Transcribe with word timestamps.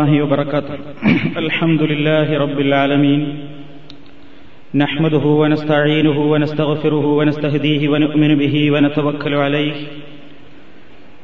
الله 0.00 0.22
وبركاته. 0.22 0.74
الحمد 1.44 1.82
لله 1.82 2.38
رب 2.38 2.60
العالمين. 2.60 3.38
نحمده 4.74 5.18
ونستعينه 5.18 6.18
ونستغفره 6.20 7.06
ونستهديه 7.06 7.88
ونؤمن 7.88 8.34
به 8.38 8.70
ونتوكل 8.70 9.34
عليه. 9.34 9.72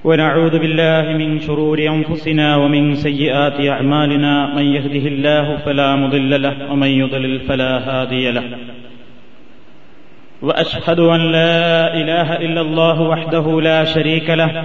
ونعوذ 0.04 0.58
بالله 0.58 1.16
من 1.16 1.40
شرور 1.40 1.78
أنفسنا 1.78 2.56
ومن 2.56 2.94
سيئات 2.94 3.60
أعمالنا. 3.60 4.54
من 4.56 4.62
يهده 4.62 5.08
الله 5.08 5.56
فلا 5.56 5.96
مضل 5.96 6.42
له 6.42 6.72
ومن 6.72 6.86
يضلل 6.86 7.40
فلا 7.40 7.72
هادي 7.78 8.30
له. 8.30 8.44
وأشهد 10.42 11.00
أن 11.00 11.20
لا 11.20 11.94
إله 11.94 12.36
إلا 12.36 12.60
الله 12.60 13.00
وحده 13.00 13.60
لا 13.60 13.84
شريك 13.84 14.30
له. 14.30 14.64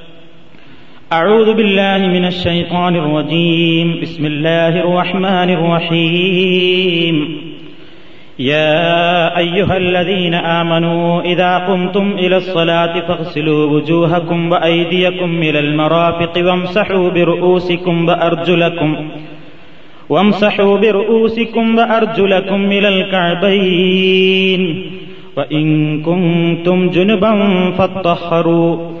أعوذ 1.13 1.53
بالله 1.53 1.97
من 1.97 2.25
الشيطان 2.25 2.95
الرجيم. 2.95 3.99
بسم 4.01 4.25
الله 4.25 4.67
الرحمن 4.67 5.49
الرحيم. 5.49 7.37
يا 8.39 9.37
أيها 9.37 9.77
الذين 9.77 10.33
آمنوا 10.33 11.21
إذا 11.21 11.57
قمتم 11.57 12.11
إلى 12.11 12.37
الصلاة 12.37 12.99
فاغسلوا 13.07 13.65
وجوهكم 13.65 14.51
وأيديكم 14.51 15.41
إلى 15.41 15.59
المرافق 15.59 16.33
وامسحوا 16.37 17.09
برؤوسكم 17.09 18.07
وأرجلكم 18.07 19.09
وامسحوا 20.09 20.77
برؤوسكم 20.77 21.77
وأرجلكم 21.77 22.71
إلى 22.71 22.87
الكعبين. 22.87 24.61
وإن 25.37 26.01
كنتم 26.01 26.89
جنبا 26.89 27.31
فاطهروا. 27.77 29.00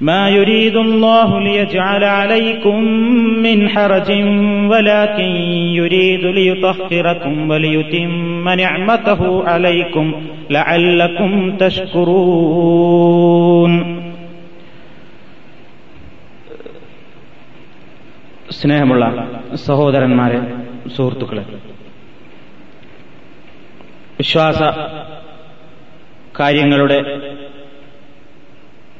ما 0.00 0.28
يريد 0.28 0.76
الله 0.76 1.40
ليجعل 1.40 2.04
عليكم 2.04 2.80
من 3.42 3.68
حرج 3.68 4.10
ولكن 4.70 5.30
يريد 5.80 6.24
ليطهركم 6.38 7.50
وليتم 7.50 8.48
نعمته 8.48 9.48
عليكم 9.48 10.06
لعلكم 10.50 11.56
تشكرون 11.56 12.84
സ്നേഹമുള്ള 18.58 19.04
സഹോദരന്മാരെ 19.66 20.40
സുഹൃത്തുക്കളെ 20.96 21.44
വിശ്വാസ 24.18 24.60
കാര്യങ്ങളുടെ 26.40 26.98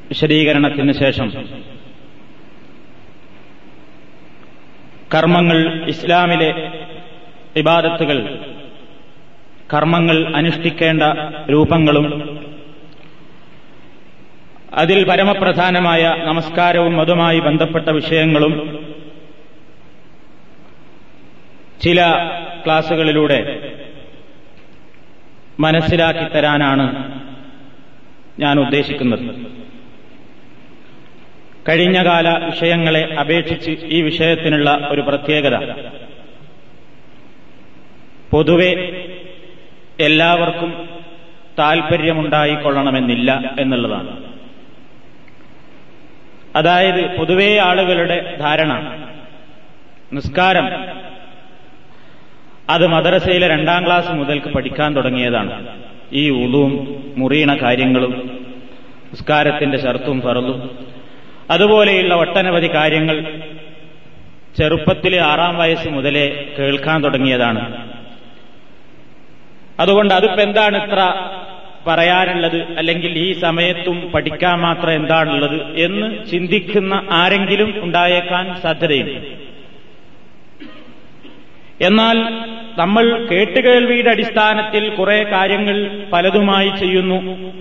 വിശദീകരണത്തിന് 0.10 0.94
ശേഷം 0.94 1.28
കർമ്മങ്ങൾ 5.16 5.58
ഇസ്ലാമിലെ 5.86 6.50
ഇബാദത്തുകൾ 7.58 8.20
കർമ്മങ്ങൾ 9.74 10.36
അനുഷ്ഠിക്കേണ്ട 10.36 11.04
രൂപങ്ങളും 11.52 12.08
അതിൽ 14.74 15.00
പരമപ്രധാനമായ 15.10 16.16
നമസ്കാരവും 16.26 17.02
അതുമായി 17.02 17.40
ബന്ധപ്പെട്ട 17.40 17.90
വിഷയങ്ങളും 17.90 18.54
ചില 21.82 22.00
ക്ലാസുകളിലൂടെ 22.66 23.40
മനസ്സിലാക്കി 25.60 26.26
തരാനാണ് 26.34 26.86
ഞാൻ 28.40 28.60
ഉദ്ദേശിക്കുന്നത്. 28.60 29.59
കഴിഞ്ഞകാല 31.70 32.30
വിഷയങ്ങളെ 32.46 33.16
അപേക്ഷിച്ച് 33.20 33.72
ഈ 33.86 34.02
വിഷയത്തിനുള്ള 34.02 34.88
ഒരു 34.92 35.02
പ്രത്യേകത. 35.02 35.72
പൊതുവെ 38.32 38.72
എല്ലാവർക്കും 40.00 40.90
താൽപ്പര്യമുണ്ടായിക്കൊള്ളണമെന്നില്ല 41.60 43.56
എന്നുള്ളതാണ്. 43.60 44.24
അതായത് 46.56 47.18
പൊതുവേ 47.18 47.58
ആളുകളുടെ 47.58 48.38
ധാരണ 48.40 49.04
നിസ്കാരം 50.14 50.68
അത് 52.70 52.88
മദ്രസയിലെ 52.88 53.48
രണ്ടാം 53.48 53.86
ക്ലാസ് 53.86 54.12
മുതൽക്ക് 54.12 54.48
പഠിക്കാൻ 54.48 54.96
തുടങ്ങിയതാണ്. 54.96 55.68
ഈ 56.14 56.30
ഉളുവും 56.30 57.04
മുറിയണ 57.18 57.62
കാര്യങ്ങളും 57.62 58.40
നിസ്കാരത്തിന്റെ 59.14 59.78
ഷർത്തും 59.78 60.22
ഫറലും 60.22 60.90
അതുപോലെയുള്ള 61.50 62.16
ഒട്ടനവധി 62.16 62.68
കാര്യങ്ങൾ 62.68 63.42
ചെറുപ്പത്തിലെ 64.58 65.22
ആറാം 65.22 65.58
വയസ്സ് 65.58 65.90
മുതലേ 65.90 66.56
കേൾക്കാൻ 66.60 67.04
തുടങ്ങിയതാണ്. 67.04 67.90
അതുകൊണ്ട് 69.80 70.14
അതിപ്പോ 70.14 70.42
എന്താണ് 70.42 70.84
ഇത്ര 70.84 71.14
പറയാനുള്ളത്? 71.88 72.78
അല്ലെങ്കിൽ 72.78 73.12
ഈ 73.18 73.34
സമയത്തും 73.34 74.12
പഠിക്കാൻ 74.12 74.60
മാത്രം 74.60 74.92
എന്താണുള്ളത് 74.92 75.78
എന്ന് 75.78 76.28
ചിന്തിക്കുന്ന 76.28 77.08
ആരെങ്കിലും 77.10 77.84
ഉണ്ടായേക്കാൻ 77.84 78.62
സാധ്യതയുണ്ട് 78.62 79.50
എന്നാൽ 81.82 82.18
നമ്മൾ 82.78 83.28
കേട്ടുകേൾവിയുടെ 83.32 84.10
അടിസ്ഥാനത്തിൽ 84.10 84.90
കുറെ 84.90 85.24
കാര്യങ്ങൾ 85.24 86.06
പലതുമായി 86.14 86.70
ചെയ്യുന്നു. 86.80 87.52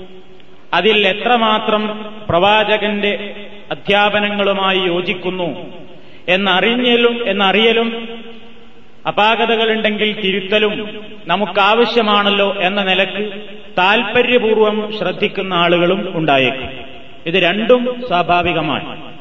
അതിൽ 0.75 1.07
എത്രമാത്രം 1.09 2.05
പ്രവാചകന്റെ 2.29 3.35
അധ്യാപനങ്ങളുമായി 3.71 4.79
യോജിക്കുന്നു. 4.79 5.73
എന്നറിഞ്ഞലും 6.29 7.29
എന്നറിയലും 7.29 8.09
അപാകതകളുണ്ടെങ്കിൽ 9.09 10.21
തിരുത്തലും 10.21 11.01
നമുക്കാവശ്യമാണല്ലോ 11.27 12.55
എന്ന 12.61 12.83
നിലയ്ക്ക് 12.83 13.41
താൽപര്യപൂർവം 13.79 14.99
ശ്രദ്ധിക്കുന്ന 14.99 15.55
ആളുകളും 15.55 16.19
ഉണ്ടായേക്കും. 16.19 16.71
ഇത് 17.27 17.35
രണ്ടും 17.35 18.03
സ്വാഭാവികമാണ്. 18.09 19.15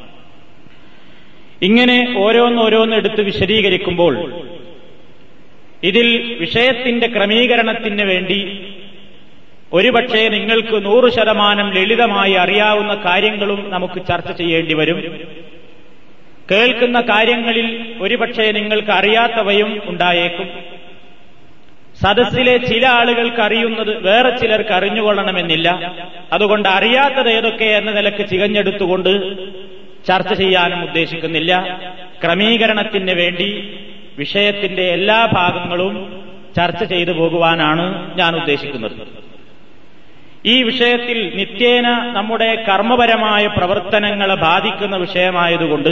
ഇങ്ങനെ 1.62 2.16
ഓരോന്നോരോന്ന് 2.18 2.96
എടുത്ത് 2.96 3.22
വിശദീകരിക്കുമ്പോൾ 3.22 4.42
ഇതിൽ 5.84 6.38
വിഷയത്തിന്റെ 6.40 7.08
ക്രമീകരണത്തിന് 7.08 8.04
വേണ്ടി 8.04 8.67
ഒരുപക്ഷെ 9.74 10.28
നിങ്ങൾക്ക് 10.28 10.86
നൂറ് 10.86 11.12
ശതമാനം 11.12 11.74
ലളിതമായി 11.74 12.34
അറിയാവുന്ന 12.34 12.96
കാര്യങ്ങളും 13.06 13.70
നമുക്ക് 13.70 14.08
ചർച്ച 14.08 14.32
ചെയ്യേണ്ടി 14.32 14.74
വരും. 14.74 15.20
കേൾക്കുന്ന 16.52 17.02
കാര്യങ്ങളിൽ 17.02 17.96
ഒരുപക്ഷെ 18.02 18.52
നിങ്ങൾക്ക് 18.52 18.92
അറിയാത്തവയും 18.92 19.82
ഉണ്ടായേക്കും. 19.86 20.50
സദസ്സിലെ 22.04 22.58
ചില 22.58 22.88
ആളുകൾക്ക് 22.88 23.42
അറിയുന്നത് 23.42 24.04
വേറെ 24.04 24.38
ചിലർക്ക് 24.38 24.70
അറിഞ്ഞുകൊള്ളണമെന്നില്ല. 24.70 25.96
അതുകൊണ്ട് 26.34 26.70
അറിയാത്തത് 26.70 27.30
ഏതൊക്കെ 27.30 27.66
എന്ന 27.66 27.92
നിലയ്ക്ക് 27.92 28.30
ചികഞ്ഞെടുത്തുകൊണ്ട് 28.30 29.38
ചർച്ച 30.06 30.34
ചെയ്യാനും 30.34 30.84
ഉദ്ദേശിക്കുന്നില്ല. 30.84 31.82
ക്രമീകരണത്തിന് 32.24 33.14
വേണ്ടി 33.14 33.80
വിഷയത്തിന്റെ 34.18 34.82
എല്ലാ 34.82 35.30
ഭാഗങ്ങളും 35.34 36.24
ചർച്ച 36.58 36.84
ചെയ്തു 36.84 37.12
പോകുവാനാണ് 37.12 38.18
ഞാൻ 38.18 38.36
ഉദ്ദേശിക്കുന്നത്. 38.36 39.27
ഈ 40.46 40.64
വിഷയത്തിൽ 40.64 41.34
നിത്യേന 41.36 41.88
നമ്മുടെ 42.14 42.66
കർമ്മപരമായ 42.70 43.48
പ്രവർത്തനങ്ങളെ 43.48 44.36
ബാധിക്കുന്ന 44.36 44.96
വിഷയമായതുകൊണ്ട് 44.96 45.90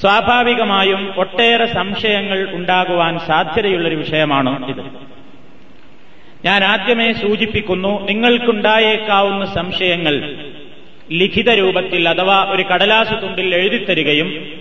സ്വാഭാവികമായും 0.00 1.14
ഒട്ടേറെ 1.16 1.66
സംശയങ്ങൾ 1.66 2.50
ഉണ്ടാകുവാൻ 2.50 3.18
സാധ്യതയുള്ളൊരു 3.18 3.94
വിഷയമാണ് 3.94 4.70
ഇത്. 4.70 4.82
ഞാൻ 6.44 6.64
ആദ്യമേ 6.64 7.12
സൂചിപ്പിക്കുന്നു 7.12 8.06
നിങ്ങൾക്കുണ്ടായേക്കാവുന്ന 8.06 9.54
സംശയങ്ങൾ 9.54 10.34
ലിഖിത 11.12 11.50
രൂപത്തിൽ 11.50 12.08
അഥവാ 12.08 12.44
ഒരു 12.44 12.62
കടലാസ് 12.62 13.22
തുണ്ടിൽ 13.22 13.54
എഴുതിത്തരികയും 13.54 14.54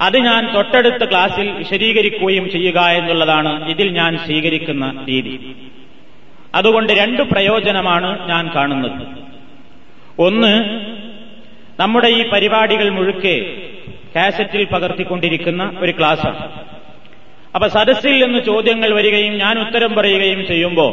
അത് 0.00 0.18
ഞാൻ 0.18 0.54
തൊട്ടടുത്ത 0.54 1.10
ക്ലാസിൽ 1.10 1.50
വിശദീകരിക്കുകയും 1.50 2.50
ചെയ്യുക 2.50 2.80
എന്നുള്ളതാണ് 2.80 3.68
ഇതിൽ 3.68 3.88
ഞാൻ 3.88 4.18
സ്വീകരിക്കുന്ന 4.18 5.04
രീതി. 5.08 5.56
അതുകൊണ്ട് 6.54 6.92
രണ്ട് 6.92 7.22
പ്രയോജനമാണ് 7.22 8.28
ഞാൻ 8.28 8.50
കാണുന്നത്. 8.54 9.06
ഒന്ന് 10.18 10.52
നമ്മുടെ 11.80 12.08
ഈ 12.08 12.28
പരിപാടികൾ 12.28 12.88
മുഴുക്കെ 12.88 13.56
കാസറ്റിൽ 14.16 14.64
പകർത്തിക്കൊണ്ടിരിക്കുന്ന 14.64 15.76
ഒരു 15.80 15.92
ക്ലാസ്സാണ്. 15.98 16.52
അപ്പൊ 17.54 17.68
സദസ്സിൽ 17.68 18.24
നിന്ന് 18.24 18.38
ചോദ്യങ്ങൾ 18.38 18.90
വരികയും 18.94 19.38
ഞാൻ 19.38 19.58
ഉത്തരം 19.58 19.94
പറയുകയും 19.94 20.46
ചെയ്യുമ്പോൾ 20.46 20.92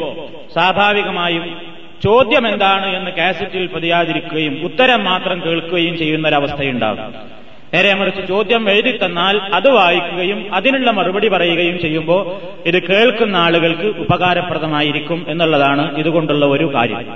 സ്വാഭാവികമായും 0.53 1.61
ചോദ്യം 2.03 2.47
എന്താണ് 2.47 2.95
എന്ന് 2.95 3.11
കാസറ്റിൽ 3.11 3.67
പതിയാതിരിക്കുകയും 3.67 4.65
ഉത്തരം 4.65 5.03
മാത്രം 5.03 5.41
കേൾക്കുകയും 5.45 5.97
ചെയ്യുന്ന 5.97 6.27
ഒരവസ്ഥയുണ്ടാകും 6.27 7.40
നേരെ 7.73 7.93
മറിച്ച് 7.93 8.27
ചോദ്യം 8.27 8.69
എഴുതി 8.69 8.99
തന്നാൽ 9.05 9.37
അത് 9.53 9.69
വായിക്കുകയും 9.69 10.55
അതിനുള്ള 10.55 10.91
മറുപടി 10.91 11.27
പറയുകയും 11.27 11.79
ചെയ്യുമ്പോൾ 11.79 12.21
ഇത് 12.65 12.83
കേൾക്കുന്ന 12.83 13.35
ആളുകൾക്ക് 13.35 13.87
ഉപകാരപ്രദമായിരിക്കും 13.99 15.25
എന്നുള്ളതാണ് 15.27 15.97
ഇതുകൊണ്ടുള്ള 15.97 16.45
ഒരു 16.45 16.73
കാര്യം. 16.73 17.15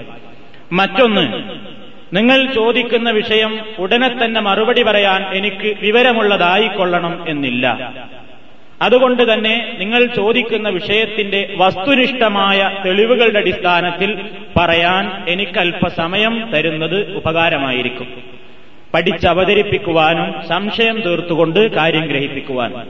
മറ്റൊന്ന് 0.71 1.43
നിങ്ങൾ 2.15 2.53
ചോദിക്കുന്ന 2.53 3.09
വിഷയം 3.09 3.59
ഉടനെ 3.79 4.07
തന്നെ 4.07 4.41
മറുപടി 4.41 4.83
പറയാൻ 4.83 5.23
എനിക്ക് 5.37 5.77
വിവരമുള്ളതായിക്കൊള്ളണം 5.81 7.29
എന്നില്ല. 7.29 7.93
അതുകൊണ്ട് 8.81 9.33
തന്നെ 9.33 9.75
നിങ്ങൾ 9.79 10.05
ചോദിക്കുന്ന 10.05 10.69
വിഷയത്തിന്റെ 10.69 11.53
വസ്തുനിഷ്ഠമായ 11.57 12.71
തെളിവുകളുടെ 12.85 13.39
അടിസ്ഥാനത്തിൽ 13.39 14.17
പറയാൻ 14.57 15.23
എനിക്ക് 15.27 15.59
അല്പസമയം 15.59 16.49
തരുന്നത് 16.53 17.15
ഉപകാരമായിരിക്കും. 17.15 18.34
പഠിച്ചവതരിപ്പിക്കുവാനും 18.95 20.47
സംശയം 20.47 21.01
തീർത്തുകൊണ്ട് 21.01 21.71
കാര്യം 21.71 22.05
ഗ്രഹിപ്പിക്കുവാനും 22.05 22.81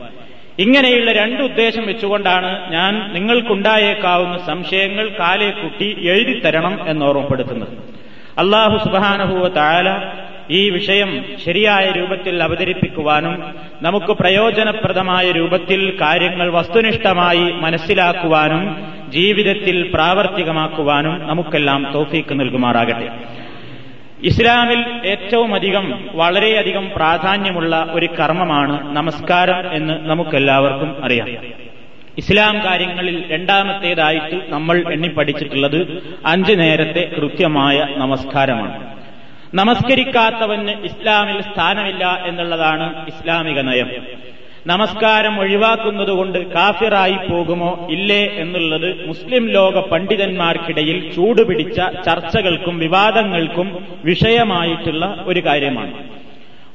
ഇങ്ങനെയുള്ള 0.60 1.12
രണ്ട് 1.12 1.42
ഉദ്ദേശം 1.44 1.86
വെച്ചുകൊണ്ടാണ് 1.88 2.72
ഞാൻ 2.72 3.14
നിങ്ങൾക്കുണ്ടായേക്കാവുന്ന 3.14 4.38
സംശയങ്ങൾ 4.46 5.08
കാലേക്കുട്ടി 5.20 5.90
കുട്ടി 5.94 6.08
എഴുതിത്തരണം 6.10 6.76
എന്നോർമ്മപ്പെടുത്തുന്നത്. 6.88 7.74
അള്ളാഹു 8.38 8.78
സുബാനഹുവ 8.86 9.48
താല 9.48 9.88
ഈ 10.52 10.70
വിഷയം 10.70 11.26
ശരിയായ 11.46 11.92
രൂപത്തിൽ 11.92 12.44
അവതരിപ്പിക്കുവാനും 12.44 13.36
നമുക്ക് 13.82 14.12
പ്രയോജനപ്രദമായ 14.14 15.32
രൂപത്തിൽ 15.32 15.98
കാര്യങ്ങൾ 16.02 16.50
വസ്തുനിഷ്ഠമായി 16.52 17.46
മനസ്സിലാക്കുവാനും 17.64 18.64
ജീവിതത്തിൽ 19.10 19.92
പ്രാവർത്തികമാക്കുവാനും 19.94 21.28
നമുക്കെല്ലാം 21.28 21.92
തോഫീക്ക് 21.96 22.40
നൽകുമാറാകട്ടെ. 22.40 23.10
ഇസ്ലാമിൽ 24.26 25.08
ഏറ്റവും 25.08 25.56
അധികം 25.56 26.10
വളരെയധികം 26.14 26.92
പ്രാധാന്യമുള്ള 26.96 27.88
ഒരു 27.92 28.06
കർമ്മമാണ് 28.06 28.96
നമസ്കാരം 28.96 29.74
എന്ന് 29.74 30.10
നമുക്കെല്ലാവർക്കും 30.10 31.06
അറിയാം. 31.06 31.28
ഇസ്ലാം 32.18 32.66
കാര്യങ്ങളിൽ 32.66 33.32
രണ്ടാമത്തേതായിട്ട് 33.32 34.42
നമ്മൾ 34.50 34.92
എണ്ണിപ്പഠിച്ചിട്ടുള്ളത് 34.92 36.04
അഞ്ചു 36.26 36.54
നേരത്തെ 36.54 37.12
കൃത്യമായ 37.16 37.88
നമസ്കാരമാണ്. 37.98 38.98
നമസ്കരിക്കാത്തവന് 39.54 40.70
ഇസ്ലാമിൽ 40.70 41.42
സ്ഥാനമില്ല 41.42 42.24
എന്നുള്ളതാണ് 42.26 43.08
ഇസ്ലാമിക 43.08 43.60
നയം. 43.60 43.92
നമസ്കാരം 44.68 45.40
ഒഴിവാക്കുന്നതുകൊണ്ട് 45.40 46.54
കാഫിറായി 46.54 47.18
പോകുമോ? 47.30 47.88
ഇല്ലേ 47.92 48.22
എന്നുള്ളത് 48.36 49.08
മുസ്ലിം 49.08 49.50
ലോക 49.50 49.80
പണ്ഡിതന്മാർക്കിടയിൽ 49.80 51.14
ചൂടുപിടിച്ച 51.14 51.78
ചർച്ചകൾക്കും 52.06 52.80
വിവാദങ്ങൾക്കും 52.80 53.86
വിഷയമായിട്ടുള്ള 54.06 55.24
ഒരു 55.28 55.40
കാര്യമാണ്. 55.40 55.94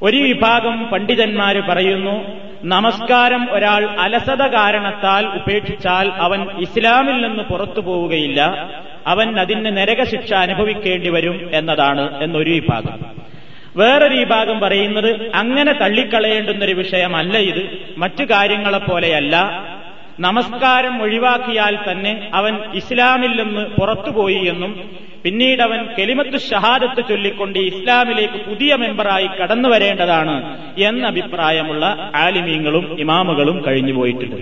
ഒരു 0.01 0.17
വിഭാഗം 0.17 0.87
പണ്ഡിതന്മാര് 0.91 1.61
പറയുന്നു 1.69 2.15
നമസ്കാരം 2.63 3.47
ഒരാൾ 3.51 3.83
അലസത 3.99 4.41
കാരണത്താൽ 4.47 5.25
ഉപേക്ഷിച്ചാൽ 5.25 6.09
അവൻ 6.09 6.47
ഇസ്ലാമിൽ 6.59 7.27
നിന്ന് 7.27 7.43
പുറത്തു 7.43 7.79
പോവുകയില്ല. 7.79 8.41
അവൻ 9.07 9.39
അതിന് 9.39 9.77
നരകശിക്ഷ 9.77 10.33
അനുഭവിക്കേണ്ടി 10.33 11.09
വരും 11.09 11.49
എന്നതാണ് 11.53 12.23
എന്നൊരു 12.23 12.49
വിഭാഗം. 12.49 12.99
വേറൊരു 13.75 14.15
വിഭാഗം 14.15 14.59
പറയുന്നത് 14.59 15.31
അങ്ങനെ 15.35 15.73
തള്ളിക്കളയേണ്ടുന്നൊരു 15.73 16.73
വിഷയമല്ല 16.73 17.37
ഇത്. 17.37 17.69
മറ്റു 17.97 18.23
കാര്യങ്ങളെപ്പോലെയല്ല. 18.23 19.65
നമസ്കാരം 20.19 21.01
ഒഴിവാക്കിയാൽ 21.01 21.77
തന്നെ 21.91 22.31
അവൻ 22.33 22.57
ഇസ്ലാമിൽ 22.73 23.43
നിന്ന് 23.43 23.61
പുറത്തുപോയി 23.61 24.45
എന്നും 24.45 24.89
പിന്നീട് 25.23 25.61
അവൻ 25.61 25.85
കെലിമത്ത് 25.99 26.39
ഷഹാദത്ത് 26.39 27.07
ചൊല്ലിക്കൊണ്ട് 27.09 27.59
ഇസ്ലാമിലേക്ക് 27.59 28.33
പുതിയ 28.33 28.75
മെമ്പറായി 28.75 29.27
കടന്നു 29.27 29.69
വരേണ്ടതാണ് 29.69 30.57
എന്ന 30.79 31.07
അഭിപ്രായമുള്ള 31.07 32.11
ആലിമീങ്ങളും 32.15 32.99
ഇമാമുകളും 32.99 33.63
കഴിഞ്ഞുപോയിട്ടുണ്ട്. 33.67 34.41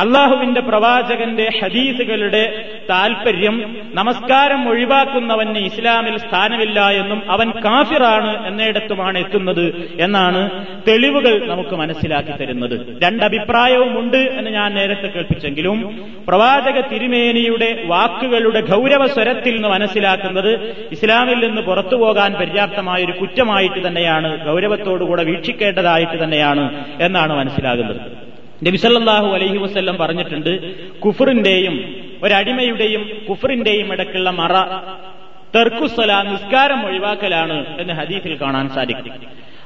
അള്ളാഹുവിന്റെ 0.00 0.60
പ്രവാചകന്റെ 0.60 1.50
ഹദീസുകളുടെ 1.62 2.66
താൽപര്യം 2.90 3.76
നമസ്കാരം 3.94 4.68
ഒഴിവാക്കുന്നവന് 4.68 5.58
ഇസ്ലാമിൽ 5.58 6.18
സ്ഥാനമില്ല 6.18 6.80
എന്നും 6.80 7.30
അവൻ 7.30 7.50
കാഫിറാണ് 7.50 8.46
എന്നിടത്തുമാണ് 8.46 9.18
എത്തുന്നത് 9.18 9.94
എന്നാണ് 10.00 10.50
തെളിവുകൾ 10.88 11.46
നമുക്ക് 11.46 11.76
മനസ്സിലാക്കി 11.76 12.32
തരുന്നത്. 12.32 13.02
രണ്ടഭിപ്രായവും 13.02 13.98
ഉണ്ട് 13.98 14.16
എന്ന് 14.16 14.50
ഞാൻ 14.50 14.74
നേരത്തെ 14.74 15.06
കേൾപ്പിച്ചെങ്കിലും 15.06 15.78
പ്രവാചക 16.28 16.80
തിരുമേനിയുടെ 16.80 17.82
വാക്കുകളുടെ 17.86 18.60
ഗൗരവ 18.60 19.06
സ്വരത്തിൽ 19.06 19.54
നിന്ന് 19.54 19.68
മനസ്സിലാക്കുന്നത് 19.68 20.52
ഇസ്ലാമിൽ 20.92 21.46
നിന്ന് 21.46 21.62
പുറത്തു 21.62 21.96
പോകാൻ 21.96 22.32
പര്യാപ്തമായ 22.32 23.04
ഒരു 23.04 23.12
കുറ്റമായിട്ട് 23.12 23.86
തന്നെയാണ് 23.86 24.46
ഗൗരവത്തോടുകൂടെ 24.46 25.24
വീക്ഷിക്കേണ്ടതായിട്ട് 25.24 26.24
തന്നെയാണ് 26.24 26.84
എന്നാണ് 27.00 27.32
മനസ്സിലാകുന്നത്. 27.32 28.29
നബിസല്ലാഹു 28.66 29.28
അലൈഹി 29.34 29.56
വസ്ല്ലം 29.56 29.96
പറഞ്ഞിട്ടുണ്ട് 29.96 30.52
കുഫറിന്റെയും 31.00 31.76
ഒരടിമയുടെയും 32.22 33.02
കുഫറിന്റെയും 33.28 33.92
ഇടയ്ക്കുള്ള 33.92 34.30
മറ 34.30 34.54
തെർക്കുസല 35.54 36.22
നിസ്കാരം 36.22 36.86
ഒഴിവാക്കലാണ് 36.86 37.80
എന്ന് 37.80 37.92
ഹദീഫിൽ 37.92 38.38
കാണാൻ 38.40 38.68
സാധിക്കും. 38.68 39.14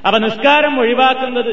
അപ്പൊ 0.07 0.17
നിസ്കാരം 0.19 0.79
ഒഴിവാക്കുന്നത് 0.79 1.51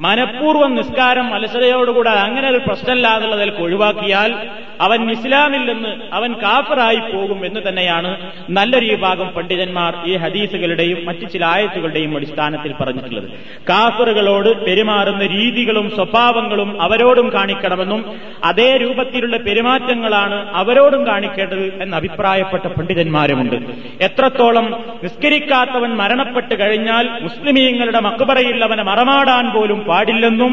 മനഃപൂർവം 0.00 0.74
നിസ്കാരം 0.74 1.34
അലസതയോടുകൂടെ 1.34 2.10
അങ്ങനെ 2.10 2.48
ഒരു 2.48 2.58
പ്രശ്നമില്ലാതുള്ളതിൽ 2.58 3.52
ഒഴിവാക്കിയാൽ 3.58 4.32
അവൻ 4.80 5.10
ഇസ്ലാമിൽ 5.10 5.72
നിന്ന് 5.72 5.92
അവൻ 6.12 6.32
കാഫറായി 6.32 7.00
പോകും 7.12 7.46
എന്ന് 7.46 7.60
തന്നെയാണ് 7.68 8.30
നല്ലൊരു 8.50 8.86
വിഭാഗം 8.86 9.28
പണ്ഡിതന്മാർ 9.28 9.94
ഈ 10.06 10.16
ഹദീസുകളുടെയും 10.16 11.06
മറ്റു 11.06 11.24
ചില 11.24 11.44
ആയത്തുകളുടെയും 11.44 12.16
അടിസ്ഥാനത്തിൽ 12.16 12.72
പറഞ്ഞിട്ടുള്ളത്. 12.80 13.30
കാഫറുകളോട് 13.68 14.64
പെരുമാറുന്ന 14.66 15.26
രീതികളും 15.26 15.90
സ്വഭാവങ്ങളും 15.90 16.82
അവരോടും 16.82 17.32
കാണിക്കണമെന്നും 17.32 18.04
അതേ 18.44 18.76
രൂപത്തിലുള്ള 18.76 19.36
പെരുമാറ്റങ്ങളാണ് 19.36 20.54
അവരോടും 20.54 21.06
കാണിക്കേണ്ടത് 21.06 21.82
എന്ന് 21.82 21.96
അഭിപ്രായപ്പെട്ട 21.96 22.66
പണ്ഡിതന്മാരുമുണ്ട്. 22.66 23.56
എത്രത്തോളം 24.00 24.84
നിസ്കരിക്കാത്തവൻ 25.04 25.90
മരണപ്പെട്ട് 25.96 26.60
കഴിഞ്ഞാൽ 26.60 27.08
മുസ്ലിമീങ്ങളുടെ 27.22 28.00
മക്കുപറയിൽ 28.00 28.64
അവനെ 28.64 28.82
മറമാടാൻ 28.82 29.52
പോലും 29.52 29.86
പാടില്ലെന്നും 29.88 30.52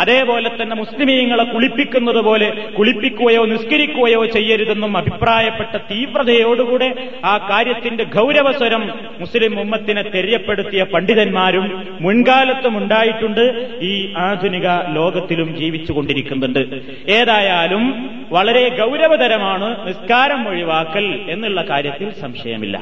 അതേപോലെ 0.00 0.48
തന്നെ 0.48 0.76
മുസ്ലിമീങ്ങളെ 0.76 1.44
കുളിപ്പിക്കുന്നത് 1.44 2.20
പോലെ 2.24 2.48
കുളിപ്പിക്കുകയോ 2.78 3.44
നിസ്കരിക്കുകയോ 3.44 4.24
ചെയ്യരുതെന്നും 4.26 4.96
അഭിപ്രായപ്പെട്ട 4.96 5.76
തീവ്രതയോടുകൂടെ 5.76 6.88
ആ 7.24 7.34
കാര്യത്തിന്റെ 7.50 8.04
ഗൗരവസ്വരം 8.04 8.82
മുസ്ലിം 9.20 9.60
ഉമ്മത്തിനെ 9.60 10.02
തെര്യപ്പെടുത്തിയ 10.02 10.82
പണ്ഡിതന്മാരും 10.82 11.66
മുൻകാലത്തും 12.00 12.76
ഉണ്ടായിട്ടുണ്ട് 12.78 13.44
ഈ 13.82 14.14
ആധുനിക 14.18 14.68
ലോകത്തിലും 14.92 15.56
ജീവിച്ചുകൊണ്ടിരിക്കുന്നുണ്ട് 15.56 16.62
ഏതായാലും 17.10 17.84
വളരെ 18.32 18.64
ഗൗരവതരമാണ് 18.78 19.88
നിസ്കാരം 19.88 20.48
ഒഴിവാക്കൽ 20.48 21.06
എന്നുള്ള 21.28 21.62
കാര്യത്തിൽ 21.70 22.10
സംശയമില്ല. 22.20 22.76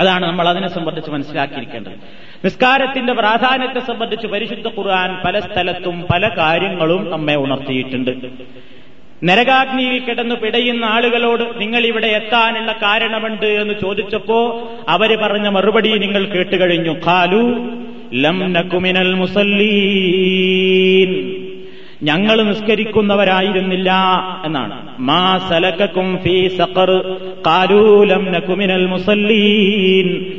അതാണ് 0.00 0.24
നമ്മൾ 0.26 0.48
അതിനെ 0.48 0.68
സംബന്ധിച്ച് 0.68 1.10
മനസ്സിലാക്കിയിരിക്കേണ്ടത്. 1.10 2.23
നിസ്കാരത്തിന്റെ 2.44 3.12
പ്രാധാന്യത്തെ 3.12 3.80
സംബന്ധിച്ച് 3.80 4.26
പരിശുദ്ധ 4.26 4.66
ഖുർആൻ 4.66 5.16
പല 5.24 5.40
സ്ഥലത്തും 5.40 6.04
പല 6.12 6.30
കാര്യങ്ങളും 6.38 7.10
നമ്മെ 7.10 7.36
ഉണർത്തിയിട്ടുണ്ട്. 7.36 8.10
നരകാഗ്നിയിൽ 9.24 9.98
കിടന്നു 9.98 10.34
പിടയുന്ന 10.34 10.84
ആളുകളോട് 10.84 11.60
നിങ്ങൾ 11.60 11.86
ഇവിടെ 11.86 12.06
എത്താനുള്ള 12.06 12.72
കാരണമുണ്ട് 12.72 13.46
എന്ന് 13.46 13.74
ചോദിച്ചപ്പോ 13.82 14.68
അവർ 14.88 15.16
പറഞ്ഞ 15.16 15.48
മറുപടി 15.48 15.98
നിങ്ങൾ 15.98 16.24
കേട്ടുകഴിഞ്ഞു 16.24 16.92
ഖാലു 16.92 17.70
ലം 18.14 18.52
നകുമിനൽ 18.52 19.14
മുസല്ലീൻ. 19.14 21.36
ഞങ്ങൾ 22.02 22.42
നിസ്കരിക്കുന്നവരായിരുന്നില്ല 22.42 23.92
എന്നാണ്. 24.44 24.88
മാ 24.98 25.40
സലക്കും 25.48 26.18
ഫീ 26.22 26.48
സഖർ. 26.48 27.20
കാലൂലം 27.46 28.32
നകുമിനൽ 28.32 28.86
മുസല്ലീൻ. 28.86 30.32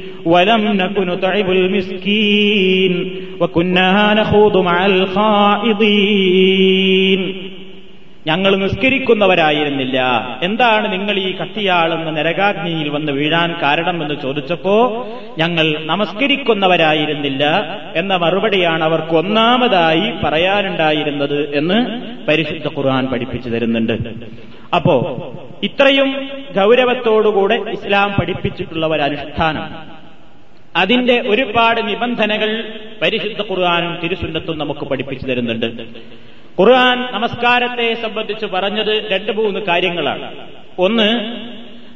ഞങ്ങൾ 8.27 8.55
നിസ്കരിക്കുന്നവരായിരുന്നില്ല. 8.55 9.99
എന്താണ് 10.43 10.91
നിങ്ങൾ 10.91 11.19
ഈ 11.19 11.35
കത്തിയാളെന്ന് 11.35 12.17
നരകാഗ്നിയിൽ 12.17 12.89
വന്ന് 12.89 13.11
വീഴാൻ 13.11 13.55
കാരണം 13.63 14.01
എന്ന് 14.01 14.15
ചോദിച്ചപ്പോ 14.23 15.07
ഞങ്ങൾ 15.37 15.75
നമസ്കരിക്കുന്നവരായിരുന്നില്ല 15.85 17.43
എന്ന 17.95 18.15
മറുപടിയാണ് 18.15 18.83
അവർക്ക് 18.83 19.15
ഒന്നാമതായി 19.15 20.13
പറയാനുണ്ടായിരുന്നത് 20.23 21.55
എന്ന് 21.55 22.01
പരിശുദ്ധ 22.27 22.67
ഖുർആൻ 22.67 23.05
പഠിപ്പിച്ചു 23.07 23.49
തരുന്നുണ്ട്. 23.49 23.93
അപ്പോ 24.75 24.95
ഇത്രയും 25.63 26.29
ഗൗരവത്തോടുകൂടെ 26.55 27.53
ഇസ്ലാം 27.53 28.15
പഠിപ്പിച്ചിട്ടുള്ള 28.19 28.87
ഒരു 28.87 29.01
അനുഷ്ഠാനം 29.01 29.94
അതിന്റെ 30.75 31.23
ഒരുപാട് 31.27 31.87
നിബന്ധനകൾ 31.87 32.73
പരിശുദ്ധ 33.01 33.41
ഖുർആാനും 33.41 33.99
തിരുസുന്നത്തും 34.03 34.57
നമുക്ക് 34.57 34.79
പഠിപ്പിച്ചു 34.79 35.27
തരുന്നുണ്ട്. 35.27 35.65
ഖുർആൻ 36.61 37.11
നമസ്കാരത്തെ 37.11 37.93
സംബന്ധിച്ച് 37.93 38.45
പറഞ്ഞത് 38.45 39.11
രണ്ട് 39.11 39.31
മൂന്ന് 39.31 39.59
കാര്യങ്ങളാണ്. 39.59 40.31
ഒന്ന് 40.79 41.37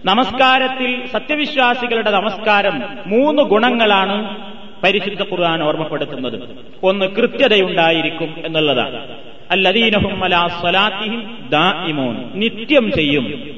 നമസ്കാരത്തിൽ 0.05 1.07
സത്യവിശ്വാസികളുടെ 1.07 2.12
നമസ്കാരം 2.12 2.81
മൂന്ന് 3.07 3.41
ഗുണങ്ങളാണ് 3.41 4.38
പരിശുദ്ധ 4.83 5.21
ഖുർആൻ 5.21 5.63
ഓർമ്മപ്പെടുത്തുന്നത്. 5.63 6.39
ഒന്ന് 6.83 7.05
കൃത്യതയുണ്ടായിരിക്കും 7.05 8.36
എന്നുള്ളതാണ്. 8.45 9.15
അല്ലദീനഹും 9.51 10.24
അലാ 10.24 10.48
സ്വലാത്തിഹിം 10.48 11.48
ദാഇമൂൻ. 11.50 12.15
നിത്യം 12.36 12.91
ചെയ്യും. 12.91 13.50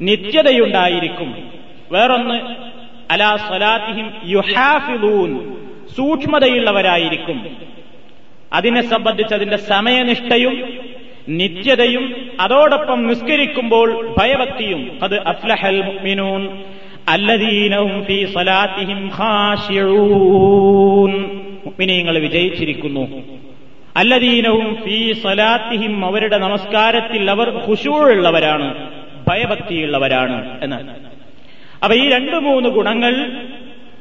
നിത്യതയുണ്ടായിരിക്കും. 0.00 1.50
വേറൊന്ന് 1.92 2.73
അലാ 3.10 3.36
സ്വലാത്തിഹിം 3.36 4.12
യുഹാഫിലൂൻ 4.24 5.54
സൂക്ഷ്മതയുള്ളവരായിരിക്കും. 5.96 7.56
അതിനെ 8.52 8.88
സംബന്ധിച്ച് 8.88 9.34
അതിന്റെ 9.34 9.56
സമയനിഷ്ഠയും 9.56 10.72
നിത്യതയും 11.28 12.30
അതോടൊപ്പം 12.40 13.06
നിസ്കരിക്കുമ്പോൾ 13.06 14.14
ഭയഭക്തിയും. 14.18 14.98
അത് 15.02 15.20
അഫ്ലഹൽ 15.20 15.82
മുഅ്മിനൂൻ 15.82 16.62
അല്ലദീനഹും 17.08 18.04
ഫീ 18.04 18.24
സ്വലാത്തിഹിം 18.24 19.10
ഖാശിഊൻ 19.18 21.12
വിജയിച്ചിരിക്കുന്നു. 22.18 23.22
അല്ലദീനവും 23.96 24.76
ഫീ 24.84 25.12
സ്വലാത്തിഹിം 25.12 26.04
അവരുടെ 26.04 26.38
നമസ്കാരത്തിൽ 26.38 27.30
അവർ 27.30 27.50
ഖുശൂഴുള്ളവരാണ് 27.68 28.88
ഭയഭക്തിയുള്ളവരാണ് 29.28 30.64
എന്നാണ് 30.64 31.03
അപ്പൊ 31.84 31.96
ഈ 31.96 32.10
രണ്ടു 32.10 32.36
മൂന്ന് 32.36 32.68
ഗുണങ്ങൾ 32.68 33.32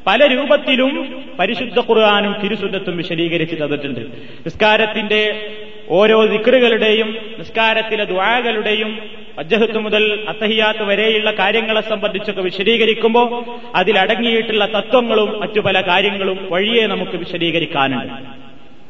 പല 0.08 0.28
രൂപത്തിലും 0.28 1.24
പരിശുദ്ധ 1.40 1.80
ഖുർആാനും 1.80 2.36
തിരുസുന്നത്തും 2.44 2.98
വിശദീകരിച്ച് 2.98 3.56
തന്നിട്ടുണ്ട്. 3.56 4.00
നിസ്കാരത്തിന്റെ 4.46 5.52
ഓരോ 5.90 6.26
ദിക്കറുകളുടെയും 6.26 7.18
നിസ്കാരത്തിലെ 7.40 8.04
ദ്വാകളുടെയും 8.04 9.00
അജ്ജഹത്ത് 9.40 9.78
മുതൽ 9.78 10.26
അത്തഹിയാത്ത് 10.30 10.84
വരെയുള്ള 10.84 11.32
കാര്യങ്ങളെ 11.32 11.82
സംബന്ധിച്ചൊക്കെ 11.82 12.42
വിശദീകരിക്കുമ്പോൾ 12.42 13.46
അതിലടങ്ങിയിട്ടുള്ള 13.76 14.66
തത്വങ്ങളും 14.66 15.40
മറ്റു 15.40 15.60
പല 15.60 15.82
കാര്യങ്ങളും 15.82 16.48
വഴിയെ 16.52 16.88
നമുക്ക് 16.88 17.18
വിശദീകരിക്കാനുണ്ട്. 17.18 18.14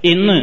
ഇന്ന് 0.08 0.38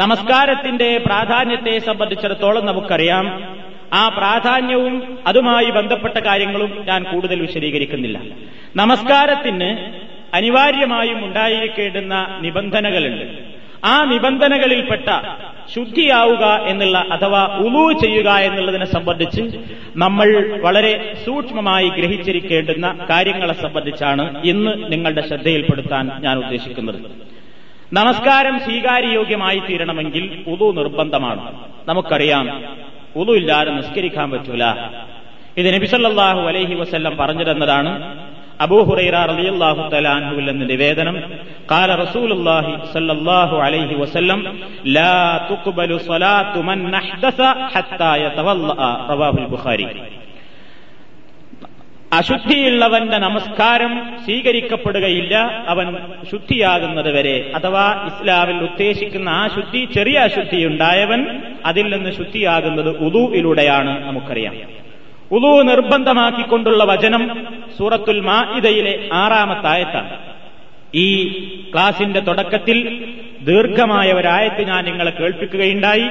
നമസ്കാരത്തിന്റെ 0.00 0.98
പ്രാധാന്യത്തെ 0.98 1.78
സംബന്ധിച്ചിടത്തോളം 1.78 2.66
നമുക്കറിയാം. 2.66 3.56
ആ 3.92 4.08
പ്രാധാന്യവും 4.08 5.18
അതുമായി 5.26 5.70
ബന്ധപ്പെട്ട 5.70 6.18
കാര്യങ്ങളും 6.18 6.84
ഞാൻ 6.88 7.02
കൂടുതൽ 7.02 7.40
വിശദീകരിക്കുന്നില്ല. 7.40 8.20
നമസ്കാരത്തിന് 8.76 9.90
അനിവാര്യമായും 10.34 11.24
ഉണ്ടായിരിക്കേണ്ടുന്ന 11.24 12.38
നിബന്ധനകളുണ്ട്. 12.40 13.56
ആ 13.84 14.04
നിബന്ധനകളിൽപ്പെട്ട 14.04 15.08
ശുദ്ധിയാവുക 15.74 16.44
എന്നുള്ള 16.66 17.06
അഥവാ 17.12 17.46
ഉളു 17.46 17.98
ചെയ്യുക 17.98 18.30
എന്നുള്ളതിനെ 18.30 18.84
സംബന്ധിച്ച് 18.84 19.58
നമ്മൾ 19.96 20.60
വളരെ 20.60 21.14
സൂക്ഷ്മമായി 21.26 21.88
ഗ്രഹിച്ചിരിക്കേണ്ടുന്ന 21.88 23.06
കാര്യങ്ങളെ 23.10 23.52
സംബന്ധിച്ചാണ് 23.52 24.42
ഇന്ന് 24.44 24.92
നിങ്ങളുടെ 24.92 25.28
ശ്രദ്ധയിൽപ്പെടുത്താൻ 25.28 26.10
ഞാൻ 26.20 26.38
ഉദ്ദേശിക്കുന്നത്. 26.38 27.00
നമസ്കാരം 27.92 28.60
സ്വീകാര്യയോഗ്യമായി 28.60 29.58
തീരണമെങ്കിൽ 29.58 30.44
ഉതു 30.46 30.72
നിർബന്ധമാണ്. 30.72 31.58
നമുക്കറിയാം 31.86 32.76
ഉതു 33.19 33.33
ഇല്ലാതെ 33.39 33.71
നിസ്കരിക്കാൻ 33.77 34.27
പറ്റൂല 34.33 34.65
ഇത് 35.59 35.67
നബിസല്ലാഹു 35.75 36.41
അലൈഹി 36.49 36.75
വസ്ല്ലം 36.81 37.13
പറഞ്ഞിരുന്നതാണ് 37.21 37.91
അബൂഹുറൈറ 38.65 39.15
റളിയല്ലാഹു 39.31 39.81
തലാൻഹുവിൽ 39.93 40.47
എന്ന 40.53 40.63
നിവേദനം 40.71 41.15
قال 41.71 41.89
رسول 42.03 42.29
الله 42.31 42.65
صلى 42.93 43.11
الله 43.17 43.49
عليه 43.65 43.91
وسلم 44.01 44.39
لا 44.97 45.17
تقبل 45.51 45.91
صلاة 46.01 46.53
من 46.69 46.93
احدث 46.95 47.39
حتى 47.73 48.11
يتوضأ 48.25 48.79
رواه 49.11 49.35
البخاري 49.43 49.87
അശുദ്ധിയുള്ളവന്റെ 52.11 53.17
നമസ്കാരം 53.25 53.91
സ്വീകരിക്കപ്പെടുകയില്ല 54.23 55.33
അവൻ 55.71 55.87
ശുദ്ധിയാകുന്നത് 56.31 57.09
വരെ 57.15 57.35
അഥവാ 57.57 57.85
ഇസ്ലാമിൽ 58.09 58.57
ഉദ്ദേശിക്കുന്ന 58.67 59.29
ആ 59.37 59.43
ശുദ്ധി 59.55 59.81
ചെറിയ 59.95 60.17
അശുദ്ധി 60.27 60.59
ഉണ്ടായവൻ 60.71 61.21
അതിൽ 61.66 61.96
നിന്ന് 61.96 62.10
ശുദ്ധിയാകുന്നത് 62.10 62.98
ഉദുവിലൂടെയാണ് 62.98 64.06
നമുക്കറിയാം. 64.06 64.54
ഉദു 65.30 65.62
നിർബന്ധമാക്കിക്കൊണ്ടുള്ള 65.62 66.84
വചനം 66.84 67.46
സൂറത്തുൽ 67.78 68.20
മാഇദയിലെ 68.20 69.08
ആറാമത്തായത്താണ്. 69.12 70.10
ഈ 70.94 71.24
ക്ലാസിന്റെ 71.72 72.20
തുടക്കത്തിൽ 72.20 73.04
ദീർഘമായ 73.42 74.12
ഒരായത്ത് 74.12 74.68
ഞാൻ 74.68 74.84
നിങ്ങളെ 74.84 75.10
കേൾപ്പിക്കുകയുണ്ടായി. 75.10 76.04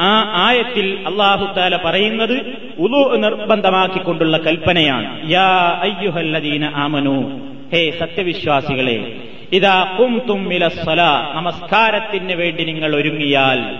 ആ 0.00 0.32
ആയത്തിൽ 0.46 1.04
അള്ളാഹുത്താല 1.06 1.76
പറയുന്നത് 1.76 2.40
ഉദു 2.78 3.16
നിർബന്ധമാക്കിക്കൊണ്ടുള്ള 3.16 4.36
കൽപ്പനയാണ്. 4.36 5.30
യാ 5.30 5.78
അയ്യുഹല്ലദീന 5.82 6.72
ആമനു. 6.74 7.40
ഹേ 7.72 7.90
സത്യവിശ്വാസികളെ 7.90 9.16
ഇതാ 9.52 9.96
കുംതും 10.00 10.44
മിലസ്വല 10.44 11.02
നമസ്കാരത്തിന് 11.34 12.32
വേണ്ടി 12.32 12.64
നിങ്ങൾ 12.64 12.96
ഒരുങ്ങിയാൽ 12.96 13.74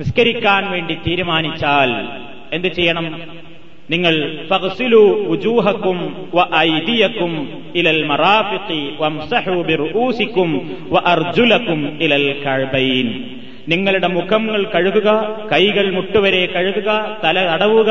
നിസ്കരിക്കാൻ 0.00 0.70
വേണ്ടി 0.70 0.94
തീരുമാനിച്ചാൽ 0.94 2.08
എന്ത് 2.52 2.68
ചെയ്യണം? 2.68 3.20
നിങ്ങൾ 3.90 4.38
ഇലൽ 7.76 8.04
മറാഫിഖി 8.04 8.96
ഇലൽ 12.00 13.24
നിങ്ങളുടെ 13.68 14.06
മുഖങ്ങൾ 14.06 14.64
കഴുകുക 14.74 15.38
കൈകൾ 15.52 15.92
മുട്ടുവരെ 15.92 16.46
കഴുകുക 16.46 17.16
തല 17.24 17.38
അടവുക 17.38 17.88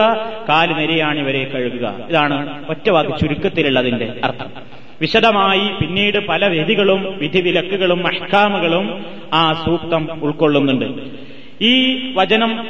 കാൽ 0.50 0.74
നെരിയാണി 0.74 1.22
വരെ 1.22 1.44
കഴുകുക. 1.44 1.96
ഇതാണ് 2.10 2.66
ഒറ്റവാക്ക് 2.70 3.20
ചുരുക്കത്തിലുള്ളതിന്റെ 3.20 4.14
അർത്ഥം. 4.24 4.48
വിശദമായി 5.02 5.68
പിന്നീട് 5.82 6.28
പല 6.28 6.48
വിധികളും 6.48 7.18
വിധിവിലക്കുകളും 7.18 8.08
അഷ്കാമുകളും 8.08 9.06
ആ 9.34 9.64
സൂക്തം 9.66 10.08
ഉൾക്കൊള്ളുന്നുണ്ട്. 10.24 10.86
ഈ 11.62 12.14
വചനം 12.14 12.68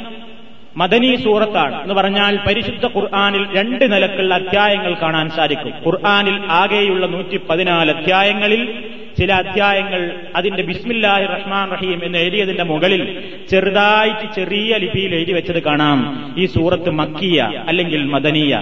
മദനി 0.76 1.16
സൂറത്താണ് 1.16 1.82
എന്ന് 1.82 1.94
പറഞ്ഞാൽ 1.94 2.38
പരിശുദ്ധ 2.46 2.86
ഖുർആാനിൽ 2.86 3.46
രണ്ട് 3.56 3.92
നിലക്കുള്ള 3.92 4.34
അധ്യായങ്ങൾ 4.34 4.96
കാണാൻ 5.02 5.30
സാധിക്കും. 5.30 5.72
ഖുർആാനിൽ 5.86 6.40
ആകെയുള്ള 6.50 7.06
നൂറ്റി 7.06 7.40
പതിനാല് 7.50 7.90
അധ്യായങ്ങളിൽ 7.90 8.84
ചില 9.18 9.32
അധ്യായങ്ങൾ 9.32 10.10
അതിന്റെ 10.36 10.62
ബിസ്മില്ലാഹി 10.62 11.24
റഹ്മാൻ 11.24 11.70
റഹീം 11.70 12.04
എന്ന് 12.04 12.18
എഴുതിയതിന്റെ 12.18 12.62
മുകളിൽ 12.62 13.22
ചെറുതായിട്ട് 13.50 14.34
ചെറിയ 14.34 14.76
ലിപിയിൽ 14.76 15.14
എഴുതി 15.14 15.32
വെച്ചത് 15.32 15.62
കാണാം. 15.62 16.34
ഈ 16.38 16.46
സൂറത്ത് 16.46 16.90
മക്കിയ 16.90 17.64
അല്ലെങ്കിൽ 17.68 18.04
മദനിയ. 18.04 18.58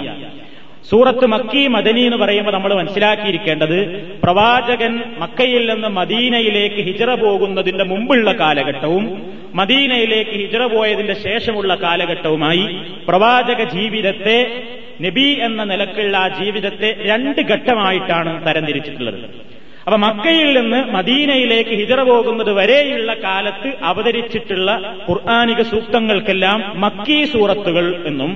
സൂറത്ത് 0.85 1.27
മക്കി 1.27 1.67
മദനി 1.67 2.01
എന്ന് 2.01 2.17
പറയുമ്പോൾ 2.17 2.53
നമ്മൾ 2.53 2.75
മനസ്സിലാക്കിയിരിക്കേണ്ടത് 2.75 3.79
പ്രവാചകൻ 4.23 5.03
മക്കയിൽ 5.19 5.75
നിന്ന് 5.75 5.89
മദീനയിലേക്ക് 5.89 6.77
ഹിജറ 6.77 7.15
പോകുന്നതിന്റെ 7.15 7.85
മുമ്പുള്ള 7.85 8.33
കാലഘട്ടവും 8.33 9.23
മദീനയിലേക്ക് 9.55 10.31
ഹിജറ 10.31 10.67
പോയതിന്റെ 10.67 11.15
ശേഷമുള്ള 11.15 11.75
കാലഘട്ടവുമായി 11.75 12.65
പ്രവാചക 13.09 13.63
ജീവിതത്തെ 13.63 14.67
നബി 15.03 15.37
എന്ന 15.41 15.65
നിലക്കുള്ള 15.65 16.17
ആ 16.17 16.29
ജീവിതത്തെ 16.29 16.97
രണ്ട് 17.01 17.41
ഘട്ടമായിട്ടാണ് 17.41 18.47
തരംതിരിച്ചിട്ടുള്ളത്. 18.47 19.19
അപ്പൊ 19.87 19.97
മക്കയിൽ 19.97 20.61
നിന്ന് 20.61 20.93
മദീനയിലേക്ക് 20.93 21.71
ഹിജറ 21.71 22.03
പോകുന്നത് 22.03 22.53
വരെയുള്ള 22.53 23.15
കാലത്ത് 23.15 23.73
അവതരിച്ചിട്ടുള്ള 23.83 24.71
ഖുർആാനിക 25.09 25.63
സൂക്തങ്ങൾക്കെല്ലാം 25.63 26.73
മക്കീ 26.77 27.25
സൂറത്തുകൾ 27.25 28.03
എന്നും 28.07 28.33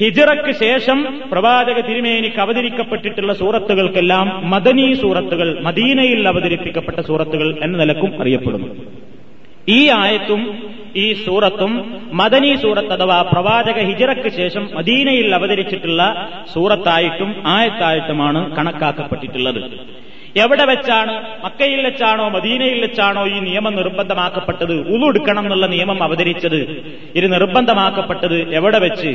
ഹിജറയ്ക്ക് 0.00 0.52
ശേഷം 0.60 1.22
പ്രവാചക 1.32 1.80
തിരുമേനിക്ക് 1.80 2.40
അവതരിക്കപ്പെട്ടിട്ടുള്ള 2.40 3.32
സൂറത്തുകൾക്കെല്ലാം 3.32 4.50
മദനീ 4.50 4.94
സൂറത്തുകൾ 4.94 5.60
മദീനയിൽ 5.62 6.28
അവതരിപ്പിക്കപ്പെട്ട 6.28 7.00
സൂറത്തുകൾ 7.00 7.58
എന്ന 7.62 7.78
നിലക്കും 7.78 8.20
അറിയപ്പെടുന്നു. 8.20 8.68
ഈ 9.68 9.88
ആയത്തും 9.88 10.68
ഈ 10.96 11.12
സൂറത്തും 11.12 12.02
മദനി 12.12 12.56
സൂറത്ത് 12.62 12.92
അഥവാ 12.92 13.22
പ്രവാചക 13.22 13.78
ഹിജറയ്ക്ക് 13.78 14.28
ശേഷം 14.36 14.68
മദീനയിൽ 14.74 15.34
അവതരിച്ചിട്ടുള്ള 15.34 16.28
സൂറത്തായിട്ടും 16.52 17.42
ആയത്തായിട്ടുമാണ് 17.46 18.56
കണക്കാക്കപ്പെട്ടിട്ടുള്ളത്. 18.56 19.62
എവിടെ 20.36 20.64
വെച്ചാണ് 20.64 21.44
മക്കയിൽ 21.44 21.84
വെച്ചാണോ 21.84 22.28
മദീനയിൽ 22.28 22.80
വെച്ചാണോ 22.80 23.26
ഈ 23.26 23.38
നിയമം 23.40 23.76
നിർബന്ധമാക്കപ്പെട്ടത്? 23.76 24.74
ഉളു 24.88 25.06
എടുക്കണം 25.06 25.42
എന്നുള്ള 25.42 25.66
നിയമം 25.66 26.02
അവതരിച്ചത്. 26.02 26.60
ഇത് 27.14 27.32
നിർബന്ധമാക്കപ്പെട്ടത് 27.32 28.54
എവിടെ 28.54 28.78
വെച്ച്? 28.78 29.12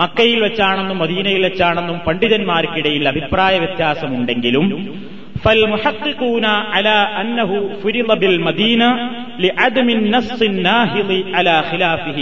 മക്കയിൽ 0.00 0.38
വെച്ചാണെന്നും 0.44 0.98
മദീനയിൽ 1.02 1.42
വെച്ചാണെന്നും 1.46 1.96
പണ്ഡിതന്മാർക്കിടയിൽ 2.06 3.04
അഭിപ്രായ 3.12 3.54
വ്യത്യാസമുണ്ടെങ്കിലും 3.64 4.66
فالمحققون 5.44 6.46
على 6.72 6.96
أنه 7.22 7.50
فرض 7.82 8.10
بالمدينة 8.20 8.88
لعدم 9.38 9.88
النص 9.90 10.40
الناهض 10.44 11.10
على 11.36 11.54
خلافه 11.70 12.20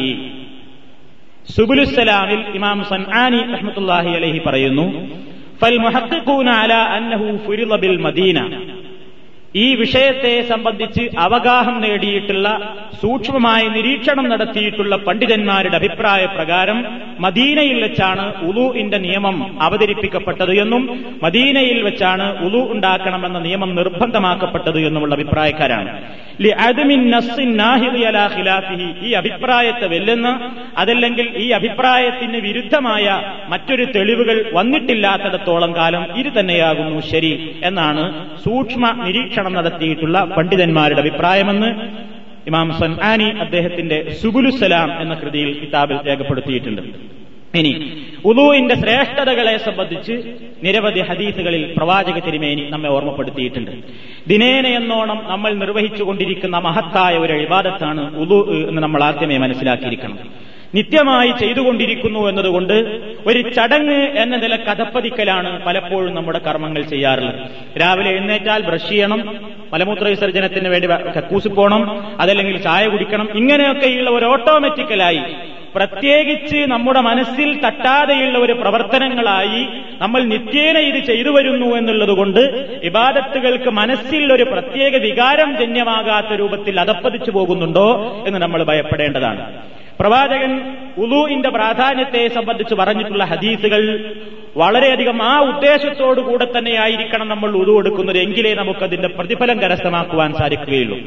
സുബുലുസലാമിൽ 1.49 2.43
ഇമാം 2.57 2.79
സൻആാനി 2.91 3.39
റഹ്മത്തുല്ലാഹി 3.53 4.11
അലൈഹി 4.19 4.41
പറയുന്നു 4.47 4.85
ഫൽമുഹഖിഖൂന 5.63 6.49
അല 6.63 6.73
അന്നഹു 6.97 7.27
ഫുരിള 7.47 7.77
ബിൽ 7.83 7.97
മദീന 8.07 8.39
ഈ 9.56 9.76
വിഷയത്തെ 9.76 10.42
സംബന്ധിച്ച് 10.42 11.10
അവഗാഹം 11.18 11.82
നേടിയിട്ടുള്ള 11.82 12.48
സൂക്ഷ്മമായ 13.02 13.62
നിരീക്ഷണം 13.68 14.30
നടത്തിയിട്ടുള്ള 14.30 14.96
പണ്ഡിതന്മാരുടെ 14.96 15.76
അഭിപ്രായ 15.76 16.26
പ്രകാരം 16.26 16.78
മദീനയിൽ 17.20 17.82
വെച്ചാണ് 17.84 18.26
ഉലുവിന്റെ 18.44 18.98
നിയമം 18.98 19.38
അവതരിപ്പിക്കപ്പെട്ടത് 19.62 20.54
എന്നും 20.54 20.84
മദീനയിൽ 21.24 21.84
വെച്ചാണ് 21.84 22.26
ഉലു 22.46 22.62
ഉണ്ടാക്കണമെന്ന 22.72 23.40
നിയമം 23.40 23.76
നിർബന്ധമാക്കപ്പെട്ടത് 23.76 24.80
എന്നുമുള്ള 24.80 25.16
അഭിപ്രായക്കാരാണ്. 25.16 25.92
ഈ 29.04 29.12
അഭിപ്രായത്തെ 29.14 29.88
വെല്ലുന്ന 29.88 30.28
അതല്ലെങ്കിൽ 30.78 31.38
ഈ 31.38 31.50
അഭിപ്രായത്തിന് 31.50 32.38
വിരുദ്ധമായ 32.38 33.06
മറ്റൊരു 33.50 33.86
തെളിവുകൾ 33.96 34.52
വന്നിട്ടില്ലാത്തിടത്തോളം 34.54 35.76
കാലം 35.76 36.06
ഇത് 36.18 36.40
തന്നെയാകുന്നു 36.40 37.00
ശരി 37.12 37.34
എന്നാണ് 37.64 38.06
സൂക്ഷ്മ 38.44 38.92
നിരീക്ഷണം 39.04 39.43
നടത്തിയിട്ടുള്ള 39.52 40.26
പണ്ഡിതന്മാരുടെ 40.26 41.00
അഭിപ്രായമെന്ന് 41.00 41.68
ഇമാം 42.48 42.80
സൻആാനി 42.80 43.24
അദ്ദേഹത്തിന്റെ 43.24 44.12
സുബുലുസലാം 44.22 45.02
എന്ന 45.02 45.14
കൃതിയിൽ 45.14 45.60
കിതാബിൽ 45.60 45.98
രേഖപ്പെടുത്തിയിട്ടുണ്ട്. 46.08 46.82
ഇനി 47.58 47.92
ഉദുവിന്റെ 48.26 48.76
ശ്രേഷ്ഠതകളെ 48.76 49.58
സംബന്ധിച്ച് 49.58 50.12
നിരവധി 50.64 51.00
ഹദീസുകളിൽ 51.00 51.74
പ്രവാചക 51.78 52.20
തിരുമേനി 52.20 52.70
നമ്മെ 52.70 52.90
ഓർമ്മപ്പെടുത്തിയിട്ടുണ്ട്. 52.90 53.72
ദിനേന 54.28 54.68
എന്നോണം 54.68 55.22
നമ്മൾ 55.28 55.54
നിർവഹിച്ചുകൊണ്ടിരിക്കുന്ന 55.54 56.58
മഹത്തായ 56.58 57.18
ഒരു 57.18 57.34
ഇബാദത്താണ് 57.34 58.16
ഉദു 58.16 58.68
എന്ന് 58.70 58.82
നമ്മൾ 58.82 59.04
ആദ്യമേ 59.04 59.38
മനസ്സിലാക്കിയിരിക്കണം. 59.38 60.20
നിത്യമായി 60.76 61.34
ചെയ്തുകൊണ്ടിരിക്കുന്നു 61.40 62.30
എന്നതുകൊണ്ട് 62.30 62.74
ഒരു 63.28 63.50
ചടങ്ങ് 63.50 64.00
എന്ന 64.18 64.36
നില 64.36 64.56
കഥപ്പതിക്കലാണ് 64.56 65.66
പലപ്പോഴും 65.66 66.16
നമ്മുടെ 66.16 66.40
കർമ്മങ്ങൾ 66.40 66.82
ചെയ്യാറുള്ളത്. 66.82 67.40
രാവിലെ 67.82 68.10
എഴുന്നേറ്റാൽ 68.10 68.62
ബ്രഷ് 68.62 68.90
ചെയ്യണം 68.90 69.20
മലമൂത്ര 69.74 70.08
വിസർജനത്തിന് 70.08 70.70
വേണ്ടി 70.70 70.88
കക്കൂസ് 70.88 71.48
പോകണം 71.48 71.84
അതല്ലെങ്കിൽ 72.22 72.62
ചായ 72.62 72.88
കുടിക്കണം 72.88 73.28
ഇങ്ങനെയൊക്കെയുള്ള 73.36 74.10
ഒരു 74.10 74.26
ഓട്ടോമാറ്റിക്കലായി 74.26 75.24
പ്രത്യേകിച്ച് 75.76 76.58
നമ്മുടെ 76.58 77.02
മനസ്സിൽ 77.02 77.62
തട്ടാതെയുള്ള 77.62 78.38
ഒരു 78.38 78.54
പ്രവർത്തനങ്ങളായി 78.54 79.62
നമ്മൾ 80.02 80.24
നിത്യേന 80.24 80.78
ഇത് 80.78 81.04
ചെയ്തു 81.06 81.30
വരുന്നു 81.30 81.76
എന്നുള്ളതുകൊണ്ട് 81.76 82.40
ഇബാദത്തുകൾക്ക് 82.84 83.70
മനസ്സിൽ 83.70 84.34
ഒരു 84.34 84.44
പ്രത്യേക 84.44 84.96
വികാരം 84.98 85.58
ജന്യമാകാത്ത 85.60 86.34
രൂപത്തിൽ 86.34 86.80
അതപ്പതിച്ചു 86.80 87.32
പോകുന്നുണ്ടോ 87.32 87.88
എന്ന് 88.28 88.40
നമ്മൾ 88.40 88.64
ഭയപ്പെടേണ്ടതാണ്. 88.64 89.42
പ്രവാചകൻ 90.01 90.53
ഉലൂഇന്റെ 91.05 91.51
പ്രാധാന്യത്തെ 91.57 92.23
സംബന്ധിച്ച് 92.37 92.75
പറഞ്ഞിട്ടുള്ള 92.81 93.25
ഹദീസുകൾ 93.33 93.83
വളരെയധികം 94.63 95.19
ആ 95.31 95.35
ഉദ്ദേശത്തോടു 95.51 96.21
കൂടെ 96.29 96.47
തന്നെയായിരിക്കണം 96.55 97.29
നമ്മൾ 97.33 97.51
ഉതു 97.63 97.75
എടുക്കുന്നത് 97.81 98.19
എങ്കിലേ 98.25 98.53
നമുക്കതിന്റെ 98.61 99.11
പ്രതിഫലം 99.17 99.59
കരസ്ഥമാക്കുവാൻ 99.65 100.33
സാധിക്കുകയുള്ളൂ 100.41 100.99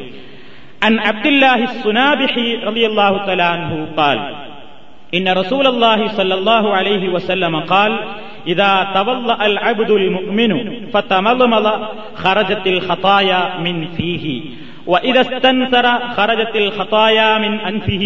അൻ 0.87 0.93
അബ്ദുല്ലാഹി 1.11 1.65
സുനാബിഹി 1.81 2.45
റളിയല്ലാഹു 2.69 3.19
തആല 3.27 3.43
അൻഹു 3.55 3.79
ഖാൽ 3.99 4.19
إن 5.13 5.27
رسول 5.33 5.65
الله 5.67 5.99
صلى 6.09 6.35
الله 6.35 6.65
عليه 6.73 7.03
وسلم 7.09 7.53
قال 7.65 7.91
إذا 8.47 8.71
تولى 8.95 9.35
العبد 9.45 9.91
المؤمن 9.93 10.51
فتمضمض 10.93 11.65
خرجت 12.15 12.65
الخطايا 12.67 13.41
من 13.59 13.75
فيه 13.89 14.25
وإذا 14.87 15.21
استنثر 15.21 15.85
خرجت 16.09 16.53
الخطايا 16.55 17.29
من 17.39 17.53
أنفه 17.61 18.03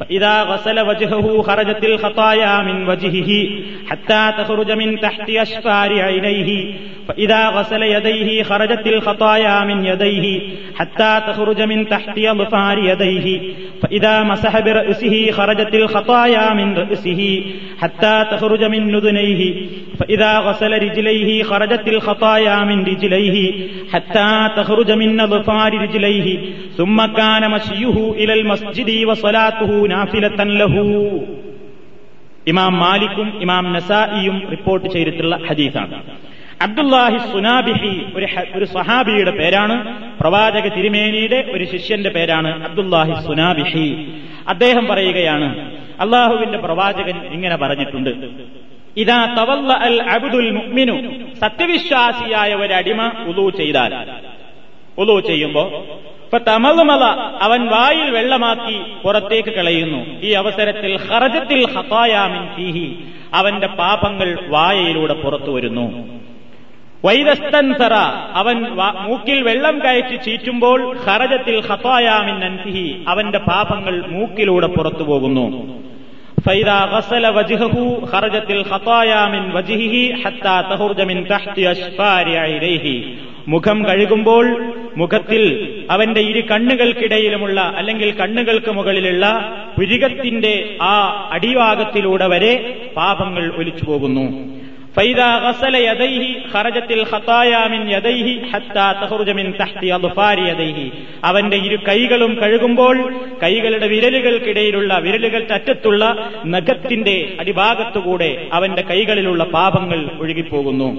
فإذا 0.00 0.42
غسل 0.42 0.80
وجهه 0.80 1.42
خرجت 1.42 1.84
الخطايا 1.84 2.62
من 2.62 2.88
وجهه 2.88 3.48
حتى 3.86 4.32
تخرج 4.38 4.70
من 4.70 5.00
تحت 5.00 5.30
أشفار 5.30 6.02
عينيه. 6.02 6.74
فإذا 7.08 7.48
غسل 7.48 7.82
يديه 7.82 8.42
خرجت 8.42 8.86
الخطايا 8.86 9.64
من 9.64 9.86
يديه 9.86 10.40
حتى 10.76 11.22
تخرج 11.26 11.62
من 11.62 11.88
تحت 11.88 12.18
أظفار 12.18 12.78
يديه. 12.78 13.40
فإذا 13.82 14.22
مسح 14.22 14.60
برأسه 14.60 15.30
خرجت 15.30 15.74
الخطايا 15.74 16.54
من 16.54 16.78
رأسه 16.78 17.44
حتى 17.80 18.26
تخرج 18.30 18.64
من 18.64 18.92
نذنيه. 18.92 19.66
فإذا 19.99 20.33
غسل 20.39 20.71
رجليه 20.81 21.43
خرجت 21.43 21.87
الخطايا 21.89 22.57
من 22.61 22.83
رجليه 22.83 23.35
حتى 23.89 24.29
تخرج 24.57 24.89
من 24.93 25.19
أظفار 25.21 25.71
رجليه 25.75 26.27
ثم 26.77 26.97
كان 27.13 27.43
مشيه 27.51 27.97
إلى 28.13 28.33
المسجد 28.33 28.89
وصلاته 29.05 29.71
നാഫിലത്തൻ 29.87 30.49
ലഹു 30.61 30.83
ഇമാം 32.45 32.73
മാലിക്കും 32.79 33.27
ഇമാം 33.41 33.65
നസായിയും 33.73 34.37
റിപ്പോർട്ട് 34.51 34.87
ചെയ്തിട്ടുള്ള 34.87 35.35
ഹദീസാണ് 35.47 35.97
അബ്ദുല്ലാഹി 36.61 37.17
സുനാബിഹി 37.31 37.93
ഒരു 38.17 38.27
ഒരു 38.53 38.65
സഹാബിയുടെ 38.75 39.33
പേരാണ് 39.39 39.75
പ്രവാചക 40.21 40.67
തിരുമേനിയുടെ 40.77 41.39
ഒരു 41.55 41.65
ശിഷ്യന്റെ 41.73 42.11
പേരാണ് 42.17 42.51
അബ്ദുല്ലാഹി 42.67 43.15
സുനാബിഹി 43.27 43.87
അദ്ദേഹം 44.47 44.85
പറയുകയാണ് 44.91 45.49
അള്ളാഹുവിന്റെ 46.05 46.59
പ്രവാചകൻ 46.65 47.17
ഇങ്ങനെ 47.35 47.57
പറഞ്ഞിട്ടുണ്ട് 47.57 48.11
ഇതാ 48.96 49.34
തവല്ല 49.38 49.72
അൽ 49.72 50.02
അബ്ദുൽ 50.02 50.50
മുഅ്മിനു. 50.50 50.92
സത്യവിശ്വാസിയായ 51.40 52.54
ഒരു 52.54 52.72
അടിമ 52.72 53.12
ഉദു 53.26 53.50
ചെയ്താൽ. 53.56 53.94
ഉദു 54.98 55.20
ചെയ്യുമ്പോ 55.20 55.86
തമളുമല 56.48 57.04
അവൻ 57.42 57.66
വായിൽ 57.66 58.10
വെള്ളമാക്കി 58.10 59.02
പുറത്തേക്ക് 59.02 59.48
കളയുന്നു. 59.48 60.20
ഈ 60.20 60.32
അവസരത്തിൽ 60.32 60.96
ഹറജത്തിൽ 60.96 61.74
ഹത്തായാമിൻ 61.74 62.46
ഫീഹി 62.56 62.98
അവന്റെ 63.34 63.66
പാപങ്ങൾ 63.66 64.38
വായയിലൂടെ 64.48 65.14
പുറത്തു 65.14 65.50
വരുന്നു. 65.50 66.20
വൈദസ്തൻസറ 67.04 67.94
അവൻ 68.34 68.62
മൂക്കിൽ 69.08 69.42
വെള്ളം 69.42 69.78
കയറ്റി 69.78 70.16
ചീറ്റുമ്പോൾ 70.16 70.96
ഹറജത്തിൽ 70.98 71.60
ഹത്തായാമിൻ 71.60 72.44
അൻഫിഹി 72.44 73.04
അവന്റെ 73.08 73.38
പാപങ്ങൾ 73.38 74.06
മൂക്കിലൂടെ 74.08 74.66
പുറത്തു 74.66 75.02
പോകുന്നു. 75.02 75.79
فإذا 76.45 76.79
غسل 76.85 77.25
وجهه 77.29 77.75
خرجت 78.05 78.49
الخطايا 78.51 79.21
من 79.27 79.43
وجهه 79.51 79.95
حتى 80.15 80.55
تخرج 80.71 80.99
من 81.01 81.17
تحت 81.27 81.57
أشفار 81.65 82.25
عينيه 82.37 82.85
മുഖം 83.47 83.77
കഴുകുമ്പോൾ 83.85 84.45
മുഖത്തിൽ 84.97 85.43
അവന്റെ 85.89 86.21
ഇരു 86.21 86.41
കണ്ണുകൾക്കിടയിലുമുള്ള 86.51 87.59
അല്ലെങ്കിൽ 87.77 88.09
കണ്ണുകൾക്ക് 88.15 88.71
മുകളിലുള്ള 88.71 89.25
പുരികത്തിന്റെ 89.75 90.53
ആ 90.85 90.95
അടിഭാഗത്തിലൂടെ 91.35 92.27
വരെ 92.27 92.53
പാപങ്ങൾ 92.97 93.43
ഒലിച്ചു 93.57 93.83
പോകുന്നു 93.85 94.25
فإذا 94.95 95.29
غسل 95.37 95.75
يديه 95.83 96.23
خرجت 96.53 96.91
الخطايا 96.91 97.67
من 97.67 97.81
يديه 97.89 98.27
حتى 98.51 98.87
تخرج 99.01 99.29
من 99.29 99.45
تحت 99.57 99.81
أظفار 99.91 100.37
يديه 100.41 100.79
അവന്റെ 101.23 101.57
ഇരു 101.57 101.77
കൈകളും 101.87 102.31
കഴുകുമ്പോൾ 102.41 102.95
കൈകളുടെ 103.39 103.87
വിരലുകൾക്കിടയിലുള്ള 103.87 104.91
വിരലുകളുടെ 105.05 105.53
അറ്റത്തുള്ള 105.53 106.01
നഖത്തിന്റെ 106.45 107.17
അടിഭാഗത്തുകൂടെ 107.39 108.31
അവന്റെ 108.51 108.83
കൈകളിലുള്ള 108.91 109.43
പാപങ്ങൾ 109.57 109.99
ഒഴുകിപ്പോകുന്നു 110.21 110.89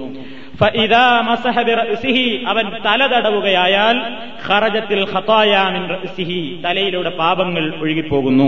അവൻ 2.51 2.65
തല 2.85 3.01
തടവുകയായാൽ 3.07 3.97
ഖറജത്തിൽ 4.47 4.99
തലയിലൂടെ 6.65 7.11
പാപങ്ങൾ 7.17 7.65
ഒഴുകിപ്പോകുന്നു 7.83 8.47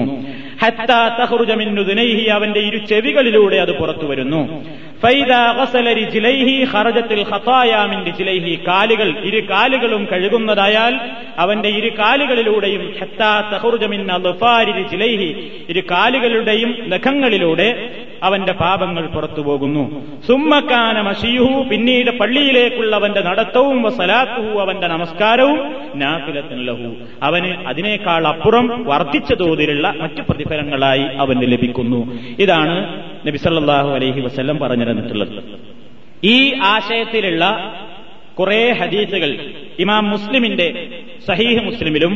അവന്റെ 2.37 2.61
ഇരു 2.61 2.79
ചെവികളിലൂടെ 2.91 3.57
അത് 3.57 3.73
പുറത്തു 3.79 4.05
വരുന്നു 4.05 4.41
കാലുകൾ 8.56 9.14
ഇരു 9.22 9.40
കാലുകളും 9.50 10.08
കഴുകുന്നതായാൽ 10.12 11.00
അവന്റെ 11.38 11.68
ഇരു 11.68 11.88
കാലുകളിലൂടെയും 11.88 12.94
ഇരു 15.68 15.80
കാലുകളുടെയും 15.80 16.76
നഖങ്ങളിലൂടെ 16.88 17.90
അവന്റെ 18.22 18.52
പാപങ്ങൾ 18.52 19.06
പുറത്തു 19.06 19.40
പോകുന്നു. 19.40 20.06
സുമ്മക്കാന 20.26 21.00
മഷിയുഹു 21.00 21.68
പിന്നീട് 21.68 22.10
പള്ളിയിലേക്കുള്ള 22.10 22.96
അവന്റെ 22.96 23.20
നടത്തവും 23.20 23.96
സലാത്തുഹു 23.96 24.58
അവന്റെ 24.58 24.86
നമസ്കാരവും 24.86 25.74
നാഫിലത്തിൻ 25.94 26.66
ലഹു. 26.66 26.94
അവന് 27.22 27.66
അതിനേക്കാൾ 27.66 28.26
അപ്പുറം 28.26 28.84
വർദ്ധിച്ച 28.84 29.32
തോതിലുള്ള 29.32 29.94
മറ്റു 30.00 30.22
പ്രതിഫലങ്ങളായി 30.22 31.02
അവന് 31.02 31.52
ലഭിക്കുന്നു. 31.52 32.12
ഇതാണ് 32.38 33.13
നബി 33.26 33.36
സല്ലല്ലാഹു 33.36 33.88
അലൈഹി 33.88 34.20
വസല്ലം 34.20 34.58
പറഞ്ഞു 34.58 34.84
തന്നിട്ടുള്ളത് 34.84 35.42
ഈ 36.24 36.54
ആശയത്തിലുള്ള 36.60 37.44
കുറെ 38.38 38.72
ഹദീസുകൾ 38.72 39.30
ഇമാം 39.78 40.10
മുസ്ലിമിന്റെ 40.10 40.88
സഹീഹ് 41.28 41.64
മുസ്ലിമിലും 41.64 42.12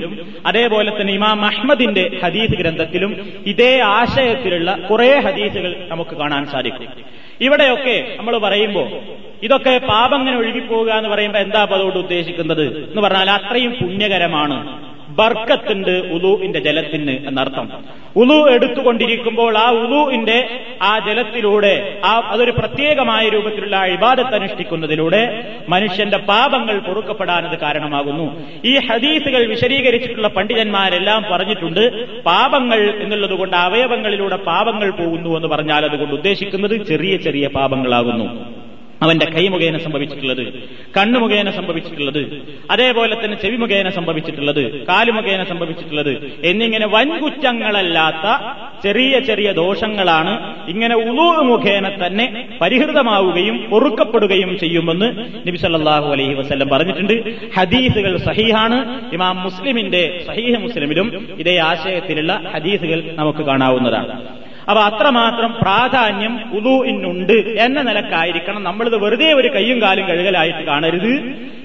അതേപോലെ 0.47 1.01
തന്നെ 1.01 1.12
ഇമാം 1.12 1.44
അഹ്മദിന്റെ 1.44 2.21
ഹദീസ് 2.25 2.51
ഗ്രന്ഥത്തിലും 2.51 3.31
ഇതേ 3.47 3.81
ആശയത്തിലുള്ള 3.81 4.79
കുറെ 4.90 5.21
ഹദീസുകൾ 5.21 5.87
നമുക്ക് 5.88 6.11
കാണാൻ 6.11 6.47
സാധിക്കും. 6.47 6.88
ഇവിടെയൊക്കെ 7.40 8.14
നമ്മൾ 8.16 8.38
പറയുമ്പോൾ 8.38 8.88
ഇതൊക്കെ 9.42 9.79
പാപങ്ങനെ 9.79 10.37
ഒഴുകിപ്പോവുക 10.37 10.90
എന്ന് 10.90 11.09
പറയുമ്പോൾ 11.09 11.38
എന്താ 11.38 11.62
അതുകൊണ്ട് 11.62 11.99
ഉദ്ദേശിക്കുന്നത്? 11.99 12.88
എന്ന് 12.88 13.03
പറഞ്ഞാൽ 13.03 13.31
അത്രയും 13.31 13.73
പുണ്യകരമാണ്. 13.73 14.88
ബർക്കത്തുണ്ട് 15.18 15.90
ഉലുവിന്റെ 15.90 16.59
ജലത്തിന് 16.59 17.11
എന്നർത്ഥം. 17.11 17.68
ഉലു 18.16 18.50
എടുത്തുകൊണ്ടിരിക്കുമ്പോൾ 18.50 19.59
ആ 19.59 19.70
ഉലുവിന്റെ 19.70 20.61
ആ 20.83 20.98
ജലത്തിലൂടെ 20.98 22.00
ആ 22.04 22.20
അതൊരു 22.26 22.50
പ്രത്യേകമായ 22.50 23.28
രൂപത്തിലുള്ള 23.28 23.85
ഇബാദത്ത് 23.85 24.35
അനുഷ്ഠിക്കുന്നതിലൂടെ 24.35 25.44
മനുഷ്യന്റെ 25.68 26.18
പാപങ്ങൾ 26.18 26.78
പൊറുക്കപ്പെടാനത് 26.78 27.59
കാരണമാകുന്നു. 27.59 28.42
ഈ 28.64 28.78
ഹദീസുകൾ 28.78 29.46
വിശദീകരിച്ചിട്ടുള്ള 29.46 30.28
പണ്ഡിതന്മാരെല്ലാം 30.28 31.24
പറഞ്ഞിട്ടുണ്ട് 31.33 32.07
പാപങ്ങൾ 32.22 32.94
എന്നുള്ളതുകൊണ്ട് 33.02 33.57
അവയവങ്ങളിലൂടെ 33.57 34.37
പാപങ്ങൾ 34.37 34.90
പോകുന്നു 34.90 35.37
എന്ന് 35.37 35.48
പറഞ്ഞാൽ 35.48 35.85
അതുകൊണ്ട് 35.85 36.14
ഉദ്ദേശിക്കുന്നത് 36.14 36.87
ചെറിയ 36.87 37.16
ചെറിയ 37.16 37.46
പാപങ്ങളാകുന്നു. 37.48 38.58
അവന്റെ 39.02 39.26
കൈ 39.26 39.48
മുഖേന 39.48 39.76
സംഭവിച്ചിട്ടുള്ളത് 39.78 40.44
കണ്ണു 40.96 41.18
മുഖേന 41.18 41.50
സംഭവിച്ചിട്ടുള്ളത് 41.50 42.22
അതേപോലെ 42.70 43.14
തന്നെ 43.24 43.37
ചെവി 43.42 43.56
മുഖേന 43.56 43.88
സംഭവിച്ചിട്ടുള്ളത് 43.88 44.62
കാൽ 44.88 45.11
മുഖേന 45.11 45.42
സംഭവിച്ചിട്ടുള്ളത് 45.44 46.12
എന്നിങ്ങനെ 46.44 46.87
വൻകുറ്റങ്ങളല്ലാത്ത 46.87 48.26
ചെറിയ 48.82 49.18
ചെറിയ 49.18 49.52
ദോഷങ്ങളാണ് 49.52 50.32
ഇങ്ങനെ 50.72 50.94
ഉളു 50.94 51.28
മുഖേന 51.50 52.06
തന്നെ 52.06 52.26
പരിഹൃതമാവുകയും 52.62 53.58
പൊറുക്കപ്പെടുകയും 53.70 54.58
ചെയ്യുമെന്ന് 54.58 55.08
നബി 55.48 55.56
സല്ലല്ലാഹു 55.56 56.08
അലൈഹി 56.12 56.34
വസല്ലം 56.34 56.68
പറഞ്ഞിട്ടുണ്ട്. 56.68 57.14
ഹദീസുകൾ 57.56 58.16
സഹീഹാണ്. 58.18 58.78
ഇമാം 59.12 59.37
മുസ്ലിമിന്റെ 59.42 60.02
സഹീഹ് 60.26 60.61
മുസ്ലിമിലും 60.62 61.37
ഇതേ 61.38 61.56
ആശയത്തിലുള്ള 61.70 62.32
ഹദീസുകൾ 62.54 62.98
നമുക്ക് 63.14 63.44
കാണാവുന്നതാണ്. 63.50 64.14
അപ്പൊ 64.68 64.83
അത്രമാത്രം 64.83 65.54
പ്രാധാന്യം 65.62 66.40
ഉദുഇനുണ്ട് 66.52 67.38
എന്ന 67.66 67.83
നിലക്കായിരിക്കണം 67.83 68.64
നമ്മളിത് 68.64 68.96
വെറുതെ 68.96 69.33
ഒരു 69.33 69.48
കയ്യും 69.48 69.83
കാലും 69.83 70.09
കഴുകലായിട്ട് 70.09 70.62
കാണരുത്. 70.64 71.12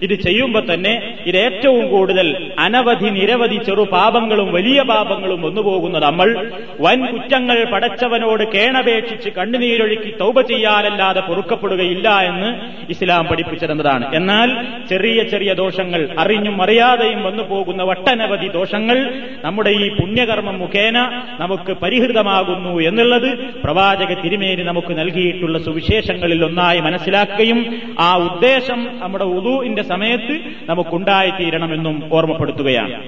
ഇത് 0.01 0.13
ചെയ്യുമ്പോൾ 0.13 0.73
തന്നെ 0.73 1.13
ഇത് 1.25 1.37
ഏറ്റവും 1.37 1.89
കൂടുതൽ 1.89 2.51
അനവധി 2.59 3.09
നിരവധി 3.09 3.57
ചെറു 3.65 3.83
പാപങ്ങളും 3.91 4.53
വലിയ 4.53 4.81
പാപങ്ങളും 4.81 5.41
വന്നുപോകുന്ന 5.41 5.99
നമ്മൾ. 5.99 6.47
വൻ 6.79 7.05
കുറ്റങ്ങൾ 7.05 7.63
പടച്ചവനോട് 7.73 8.43
കേണപേക്ഷിച്ച് 8.51 9.29
കണ്ണുനീരൊഴുക്കി 9.29 10.13
തൗപ 10.19 10.41
ചെയ്യാനല്ലാതെ 10.41 11.19
പൊറുക്കപ്പെടുകയില്ല 11.19 12.09
എന്ന് 12.09 12.49
ഇസ്ലാം 12.89 13.25
പഠിപ്പിച്ചിരുന്നതാണ്. 13.27 14.15
എന്നാൽ 14.15 14.49
ചെറിയ 14.89 15.23
ചെറിയ 15.23 15.53
ദോഷങ്ങൾ 15.53 16.09
അറിഞ്ഞും 16.17 16.61
അറിയാതെയും 16.61 17.23
വന്നു 17.23 17.43
പോകുന്ന 17.43 17.83
ഒട്ടനവധി 17.83 18.47
ദോഷങ്ങൾ 18.47 18.97
നമ്മുടെ 19.43 19.69
ഈ 19.69 19.89
പുണ്യകർമ്മം 19.89 20.59
മുഖേന 20.59 20.97
നമുക്ക് 21.39 21.73
പരിഹൃതമാകുന്നു 21.73 22.92
എന്നുള്ളത് 22.93 23.37
പ്രവാചക 23.63 24.21
തിരുമേനി 24.23 24.63
നമുക്ക് 24.63 24.99
നൽകിയിട്ടുള്ള 24.99 25.57
സുവിശേഷങ്ങളിൽ 25.59 26.45
ഒന്നായി 26.45 26.79
മനസ്സിലാക്കുകയും 26.79 27.81
ആ 27.99 28.15
ഉദ്ദേശം 28.15 28.99
നമ്മുടെ 28.99 29.23
ഉദുവിന്റെ 29.23 29.83
സമയത്ത് 29.83 30.35
നമുക്കുണ്ടായിത്തീരണമെന്നും 30.69 32.09
ഓർമ്മപ്പെടുത്തുകയാണ്. 32.13 33.03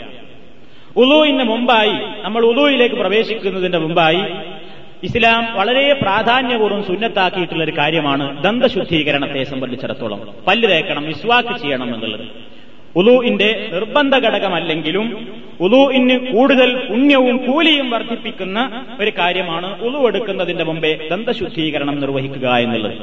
ഉദുവിന് 0.98 1.44
മുമ്പായി 1.44 2.24
നമ്മൾ 2.24 2.46
ഉദുവിലേക്ക് 2.46 2.96
പ്രവേശിക്കുന്നതിന്റെ 2.96 3.78
മുമ്പായി 3.78 4.22
ഇസ്ലാം 5.04 5.56
വളരെ 5.56 5.94
പ്രാധാന്യപൂർവം 5.94 6.84
സുന്നത്താക്കിയിട്ടുള്ള 6.84 7.64
ഒരു 7.64 7.74
കാര്യമാണ് 7.78 8.44
ദന്തശുദ്ധീകരണത്തെ 8.44 9.44
സംബന്ധിച്ചിടത്തോളം. 9.44 10.22
പല്ല് 10.48 10.70
തേക്കണം 10.70 11.04
മിസ്വാക്ക് 11.04 11.60
ചെയ്യണം 11.60 11.96
എന്നുള്ളത്. 11.96 12.55
ഉലൂഇന്റെ 13.01 13.49
നിർബന്ധ 13.75 14.15
ഘടകമല്ലെങ്കിലും 14.27 15.07
ഉലൂഇന് 15.67 16.17
കൂടുതൽ 16.33 16.71
പുണ്യവും 16.95 17.37
കൂലിയും 17.47 17.89
വർദ്ധിപ്പിക്കുന്ന 17.95 18.59
ഒരു 19.03 19.11
കാര്യമാണ് 19.19 19.69
ഉലു 19.87 20.01
എടുക്കുന്നതിന്റെ 20.11 20.65
മുമ്പേ 20.71 20.93
ദന്തശുദ്ധീകരണം 21.13 21.99
നിർവഹിക്കുക 22.05 22.47
എന്നുള്ളത് 22.67 22.97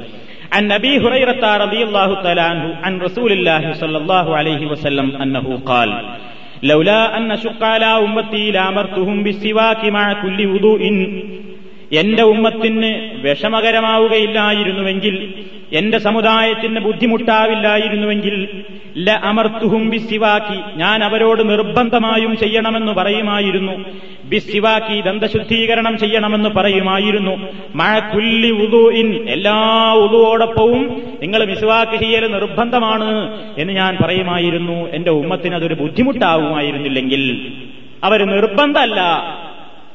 عن 0.55 0.65
ابي 0.79 0.93
هريره 1.03 1.43
رضي 1.63 1.81
الله 1.87 2.09
تعالى 2.23 2.43
عنه 2.51 2.65
عن 2.85 2.93
رسول 3.07 3.31
الله 3.37 3.63
صلى 3.81 3.97
الله 4.01 4.27
عليه 4.39 4.61
وسلم 4.71 5.07
انه 5.23 5.45
قال 5.65 5.89
لولا 6.63 7.01
ان 7.17 7.29
شق 7.43 7.61
على 7.73 7.89
امتي 8.05 8.43
لامرتهم 8.51 9.17
بالسواك 9.25 9.81
مع 9.97 10.05
كل 10.23 10.39
وضوء 10.53 10.81
എന്റെ 11.91 12.23
ഉമ്മത്തിന് 12.33 12.89
വിഷമകരമാവുകയില്ലായിരുന്നുവെങ്കിൽ 13.25 15.15
എന്റെ 15.71 15.97
സമുദായത്തിന് 15.97 16.79
ബുദ്ധിമുട്ടാവില്ലായിരുന്നുവെങ്കിൽ 16.79 18.35
ല 18.98 19.10
അമർത്തുഹും 19.10 19.90
ബിസിവാക്കി. 19.90 20.78
ഞാൻ 20.78 21.04
അവരോട് 21.04 21.50
നിർബന്ധമായും 21.50 22.36
ചെയ്യണമെന്ന് 22.36 22.92
പറയുമായിരുന്നു. 22.92 23.84
ബിസിവാക്കി 24.24 25.00
ദന്തശുദ്ധീകരണം 25.00 25.98
ചെയ്യണമെന്ന് 25.98 26.48
പറയുമായിരുന്നു. 26.48 27.48
മഴ 27.74 27.98
കുല്ലി 27.98 28.50
ഉദുഇൻ. 28.50 29.28
എല്ലാ 29.28 29.92
ഉദുവോടൊപ്പവും 29.92 31.02
നിങ്ങൾ 31.22 31.44
മിസ്വാക്ക് 31.44 32.04
ചെയ്യൽ 32.04 32.32
നിർബന്ധമാണ് 32.32 33.38
എന്ന് 33.58 33.72
ഞാൻ 33.72 33.96
പറയുമായിരുന്നു. 34.04 34.88
എന്റെ 34.92 35.10
ഉമ്മത്തിന് 35.10 35.54
അതൊരു 35.54 35.74
ബുദ്ധിമുട്ടാവുമായിരുന്നില്ലെങ്കിൽ 35.74 37.52
അവർ 38.04 38.24
നിർബന്ധമല്ല. 38.24 39.00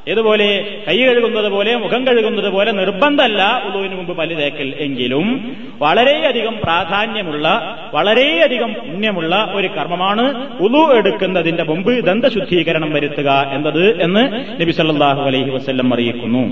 ഇതുപോലെ 0.08 0.48
കൈ 0.88 0.98
കഴുകുന്നത് 0.98 1.50
പോലെ 1.52 1.76
മുഖം 1.76 2.08
കഴുകുന്നത് 2.08 2.50
പോലെ 2.50 2.72
നിർബന്ധമല്ല 2.72 3.64
ഉളുവിന് 3.66 3.96
മുമ്പ് 3.96 4.18
പല്ല് 4.18 4.36
തേക്കൽ 4.38 4.74
എങ്കിലും 4.80 5.56
വളരെയധികം 5.82 6.56
പ്രാധാന്യമുള്ള 6.64 7.48
വളരെയധികം 7.94 8.74
പുണ്യമുള്ള 8.74 9.52
ഒരു 9.54 9.68
കർമ്മമാണ് 9.68 10.26
ഉളു 10.60 10.84
എടുക്കുന്നതിന്റെ 10.98 11.64
മുമ്പ് 11.64 11.92
ദന്തശുദ്ധീകരണം 12.06 12.94
വരുത്തുക 12.94 13.30
എന്നത് 13.54 14.02
എന്ന് 14.02 14.24
നബി 14.62 14.72
സല്ലാഹു 14.72 15.22
അലൈഹി 15.22 15.50
വസ്ല്ലം 15.50 15.94
അറിയിക്കുന്നു. 15.94 16.44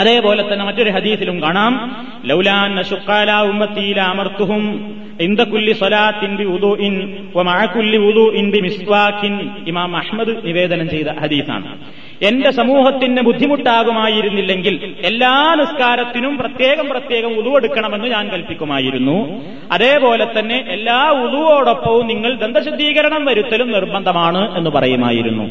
അതേപോലെ 0.00 0.52
തന്നെ 0.52 0.64
മറ്റൊരു 0.64 0.90
ഹദീസിലും 0.90 1.42
കാണാം. 1.42 1.72
ലൗലാൻ 2.24 2.82
ശുക്കാല 2.82 3.30
ഉമ്മത്തിയില 3.50 4.00
അമർത്തുഹും 4.00 4.62
ഇന്ദ 5.20 5.42
കുല്ലി 5.42 5.72
സ്വലാത്തിൻ 5.72 6.36
ബി 6.36 6.44
ഉദൂഇൻ 6.44 6.94
വമഅ 7.36 7.64
ഉദു 8.10 8.24
ഇൻ 8.34 8.50
ബി 8.50 8.60
മിസ്വാഖിൻ 8.60 9.34
ഇമാം 9.66 9.96
അഹ്മദ് 9.96 10.34
നിവേദനം 10.44 10.90
ചെയ്ത 10.90 11.08
ഹദീസാണ്. 11.22 11.70
എന്റെ 12.22 12.50
സമൂഹത്തിന് 12.50 13.22
ബുദ്ധിമുട്ടാകുമായിരുന്നില്ലെങ്കിൽ 13.22 14.94
എല്ലാ 15.04 15.54
നിസ്കാരത്തിനും 15.58 16.38
പ്രത്യേകം 16.38 16.88
പ്രത്യേകം 16.88 17.38
ഉളുവെടുക്കണമെന്ന് 17.38 18.08
ഞാൻ 18.08 18.28
കൽപ്പിക്കുമായിരുന്നു. 18.28 19.42
അതേപോലെ 19.72 20.26
തന്നെ 20.38 20.64
എല്ലാ 20.68 21.10
ഉളുവോടൊപ്പവും 21.10 22.06
നിങ്ങൾ 22.06 22.34
ദന്തശുദ്ധീകരണം 22.34 23.24
വരുത്തലും 23.24 23.72
നിർബന്ധമാണ് 23.72 24.58
എന്ന് 24.58 24.70
പറയുമായിരുന്നു. 24.70 25.44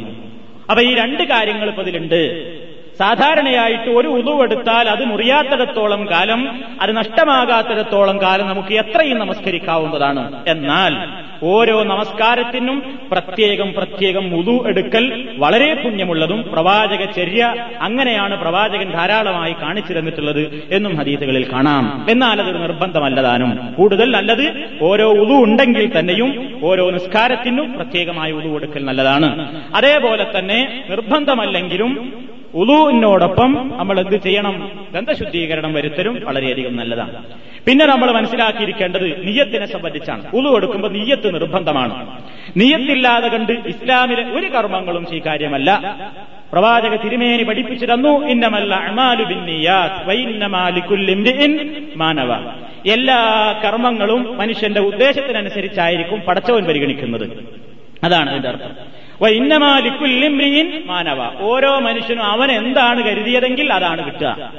അപ്പൊ 0.69 0.84
ഈ 0.84 0.95
രണ്ട് 0.95 1.23
കാര്യങ്ങൾ 1.23 1.67
ഇപ്പൊ 1.69 1.82
ഇതിലുണ്ട്. 1.82 2.66
സാധാരണയായിട്ട് 2.99 3.89
ഒരു 3.89 4.07
ഉതുവെടുത്താൽ 4.07 4.89
അത് 4.89 5.05
മുറിയാത്തിടത്തോളം 5.05 6.10
കാലം 6.12 6.63
അത് 6.81 6.97
നഷ്ടമാകാത്തിടത്തോളം 6.97 8.21
കാലം 8.21 8.47
നമുക്ക് 8.47 8.73
എത്രയും 8.73 9.19
നമസ്കരിക്കാവുന്നതാണ്. 9.19 10.43
എന്നാൽ 10.47 10.93
ഓരോ 11.43 11.83
നമസ്കാരത്തിനും 11.83 12.99
പ്രത്യേകം 13.12 13.73
പ്രത്യേകം 13.73 14.36
ഉതു 14.36 14.67
എടുക്കൽ 14.67 15.29
വളരെ 15.38 15.73
പുണ്യമുള്ളതും 15.73 16.49
പ്രവാചക 16.51 17.05
ചര്യ 17.05 17.55
അങ്ങനെയാണ് 17.81 18.41
പ്രവാചകൻ 18.41 18.91
ധാരാളമായി 18.91 19.53
കാണിച്ചു 19.62 19.93
തന്നിട്ടുള്ളത് 19.93 20.63
എന്നും 20.71 20.97
ഹദീസുകളിൽ 20.97 21.51
കാണാം. 21.51 22.05
എന്നാൽ 22.10 22.41
അതൊരു 22.41 22.57
നിർബന്ധമല്ലതാനും. 22.57 23.73
കൂടുതൽ 23.77 24.12
നല്ലത് 24.12 24.69
ഓരോ 24.81 25.12
ഉതു 25.12 25.33
ഉണ്ടെങ്കിൽ 25.33 25.99
തന്നെയും 25.99 26.60
ഓരോ 26.63 26.89
നിസ്കാരത്തിനും 26.89 27.73
പ്രത്യേകമായി 27.73 28.31
ഉതു 28.31 28.55
എടുക്കൽ 28.55 28.86
നല്ലതാണ്. 28.86 29.29
അതേപോലെ 29.75 30.39
തന്നെ 30.39 30.83
നിർബന്ധമല്ലെങ്കിലും 30.89 31.93
ഉലുവിനോടൊപ്പം 32.58 33.72
നമ്മൾ 33.78 34.00
എന്ത് 34.00 34.15
ചെയ്യണം? 34.24 34.56
ഗന്ധശുദ്ധീകരണം 34.93 35.74
വരുത്തലും 35.74 36.22
വളരെയധികം 36.24 36.76
നല്ലതാണ്. 36.76 37.24
പിന്നെ 37.67 37.86
നമ്മൾ 37.86 38.12
മനസ്സിലാക്കിയിരിക്കേണ്ടത് 38.12 39.28
നീയത്തിനെ 39.28 39.65
സംബന്ധിച്ചാണ്. 39.65 40.24
ഉളു 40.34 40.56
എടുക്കുമ്പോൾ 40.56 40.91
നീയത്ത് 40.91 41.34
നിർബന്ധമാണ്. 41.34 41.93
നീയത്തില്ലാതെ 42.58 43.28
കണ്ട് 43.28 43.52
ഇസ്ലാമിലെ 43.52 44.24
ഒരു 44.24 44.48
കർമ്മങ്ങളും 44.48 45.06
സ്വീകാര്യമല്ല 45.06 45.96
പ്രവാചക 46.52 46.96
തിരുമേനി 46.96 47.43
പഠിപ്പിച്ചു 47.43 47.86
തന്നു 47.86 48.26
ഇന്നമല്ല 48.26 48.76
മാനവ. 51.96 52.32
എല്ലാ 52.91 53.20
കർമ്മങ്ങളും 53.65 54.38
മനുഷ്യന്റെ 54.38 54.82
ഉദ്ദേശത്തിനനുസരിച്ചായിരിക്കും 54.82 56.20
പടച്ചവൻ 56.20 56.63
പരിഗണിക്കുന്നത്. 56.63 57.26
അതാണ് 58.04 58.30
അതിന്റെ 58.30 58.50
അർത്ഥം. 58.50 58.72
ഇന്നമാലിക്കുല്ലിംബ്രീൻ 59.25 60.84
മാനവ. 60.86 61.41
ഓരോ 61.41 61.80
മനുഷ്യനും 61.80 62.23
അവൻ 62.23 62.51
എന്താണ് 62.51 63.03
കരുതിയതെങ്കിൽ 63.03 63.73
അതാണ് 63.73 64.06
കിട്ടുക. 64.06 64.53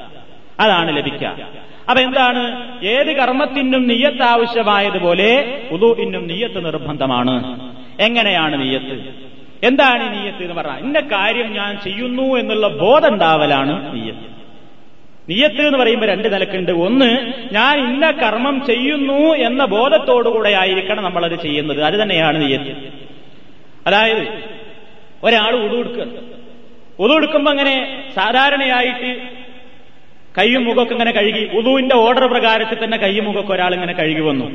അതാണ് 0.59 0.97
ലഭിക്കുക. 0.97 1.47
അപ്പൊ 1.89 2.03
എന്താണ്? 2.03 2.69
ഏത് 2.85 3.15
കർമ്മത്തിനും 3.15 3.87
നീയത്ത് 3.87 4.23
ആവശ്യമായതുപോലെ 4.23 5.61
ഉദുവിനും 5.71 6.27
നീയത്ത് 6.27 6.65
നിർബന്ധമാണ്. 6.65 7.59
എങ്ങനെയാണ് 7.99 8.61
നീയത്ത്? 8.61 9.13
എന്താണ് 9.63 10.21
നീയത്ത് 10.21 10.41
എന്ന് 10.41 10.53
പറഞ്ഞാൽ 10.53 10.77
ഇന്ന 10.77 10.99
കാര്യം 10.99 11.53
ഞാൻ 11.53 11.79
ചെയ്യുന്നു 11.83 12.37
എന്നുള്ള 12.37 12.67
ബോധം 12.67 13.13
ഉണ്ടാവലാണ് 13.13 13.95
നീയത്ത്. 13.95 14.39
നീയത്ത് 15.29 15.61
എന്ന് 15.61 15.77
പറയുമ്പോൾ 15.77 16.07
രണ്ട് 16.07 16.33
നിലക്കുണ്ട്. 16.33 16.71
ഒന്ന് 16.71 17.33
ഞാൻ 17.51 17.79
ഇന്ന 17.79 18.11
കർമ്മം 18.11 18.65
ചെയ്യുന്നു 18.65 19.35
എന്ന 19.35 19.65
ബോധത്തോടുകൂടെ 19.65 20.49
ആയിരിക്കണം 20.49 21.03
നമ്മളത് 21.03 21.41
ചെയ്യുന്നത്. 21.41 21.83
അത് 21.83 22.01
തന്നെയാണ് 22.01 22.41
നീയത്ത്. 22.41 23.08
അതായത് 23.89 24.23
ഒരാൾ 25.23 25.55
ഉതുകൊടുക്കുക 25.55 26.05
ഉതുകൊടുക്കുമ്പോ 26.99 27.51
അങ്ങനെ 27.51 28.05
സാധാരണയായിട്ട് 28.15 29.39
കൈയും 30.39 30.65
മുഖമൊക്കെ 30.65 30.93
ഇങ്ങനെ 30.93 31.11
കഴുകി 31.11 31.57
ഉതുവിന്റെ 31.57 31.95
ഓർഡർ 31.95 32.25
പ്രകാരത്തിൽ 32.27 32.83
തന്നെ 32.83 32.97
കൈയും 32.97 33.25
മുഖമൊക്കെ 33.25 33.53
ഒരാൾ 33.53 33.73
ഇങ്ങനെ 33.73 33.93
കഴുകി 33.93 34.21
വന്നു. 34.21 34.45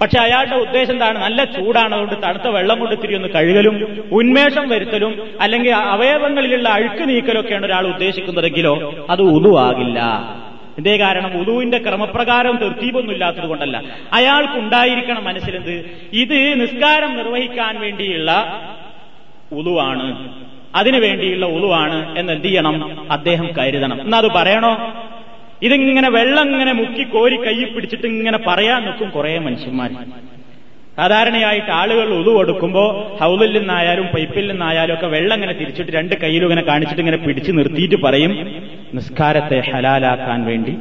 പക്ഷെ 0.00 0.18
അയാളുടെ 0.20 0.56
ഉദ്ദേശം 0.56 0.92
എന്താണ്? 0.92 1.18
നല്ല 1.18 1.44
ചൂടാണ് 1.44 1.94
അതുകൊണ്ട് 1.94 2.26
തണുത്ത 2.26 2.48
വെള്ളം 2.48 2.80
കൊണ്ട് 2.80 3.02
തിരി 3.02 3.14
ഒന്ന് 3.14 3.28
കഴുകലും 3.28 4.06
ഉന്മേഷം 4.12 4.68
വരുത്തലും 4.68 5.30
അല്ലെങ്കിൽ 5.40 5.72
അവയവങ്ങളിലുള്ള 5.74 6.68
അഴുക്ക് 6.68 7.08
നീക്കലൊക്കെയാണ് 7.08 7.66
ഒരാൾ 7.66 7.86
ഉദ്ദേശിക്കുന്നതെങ്കിലോ 7.86 9.06
അത് 9.10 9.22
ഉതുവാകില്ല 9.22 10.00
ഇതേ 10.78 10.96
കാരണം? 10.96 11.40
ഉദുവിന്റെ 11.40 11.78
ക്രമപ്രകാരം 11.78 12.56
തെർത്തീപൊന്നും 12.56 13.12
ഇല്ലാത്തത് 13.12 13.46
കൊണ്ടല്ല. 13.46 13.82
അയാൾക്കുണ്ടായിരിക്കണം 14.12 15.24
മനസ്സിലെന്ത്? 15.24 15.74
ഇത് 16.12 16.60
നിസ്കാരം 16.60 17.16
നിർവഹിക്കാൻ 17.16 17.80
വേണ്ടിയുള്ള 17.80 18.30
ഉളുവാണ്. 19.52 20.06
അതിനു 20.74 20.98
വേണ്ടിയുള്ള 20.98 21.46
ഉളുവാണ് 21.46 22.18
എന്ന് 22.18 22.32
എന്ത് 22.32 22.44
ചെയ്യണം? 22.44 23.06
അദ്ദേഹം 23.10 23.48
കരുതണം. 23.58 24.00
എന്നാ 24.00 24.18
അത് 24.18 24.26
പറയണോ? 24.26 24.72
ഇതിങ്ങനെ 25.62 26.08
വെള്ളം 26.10 26.52
ഇങ്ങനെ 26.52 26.72
മുക്കി 26.72 27.04
കോരി 27.04 27.36
കൈ 27.36 27.64
പിടിച്ചിട്ട് 27.64 28.06
ഇങ്ങനെ 28.06 28.38
പറയാൻ 28.46 28.84
നിൽക്കും 28.84 29.10
കുറെ 29.10 29.38
മനുഷ്യന്മാർ. 29.38 29.90
സാധാരണയായിട്ട് 30.96 31.70
ആളുകൾ 31.70 32.14
ഉളു 32.14 32.30
കൊടുക്കുമ്പോൾ 32.30 33.18
ഹൗലിൽ 33.20 33.52
നിന്നായാലും 33.58 34.06
പൈപ്പിൽ 34.06 34.48
നിന്നായാലും 34.52 34.94
ഒക്കെ 34.94 35.06
വെള്ളം 35.06 35.34
ഇങ്ങനെ 35.34 35.52
തിരിച്ചിട്ട് 35.52 35.92
രണ്ട് 35.92 36.14
കയ്യിലും 36.22 36.46
ഇങ്ങനെ 36.46 36.62
കാണിച്ചിട്ട് 36.62 37.00
ഇങ്ങനെ 37.00 37.16
പിടിച്ച് 37.16 37.52
നിർത്തിയിട്ട് 37.52 37.94
പറയും 37.94 38.32
നിസ്കാരത്തെ 38.94 39.62
ഹലാലാക്കാൻ 39.72 40.44
വേണ്ടി 40.44 40.74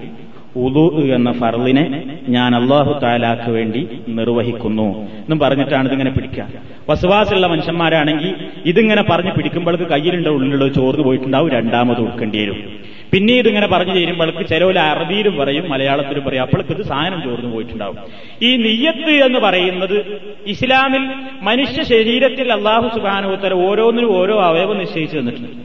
ഉദു 0.56 1.06
എന്ന 1.16 1.32
ഫർലിനെ 1.32 1.86
ഞാൻ 2.30 2.56
അള്ളാഹു 2.56 3.00
താലാക്ക് 3.04 3.52
വേണ്ടി 3.52 3.90
നിർവഹിക്കുന്നു 4.10 5.08
എന്നും 5.08 5.40
പറഞ്ഞിട്ടാണ് 5.40 5.88
ഇതിങ്ങനെ 5.88 6.12
പിടിക്കുക. 6.12 6.48
വസവാസുള്ള 6.90 7.48
മനുഷ്യന്മാരാണെങ്കിൽ 7.48 8.36
ഇതിങ്ങനെ 8.66 9.02
പറഞ്ഞ് 9.02 9.32
പിടിക്കുമ്പോഴേക്ക് 9.32 9.84
കയ്യിലുണ്ടോ 9.84 10.32
ഉള്ളിലുണ്ടോ 10.32 10.68
ചോർന്ന് 10.68 11.04
പോയിട്ടുണ്ടാവും 11.04 11.52
രണ്ടാമത് 11.52 11.98
കൊടുക്കേണ്ടി 11.98 12.40
വരും. 12.40 12.82
പിന്നീട് 13.12 13.48
ഇങ്ങനെ 13.48 13.68
പറഞ്ഞു 13.68 13.94
തീരുമ്പോഴേക്ക് 13.94 14.50
ചിലവിൽ 14.50 14.80
അറബിയിലും 14.80 15.38
പറയും 15.38 15.70
മലയാളത്തിലും 15.70 16.24
പറയും 16.24 16.42
അപ്പോഴേക്ക് 16.42 16.72
ഇത് 16.72 16.86
സാധനം 16.86 17.22
ചോർന്നു 17.22 17.54
പോയിട്ടുണ്ടാവും. 17.54 17.98
ഈ 18.42 18.56
നിയ്യത്ത് 18.56 19.12
എന്ന് 19.12 19.40
പറയുന്നത് 19.40 20.22
ഇസ്ലാമിൽ 20.48 21.10
മനുഷ്യ 21.42 21.84
ശരീരത്തിൽ 21.84 22.52
അള്ളാഹു 22.52 22.98
സുബാനുത്തര 22.98 23.54
ഓരോന്നിനും 23.54 24.18
ഓരോ 24.18 24.42
അവയവം 24.42 24.78
നിശ്ചയിച്ചു 24.78 25.18
തന്നിട്ടുണ്ട്. 25.18 25.58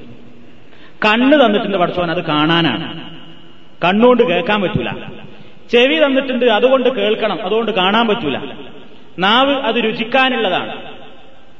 കണ്ണ് 1.06 1.46
തന്നിട്ടുണ്ട് 1.46 1.78
പഠിച്ചോൻ 1.78 2.10
അത് 2.10 2.24
കാണാനാണ്. 2.24 3.00
കണ്ണുകൊണ്ട് 3.84 4.22
കേൾക്കാൻ 4.22 4.62
പറ്റൂല. 4.62 4.88
ചെവി 5.72 6.04
തന്നിട്ടുണ്ട് 6.04 6.44
അതുകൊണ്ട് 6.44 6.88
കേൾക്കണം 6.96 7.44
അതുകൊണ്ട് 7.44 7.72
കാണാൻ 7.72 8.08
പറ്റൂല. 8.08 8.38
നാവ് 9.18 9.52
അത് 9.52 9.76
രുചിക്കാനുള്ളതാണ്. 9.76 10.82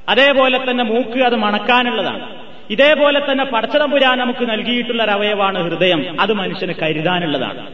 അതേപോലെ 0.09 0.71
തന്നെ 0.71 0.85
മൂക്ക് 0.85 1.23
അത് 1.23 1.37
മണക്കാനുള്ളതാണ്. 1.37 2.35
ഇതേപോലെ 2.71 3.23
തന്നെ 3.33 3.45
പടച്ചതമ്പുരാൻ 3.45 4.19
നമുക്ക് 4.19 4.51
നൽകിയിട്ടുള്ള 4.51 5.05
ഒരവയവാണ് 5.05 5.63
ഹൃദയം. 5.63 6.21
അത് 6.21 6.33
മനുഷ്യന് 6.33 6.75
കരുതാനുള്ളതാണ്. 6.83 7.67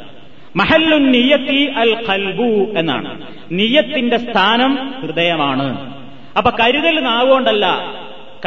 മഹല്ലു 0.56 0.98
നിയത്തി 0.98 1.72
അൽ 1.76 2.06
ഖൽബു 2.08 2.78
എന്നാണ്. 2.78 3.22
നിയത്തിന്റെ 3.52 4.16
സ്ഥാനം 4.16 4.94
ഹൃദയമാണ്. 5.02 5.94
അപ്പൊ 6.36 6.50
കരുതൽ 6.50 7.00
നാവുകൊണ്ടല്ല 7.00 7.94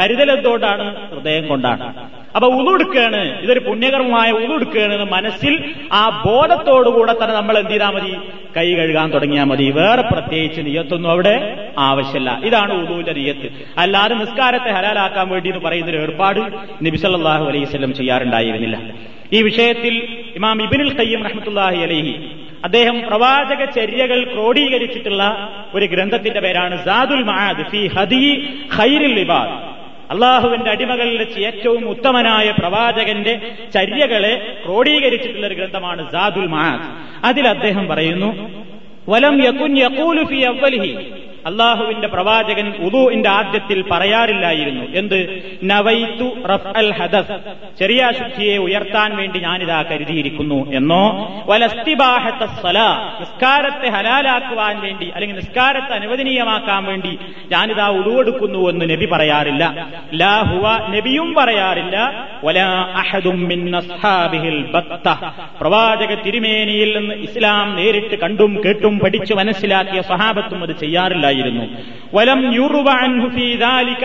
കരുതൽ 0.00 0.32
എന്തുകൊണ്ടാണ്? 0.32 1.10
ഹൃദയം 1.10 1.46
കൊണ്ടാണ്. 1.48 2.10
അപ്പൊ 2.36 2.48
ഉളുടുക്കുകയാണ് 2.48 3.40
ഇതൊരു 3.42 3.58
പുണ്യകർമ്മമായ 3.58 4.30
ഉളുടുക്കുകയാണ് 4.30 5.10
മനസ്സിൽ 5.10 5.74
ആ 5.92 6.22
ബോധത്തോടുകൂടെ 6.26 7.12
തന്നെ 7.12 7.34
നമ്മൾ 7.34 7.58
എന്ത് 7.58 7.70
ചെയ്താൽ 7.70 7.90
മതി? 7.94 8.16
കൈ 8.56 8.74
കഴുകാൻ 8.74 9.10
തുടങ്ങിയാൽ 9.10 9.44
മതി. 9.44 9.70
വേറെ 9.70 10.02
പ്രത്യേകിച്ച് 10.02 10.60
നിയത്തൊന്നും 10.60 11.10
അവിടെ 11.10 11.66
ആവശ്യമില്ല. 11.78 12.40
ഇതാണ് 12.44 12.72
ഉദൂന്റെ 12.74 13.12
നിയത്ത്. 13.12 13.48
അല്ലാതെ 13.78 14.14
നിസ്കാരത്തെ 14.14 14.70
ഹലാലാക്കാൻ 14.70 15.28
വേണ്ടി 15.28 15.48
എന്ന് 15.48 15.60
പറയുന്ന 15.60 15.90
ഒരു 15.90 15.96
ഏർപ്പാട് 15.96 16.40
നബിസല്ലാഹു 16.86 17.44
അലൈവല്ലം 17.44 17.94
ചെയ്യാറുണ്ടായിരുന്നില്ല. 17.94 18.76
ഈ 19.32 19.42
വിഷയത്തിൽ 19.42 19.94
ഇമാം 20.36 20.62
ഇബിനുൽ 20.62 20.98
ഖയ്യം 20.98 21.24
റഹ്മത്തുല്ലാഹി 21.24 21.76
അലൈഹി 21.76 22.30
അദ്ദേഹം 22.64 23.02
പ്രവാചക 23.06 23.64
ചര്യകൾ 23.64 24.24
ക്രോഡീകരിച്ചിട്ടുള്ള 24.24 25.48
ഒരു 25.74 25.86
ഗ്രന്ഥത്തിന്റെ 25.86 26.40
പേരാണ് 26.40 26.84
സാദുൽ 26.84 27.22
മഹാദ് 27.22 27.70
ഫി 27.70 27.86
ഹദി 27.86 28.54
ഖൈറിൽ 28.78 29.20
ഇബാദ് 29.20 29.76
അള്ളാഹുവിന്റെ 30.10 30.70
അടിമകളിൽ 30.70 31.16
വെച്ച് 31.16 31.38
ഏറ്റവും 31.40 31.82
ഉത്തമനായ 31.88 32.50
പ്രവാചകന്റെ 32.50 33.34
ചര്യകളെ 33.74 34.34
ക്രോഡീകരിച്ചിട്ടുള്ള 34.64 35.46
ഒരു 35.46 35.54
ഗ്രന്ഥമാണ് 35.54 36.02
സാദുൽ 36.12 36.48
മഹാദ് 36.48 36.86
അതിൽ 37.24 37.46
അദ്ദേഹം 37.48 37.86
പറയുന്നു 37.88 38.30
വലം 39.08 39.36
യകുൻ 39.42 39.72
യഖൂലു 39.78 40.24
ഫി 40.24 40.40
അവലിഹി 40.44 40.92
അള്ളാഹുവിന്റെ 41.46 42.08
പ്രവാചകൻ 42.08 42.68
ഉദുവിന്റെ 42.68 43.30
ആദ്യത്തിൽ 43.30 43.84
പറയാറില്ലായിരുന്നു. 43.90 44.84
എന്ത്? 44.94 45.42
നവൈത്തു 45.64 46.46
റഫ് 46.46 46.66
അൽ 46.66 46.92
ഹദസ് 46.92 47.32
ചെറിയ 47.78 48.12
ശുദ്ധിയെ 48.18 48.56
ഉയർത്താൻ 48.56 49.16
വേണ്ടി 49.16 49.38
ഞാനിതാ 49.38 49.82
കരുതിയിരിക്കുന്നു 49.82 50.72
എന്നോ 50.72 51.32
വലസ്തിബാഹത്ത 51.46 52.50
നിസ്കാരത്തെ 53.20 53.88
ഹലാലാക്കുവാൻ 53.88 54.80
വേണ്ടി 54.80 55.10
അല്ലെങ്കിൽ 55.14 55.36
നിസ്കാരത്തെ 55.36 55.92
അനുവദനീയമാക്കാൻ 55.92 56.84
വേണ്ടി 56.84 57.18
ഞാനിതാ 57.48 57.88
ഉടുവെടുക്കുന്നു 57.88 58.68
എന്ന് 58.68 58.90
നബി 58.90 59.06
പറയാറില്ല. 59.06 59.88
ലാഹുവ 60.14 60.88
നബിയും 60.88 61.34
പറയാറില്ല. 61.34 62.28
വലാ 62.44 62.68
അഹദും 62.96 63.48
പ്രവാചക 65.60 66.14
തിരുമേനിയിൽ 66.14 66.98
നിന്ന് 66.98 67.14
ഇസ്ലാം 67.14 67.76
നേരിട്ട് 67.76 68.14
കണ്ടും 68.18 68.62
കേട്ടും 68.64 68.98
പഠിച്ചു 68.98 69.34
മനസ്സിലാക്കിയ 69.34 70.02
സഹാബത്തും 70.02 70.62
അത് 70.62 70.76
ചെയ്യാറില്ലായിരുന്നു 70.80 71.35
വലം 72.14 72.52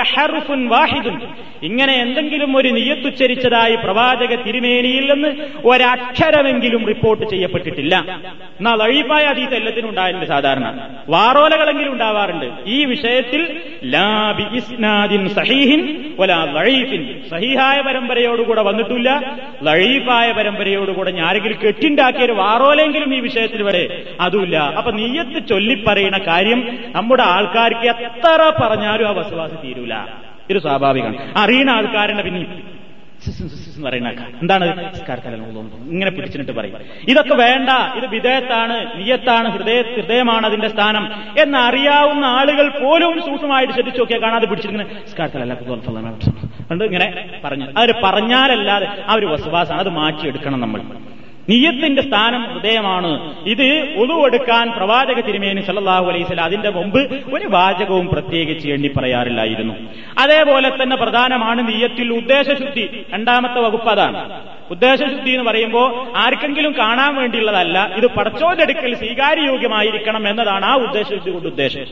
ഹർഫുൻ 0.02 0.68
വാഹിദുൻ. 0.68 1.20
ഇങ്ങനെ 1.64 1.94
എന്തെങ്കിലും 1.94 2.58
ഒരു 2.58 2.70
നിയത്തുച്ചരിച്ചതായി 2.70 3.76
പ്രവാചക 3.76 4.36
തിരുമേനിയിൽ 4.36 5.14
നിന്ന് 5.14 5.28
ഒരക്ഷരമെങ്കിലും 5.66 6.88
റിപ്പോർട്ട് 6.88 7.30
ചെയ്യപ്പെട്ടിട്ടില്ല. 7.30 8.20
എന്നാൽ 8.60 8.84
അഴിപ്പായ 8.84 9.24
അതീത് 9.24 9.56
എല്ലാത്തിനും 9.56 9.90
ഉണ്ടായിട്ടുണ്ട് 9.90 10.26
സാധാരണ. 10.26 10.90
വാറോലകളെങ്കിലും 11.10 11.94
ഉണ്ടാവാറുണ്ട്. 11.94 12.46
ഈ 12.68 12.86
വിഷയത്തിൽ 12.86 13.62
ലാബി 13.84 14.58
ഇസ്നാദിൻ 14.58 15.30
സഹീഹിൻ 15.30 16.04
സഹീഹായ 17.32 17.82
പരമ്പരയോടുകൂടെ 17.82 18.62
വന്നിട്ടില്ല. 18.62 19.38
ലഴീഫായ 19.64 20.32
പരമ്പരയോടുകൂടെ 20.32 21.12
ഞാരെങ്കിലും 21.12 21.58
കെട്ടിണ്ടാക്കിയ 21.68 22.26
ഒരു 22.26 22.32
വാറോലെങ്കിലും 22.32 23.16
ഈ 23.16 23.20
വിഷയത്തിൽ 23.20 23.64
വരെ 23.64 24.04
അതുമില്ല. 24.20 24.58
അപ്പൊ 24.58 24.92
നീയത്ത് 24.92 25.48
ചൊല്ലിപ്പറയുന്ന 25.48 26.18
കാര്യം 26.18 26.78
നമ്മുടെ 26.96 27.21
ആൾക്കാർക്ക് 27.22 27.80
എത്ര 27.80 28.54
പറഞ്ഞാലും 28.62 29.08
ആ 29.08 29.12
വസവാസി 29.12 29.56
തീരൂല. 29.56 30.06
ഇത് 30.50 30.62
സ്വാഭാവികമാണ്. 30.62 31.34
അറിയുന്ന 31.38 31.72
ആൾക്കാരുടെ 31.72 32.22
പിന്നെ 32.22 32.64
എന്താണ് 34.42 34.92
ഇങ്ങനെ 35.90 36.12
പിടിച്ചിട്ട് 36.12 36.52
പറയും. 36.52 36.74
ഇതൊക്കെ 37.10 37.34
വേണ്ട. 37.34 37.70
ഇത് 37.70 38.08
വിധേയത്താണ് 38.08 38.92
നിയത്താണ് 38.96 39.50
ഹൃദയ 39.50 39.82
ഹൃദയമാണ് 39.82 40.46
അതിന്റെ 40.46 40.68
സ്ഥാനം. 40.68 41.12
എന്ന് 41.40 41.58
അറിയാവുന്ന 41.58 42.26
ആളുകൾ 42.26 42.70
പോലും 42.70 43.22
സൂക്ഷ്മമായിട്ട് 43.22 43.74
ശ്രദ്ധിച്ചു 43.74 44.02
നോക്കിയാൽ 44.02 44.22
കാണാതെ 44.22 44.46
പിടിച്ചിരിക്കുന്നത് 44.46 45.08
ഇങ്ങനെ 46.84 47.30
പറഞ്ഞു. 47.44 47.68
അവർ 47.78 47.94
പറഞ്ഞാലല്ലാതെ 48.04 48.88
ആ 49.08 49.14
ഒരു 49.14 49.26
വസവാസാണ്. 49.26 49.80
അത് 49.80 49.90
മാറ്റിയെടുക്കണം 49.90 50.60
നമ്മൾ. 50.60 50.82
നിയത്തിന്റെ 51.50 52.02
സ്ഥാനം 52.02 52.54
ഹൃദയമാണ്. 52.54 53.36
ഇത് 53.46 53.96
ഒതുവെടുക്കാൻ 53.98 54.72
പ്രവാചക 54.72 55.20
തിരുമേനി 55.20 55.62
സല്ലാഹു 55.62 56.10
അലൈഹിസ്ലാം 56.10 56.46
അതിന്റെ 56.46 56.70
മുമ്പ് 56.70 57.00
ഒരു 57.34 57.48
വാചകവും 57.48 58.08
പ്രത്യേകിച്ച് 58.08 58.70
എണ്ണി 58.70 58.88
പറയാറില്ലായിരുന്നു. 58.88 59.74
അതേപോലെ 60.20 60.84
തന്നെ 60.84 60.96
പ്രധാനമാണ് 60.96 61.68
നീയത്തിൽ 61.68 62.14
ഉദ്ദേശശുദ്ധി. 62.14 63.06
രണ്ടാമത്തെ 63.14 63.62
വകുപ്പ് 63.62 63.88
അതാണ്. 63.88 64.42
ഉദ്ദേശശുദ്ധി 64.72 65.32
എന്ന് 65.32 65.44
പറയുമ്പോൾ 65.44 66.18
ആർക്കെങ്കിലും 66.18 66.78
കാണാൻ 66.78 67.16
വേണ്ടിയുള്ളതല്ല 67.16 67.92
ഇത് 67.96 68.08
പടച്ചോന്റെ 68.08 68.64
അടുക്കൽ 68.64 68.96
സ്വീകാര്യയോഗ്യമായിരിക്കണം 68.96 70.30
എന്നതാണ് 70.30 70.66
ആ 70.66 70.76
ഉദ്ദേശശുദ്ധി 70.76 71.30
കൊണ്ട് 71.30 71.48
ഉദ്ദേശം 71.48 71.86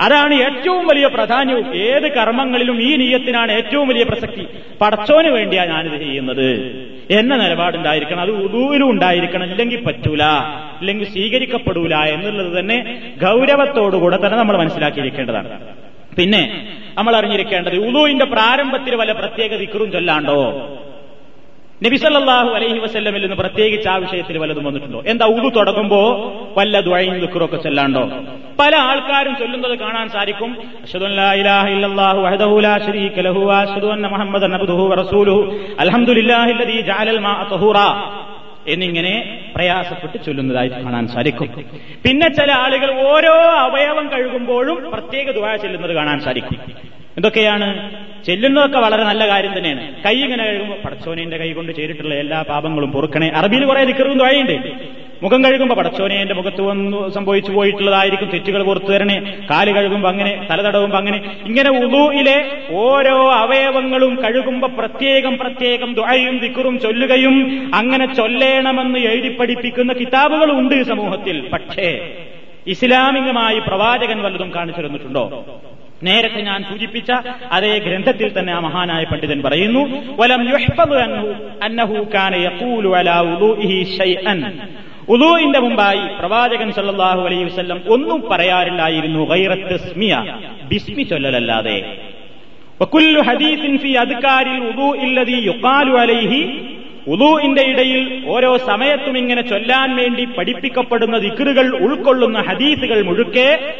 അതാണ് 0.00 0.34
ഏറ്റവും 0.34 0.86
വലിയ 0.86 1.06
പ്രാധാന്യവും. 1.06 1.76
ഏത് 1.76 2.12
കർമ്മങ്ങളിലും 2.12 2.82
ഈ 2.82 2.96
നീയത്തിനാണ് 2.96 3.52
ഏറ്റവും 3.52 3.88
വലിയ 3.88 4.04
പ്രസക്തി. 4.04 4.46
പടച്ചോന് 4.80 5.28
വേണ്ടിയാണ് 5.28 5.70
ഞാനിത് 5.70 6.02
ചെയ്യുന്നത്. 6.02 6.50
എന്ന 7.10 7.36
നിലപാടുണ്ടായിരിക്കണം. 7.36 8.20
അത് 8.20 8.30
ഉദൂവിലും 8.30 8.90
ഉണ്ടായിരിക്കണം. 8.90 9.50
ഇല്ലെങ്കിൽ 9.50 9.84
പറ്റൂല. 9.84 10.22
ഇല്ലെങ്കിൽ 10.80 11.08
സ്വീകരിക്കപ്പെടൂല 11.08 11.94
എന്നുള്ളത് 11.94 12.58
തന്നെ 12.58 13.02
ഗൗരവത്തോടുകൂടെ 13.22 14.16
തന്നെ 14.16 14.38
നമ്മൾ 14.38 14.56
മനസ്സിലാക്കിയിരിക്കേണ്ടതാണ്. 14.56 15.58
പിന്നെ 16.18 16.68
നമ്മൾ 16.98 17.16
അറിഞ്ഞിരിക്കേണ്ടത് 17.16 17.76
ഉദൂവിന്റെ 17.76 18.24
പ്രാരംഭത്തിൽ 18.24 18.94
വല്ല 18.94 19.12
പ്രത്യേക 19.12 19.54
വിക്രും 19.54 19.92
ചൊല്ലാണ്ടോ? 19.92 20.72
നബിസല്ലാഹു 21.84 22.48
അലൈഹി 22.48 22.78
വസ്ല്ലമിൽ 22.78 23.20
നിന്ന് 23.20 23.36
പ്രത്യേകിച്ച് 23.36 23.88
ആ 23.88 23.96
വിഷയത്തിൽ 23.96 24.38
വല്ലതും 24.38 24.64
വന്നിട്ടുണ്ടോ? 24.64 25.02
എന്താ 25.06 25.26
ഉതു 25.26 25.48
തുടങ്ങുമ്പോ 25.48 26.32
വല്ല 26.56 26.80
ദ്വഴയും 26.80 27.18
ദുഃഖറൊക്കെ 27.18 27.56
ചെല്ലാണ്ടോ? 27.56 28.10
പല 28.58 28.76
ആൾക്കാരും 28.76 29.36
ചൊല്ലുന്നത് 29.36 29.78
കാണാൻ 29.78 30.08
സാധിക്കും. 30.08 30.56
എന്നിങ്ങനെ 38.68 39.40
പ്രയാസപ്പെട്ട് 39.56 40.24
ചൊല്ലുന്നതായി 40.24 40.68
കാണാൻ 40.68 41.08
സാധിക്കും. 41.08 41.64
പിന്നെ 42.04 42.28
ചില 42.28 42.52
ആളുകൾ 42.52 43.06
ഓരോ 43.06 43.34
അവയവം 43.42 44.10
കഴുകുമ്പോഴും 44.14 44.90
പ്രത്യേക 44.90 45.30
ദുവാ 45.30 45.56
ചെല്ലുന്നത് 45.56 45.94
കാണാൻ 45.94 46.20
സാധിക്കും. 46.20 46.58
എന്തൊക്കെയാണ്? 47.16 47.90
ചെല്ലുന്നതൊക്കെ 48.24 48.78
വളരെ 48.78 49.04
നല്ല 49.04 49.28
കാര്യം 49.28 49.58
തന്നെയാണ്. 49.58 49.94
കൈ 50.06 50.14
ഇങ്ങനെ 50.14 50.44
കഴുകുമ്പോൾ 50.44 50.76
പടച്ചോനേന്റെ 50.84 51.36
കൈ 51.36 51.52
കൊണ്ട് 51.52 51.72
ചെയ്തിട്ടുള്ള 51.72 52.14
എല്ലാ 52.14 52.42
പാപങ്ങളും 52.42 52.92
പൊറുക്കണേ. 52.92 53.28
അറബിയിൽ 53.28 53.64
കുറെ 53.64 53.84
ദിക്കറും 53.84 54.18
വഴിയുണ്ട് 54.18 54.72
മുഖം 55.22 55.44
കഴുകുമ്പോൾ 55.44 55.74
പടച്ചോനെ 55.74 56.14
എന്റെ 56.14 56.34
മുഖത്ത് 56.34 56.60
വന്നു 56.60 57.08
സംഭവിച്ചു 57.08 57.52
പോയിട്ടുള്ളതായിരിക്കും 57.52 58.30
തെറ്റുകൾ 58.30 58.62
പുറത്തു 58.62 58.86
തരണേ 58.86 59.34
കാൽ 59.50 59.72
കഴുകുമ്പോൾ 59.72 60.08
അങ്ങനെ 60.08 60.46
തല 60.50 60.68
തടവുമ്പോൾ 60.68 60.96
അങ്ങനെ. 60.96 61.36
ഇങ്ങനെ 61.46 61.70
ഉദൂയിലെ 61.70 62.50
ഓരോ 62.70 63.32
അവയവങ്ങളും 63.32 64.22
കഴുകുമ്പോൾ 64.22 64.66
പ്രത്യേകം 64.66 65.38
പ്രത്യേകം 65.38 65.94
ദുഴയും 65.94 66.38
ദിക്കറും 66.38 66.80
ചൊല്ലുകയും 66.80 67.70
അങ്ങനെ 67.74 68.14
ചൊല്ലേണമെന്ന് 68.14 68.98
എഴുതി 68.98 69.36
പഠിപ്പിക്കുന്ന 69.36 69.92
കിതാബുകളും 69.92 70.58
ഉണ്ട് 70.58 70.82
സമൂഹത്തിൽ. 70.82 71.48
പക്ഷേ 71.52 72.14
ഇസ്ലാമികമായി 72.66 73.58
പ്രവാചകൻ 73.58 74.22
വല്ലതും 74.22 74.54
കാണിച്ചു 74.54 74.80
തന്നിട്ടുണ്ടോ? 74.80 75.56
നേരത്തെ 76.02 76.40
ഞാൻ 76.40 76.62
സൂചിപ്പിച്ച 76.62 77.10
അതേ 77.52 77.78
ഗ്രന്ഥത്തിൽ 77.78 78.38
തന്നെ 78.38 78.52
ആ 78.52 78.58
മഹാനായ 78.58 79.04
പണ്ഡിതൻ 79.04 79.42
പറയുന്നു 79.42 79.82
വലം 80.20 80.40
മുമ്പായി 85.58 86.00
പ്രവാചകൻ 86.18 86.72
സല്ലാഹു 86.72 87.20
അലൈഹി 87.20 87.44
വസല്ലം 87.44 87.80
ഒന്നും 87.88 88.28
പറയാറില്ലായിരുന്നു 88.30 89.24
ഗൈറത്ത് 89.24 89.78
ബിസ്മി 90.68 91.02
ചൊല്ലലല്ലാതെ. 91.02 91.84
ഉദൂഇന്റെ 97.08 97.62
ഇടയിൽ 97.62 98.22
ഓരോ 98.26 98.56
സമയത്തും 98.56 99.18
ഇങ്ങനെ 99.18 99.42
ചൊല്ലാൻ 99.42 99.96
വേണ്ടി 99.96 100.24
പഠിപ്പിക്കപ്പെടുന്ന 100.24 101.18
ദിക്കറുകൾ 101.18 101.76
ഉൾക്കൊള്ളുന്ന 101.76 102.40
ഹദീസുകൾ 102.40 103.02
മുഴുക്കെ 103.02 103.74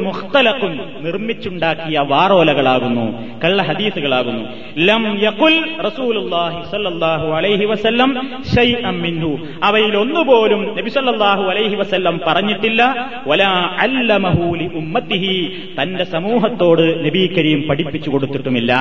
മുഖ്തലഖുൻ 0.00 0.80
നിർമ്മിച്ചുണ്ടാക്കിയ 1.00 1.98
വാറോലകളാകുന്നു 1.98 3.36
കള്ള 3.44 3.62
ഹദീസുകളാകുന്നു. 3.62 4.44
ലം 4.78 5.18
യഖുൽ 5.22 5.80
റസൂലുള്ളാഹി 5.84 6.70
സ്വല്ലല്ലാഹു 6.70 7.26
അലൈഹി 7.32 7.64
വസല്ലം 7.64 8.28
ഷൈഅൻ 8.56 9.00
മിൻഹു. 9.00 9.38
അവയിൽ 9.62 9.96
ഒന്നുപോലും 9.96 10.76
നബി 10.78 10.90
സ്വല്ലല്ലാഹു 10.90 11.42
അലൈഹി 11.42 11.74
വസല്ലം 11.74 12.20
പറഞ്ഞിട്ടില്ല. 12.26 13.10
വലാ 13.26 13.76
അല്ലമഹു 13.78 14.54
ലി 14.54 14.70
ഉമ്മത്തിഹി. 14.74 15.52
തന്റെ 15.82 16.04
സമൂഹത്തോട് 16.04 17.06
നബി 17.06 17.34
കരീം 17.38 17.68
പഠിപ്പിച്ചു 17.68 18.10
കൊടുത്തിട്ടുമില്ല. 18.10 18.72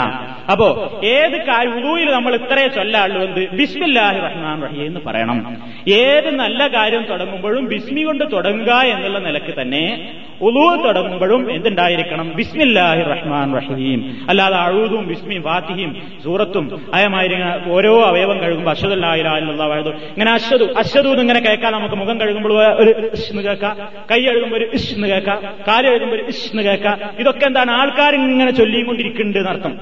അപ്പോ 0.52 1.00
ഏത് 1.04 1.38
ഉദൂയിൽ 1.78 2.12
നമ്മൾ 2.12 2.36
ഇത്രയേ 2.36 2.68
ചൊല്ലാള്ളൂ 2.68 3.22
എന്ത് 3.22 3.45
ബിസ്മില്ലാഹി 3.54 4.20
റഹ്മാൻ 4.20 4.62
റഹീം 4.62 4.86
എന്ന് 4.86 5.00
പറയണം. 5.06 5.58
ഏത് 5.88 6.32
നല്ല 6.32 6.68
കാര്യം 6.68 7.06
തുടങ്ങുമ്പോഴും 7.10 7.68
ബിസ്മി 7.68 8.02
കൊണ്ട് 8.02 8.24
തുടങ്ങുക 8.34 8.72
എന്നുള്ള 8.72 9.20
നിലയ്ക്ക് 9.20 9.62
തന്നെ 9.62 10.14
ഉലു 10.42 10.84
തുടങ്ങുമ്പോഴും 10.84 11.52
എന്തുണ്ടായിരിക്കണം? 11.52 12.32
ബിസ്മില്ലാഹി 12.36 13.02
റഹ്മാൻ 13.02 13.56
റഹീം. 13.56 14.26
അല്ലാതെ 14.30 14.56
അഴുതും 14.56 15.08
ബിസ്മിയും 15.08 15.44
ഫാത്തിഹിയും 15.44 16.02
സൂറത്തും 16.24 16.82
അയമായി 16.94 17.30
ഓരോ 17.68 18.02
അവയവം 18.02 18.40
കഴുകുമ്പോൾ 18.40 18.72
അശ്വതല്ലായിരുന്നുള്ള 18.72 19.68
വഴുതു 19.68 19.90
ഇങ്ങനെ 19.90 20.32
അശ്വതു 20.32 20.64
അശ്വതു 20.64 21.08
ഇങ്ങനെ 21.08 21.40
കേൾക്കാം. 21.40 21.74
നമുക്ക് 21.74 21.96
മുഖം 21.96 22.22
കഴുകുമ്പോൾ 22.22 22.68
ഒരു 22.68 23.10
ഇഷ് 23.14 23.32
എന്ന് 23.32 23.44
കേൾക്കാം. 23.44 23.78
കൈ 24.12 24.20
എഴുതുമ്പോൾ 24.20 24.58
ഒരു 24.58 24.70
ഇഷ് 24.74 24.94
എന്ന് 24.94 25.08
കേൾക്കാം. 25.08 25.42
കാൽ 25.68 25.88
എഴുതുമ്പോൾ 25.88 26.16
ഒരു 26.16 26.24
ഇഷ് 26.24 26.52
എന്ന് 26.52 26.64
കേൾക്കാം. 26.64 27.00
ഇതൊക്കെ 27.20 27.46
എന്താണ്? 27.46 27.72
ആൾക്കാർ 27.72 28.16
ഇങ്ങനെ 28.16 28.52
ചൊല്ലിക്കൊണ്ടിരിക്കുന്നുണ്ട് 28.52 29.40
എന്നർത്ഥം. 29.40 29.80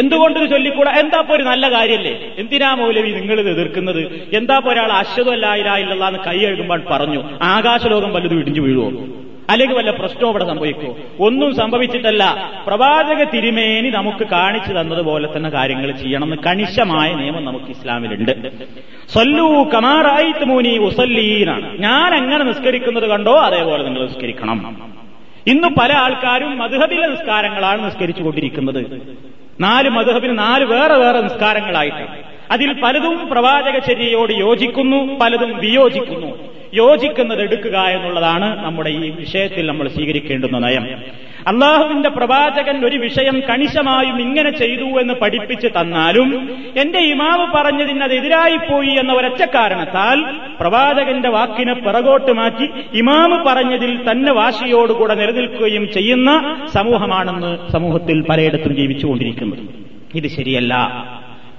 എന്തുകൊണ്ട് 0.00 0.38
ചൊല്ലിക്കൂട? 0.52 0.88
എന്താ 1.02 1.20
ഒരു 1.36 1.44
നല്ല 1.50 1.64
കാര്യമല്ലേ 1.74 2.14
എന്തിനാ 2.38 2.70
മൗലവി 2.80 3.10
നിങ്ങൾ 3.18 3.36
ഇത് 3.40 3.50
എതിർക്കുന്നത്? 3.54 4.02
എന്താ 4.38 4.56
ഒരാൾ 4.70 4.90
അശ്വതല്ലായില്ല 4.92 6.08
എന്ന് 6.08 6.20
കൈ 6.26 6.38
എഴുകുമ്പോൾ 6.48 6.82
പറഞ്ഞു 6.90 7.22
ആകാശലോകം 7.42 8.12
വല്ലതും 8.16 8.40
ഇടിഞ്ഞു 8.40 8.62
വീഴുവോ? 8.66 8.88
അല്ലെങ്കിൽ 9.52 9.76
വല്ല 9.76 9.90
പ്രശ്നവും 9.90 10.30
ഇവിടെ 10.30 10.44
സംഭവിക്കോ 10.44 10.88
ഒന്നും 11.26 11.50
സംഭവിച്ചിട്ടല്ല. 11.56 12.24
പ്രവാചക 12.66 13.20
തിരുമേനി 13.34 13.90
നമുക്ക് 13.90 14.24
കാണിച്ചു 14.32 14.72
തന്നതുപോലെ 14.72 15.28
തന്നെ 15.36 15.50
കാര്യങ്ങൾ 15.50 15.90
ചെയ്യണമെന്ന് 15.90 16.38
കണിശമായ 16.46 17.08
നിയമം 17.20 17.44
നമുക്ക് 17.44 17.70
ഇസ്ലാമിലുണ്ട്. 17.74 18.32
മൂനി 20.50 20.72
ഞാൻ 21.86 22.10
എങ്ങനെ 22.20 22.44
നിസ്കരിക്കുന്നത് 22.50 23.06
കണ്ടോ 23.12 23.34
അതേപോലെ 23.48 23.82
നിങ്ങൾ 23.84 24.02
നിസ്കരിക്കണം. 24.06 24.58
ഇന്ന് 25.52 25.68
പല 25.80 25.92
ആൾക്കാരും 26.04 26.52
മധുഹബിലെ 26.58 27.06
നിസ്കാരങ്ങളാണ് 27.06 27.80
നിസ്കരിച്ചു 27.86 28.22
കൊണ്ടിരിക്കുന്നത് 28.22 28.82
നാല് 29.60 29.88
മധുഹബിന് 29.88 30.38
നാല് 30.38 30.64
വേറെ 30.64 30.94
വേറെ 30.94 31.20
നിസ്കാരങ്ങളായിട്ടാണ് 31.20 32.16
അതിൽ 32.50 32.70
പലതും 32.82 33.28
പ്രവാചക 33.30 33.76
ചര്യയോട് 33.78 34.32
യോജിക്കുന്നു 34.32 35.18
പലതും 35.20 35.52
വിയോജിക്കുന്നു. 35.58 36.30
യോജിക്കുന്നത് 36.76 37.42
എടുക്കുക 37.42 37.76
എന്നുള്ളതാണ് 37.76 38.64
നമ്മുടെ 38.64 38.90
ഈ 38.90 39.10
വിഷയത്തിൽ 39.10 39.66
നമ്മൾ 39.66 39.88
സ്വീകരിക്കേണ്ടുന്ന 39.88 40.58
നയം. 40.58 40.86
അള്ളാഹുവിന്റെ 41.46 42.08
പ്രവാചകൻ 42.08 42.84
ഒരു 42.84 42.96
വിഷയം 42.96 43.40
കണിശമായും 43.40 44.20
ഇങ്ങനെ 44.20 44.50
ചെയ്തു 44.50 45.00
എന്ന് 45.00 45.14
പഠിപ്പിച്ചു 45.14 45.68
തന്നാലും 45.68 46.56
എന്റെ 46.76 46.98
ഇമാവ് 46.98 47.46
പറഞ്ഞതിന് 47.54 48.02
അത് 48.02 48.12
എതിരായിപ്പോയി 48.12 48.88
എന്ന 48.88 49.12
ഒരൊറ്റ 49.12 49.44
കാരണത്താൽ 49.44 50.24
പ്രവാചകന്റെ 50.60 51.28
വാക്കിനെ 51.28 51.72
പിറകോട്ട് 51.72 52.32
മാറ്റി 52.32 52.68
ഇമാമ് 52.94 53.44
പറഞ്ഞതിൽ 53.46 54.10
തന്നെ 54.10 54.32
വാശിയോടുകൂടെ 54.32 55.14
നിലനിൽക്കുകയും 55.14 55.92
ചെയ്യുന്ന 55.92 56.56
സമൂഹമാണെന്ന് 56.74 57.72
സമൂഹത്തിൽ 57.72 58.20
പലയിടത്തും 58.20 58.76
ജീവിച്ചുകൊണ്ടിരിക്കുന്നത്. 58.76 59.58
ഇത് 60.14 60.26
ശരിയല്ല. 60.26 60.74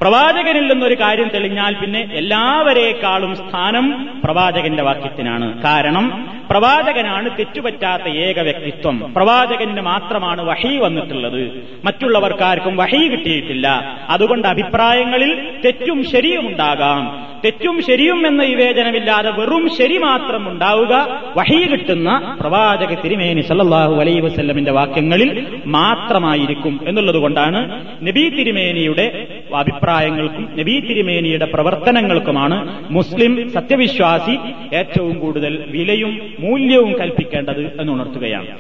പ്രവാചകനിൽ 0.02 0.68
നിന്നൊരു 0.68 0.96
കാര്യം 0.96 1.30
തെളിഞ്ഞാൽ 1.34 1.74
പിന്നെ 1.74 2.10
എല്ലാവരേക്കാളും 2.14 3.36
സ്ഥാനം 3.36 4.10
പ്രവാചകന്റെ 4.24 4.84
വാക്യത്തിനാണ്. 4.84 5.64
കാരണം 5.64 6.30
പ്രവാചകനാണ് 6.50 7.30
തെറ്റുപറ്റാത്ത 7.40 8.04
ഏക 8.04 8.40
വ്യക്തിത്വം. 8.40 9.14
പ്രവാചകന് 9.16 9.82
മാത്രമാണ് 9.82 10.42
വഹി 10.42 10.78
വന്നിട്ടുള്ളത്. 10.78 11.66
മറ്റുള്ളവർക്കാർക്കും 11.86 12.78
വഹി 12.78 13.08
കിട്ടിയിട്ടില്ല. 13.08 13.98
അതുകൊണ്ട് 14.10 14.48
അഭിപ്രായങ്ങളിൽ 14.48 15.52
തെറ്റും 15.66 16.12
ശരിയും 16.12 16.48
ഉണ്ടാകാം. 16.48 17.28
തെറ്റും 17.46 17.82
ശരിയും 17.82 18.28
എന്ന 18.28 18.44
വിവേചനമില്ലാതെ 18.44 19.32
വെറും 19.32 19.70
ശരി 19.78 19.98
മാത്രം 19.98 20.50
ഉണ്ടാവുക 20.50 21.22
വഹി 21.38 21.66
കിട്ടുന്ന 21.66 22.38
പ്രവാചക 22.42 22.94
തിരുമേനി 22.94 23.42
സല്ലാഹു 23.42 23.96
അലൈ 23.96 24.20
വസ്ല്ലമിന്റെ 24.20 24.72
വാക്യങ്ങളിൽ 24.72 25.48
മാത്രമായിരിക്കും 25.66 26.80
എന്നുള്ളതുകൊണ്ടാണ് 26.88 27.86
നബി 28.08 28.30
തിരുമേനിയുടെ 28.30 29.28
അഭിപ്രായങ്ങൾക്കും 29.56 30.44
നബി 30.60 30.80
തിരുമേനിയുടെ 30.80 31.46
പ്രവർത്തനങ്ങൾക്കുമാണ് 31.46 32.58
മുസ്ലിം 32.90 33.50
സത്യവിശ്വാസി 33.54 34.36
ഏറ്റവും 34.72 35.20
കൂടുതൽ 35.20 35.54
വിലയും 35.70 36.12
മൂല്യവും 36.40 36.92
കൽപ്പിക്കേണ്ടത് 36.94 37.64
എന്നുണർത്തുകയാണ് 37.82 38.52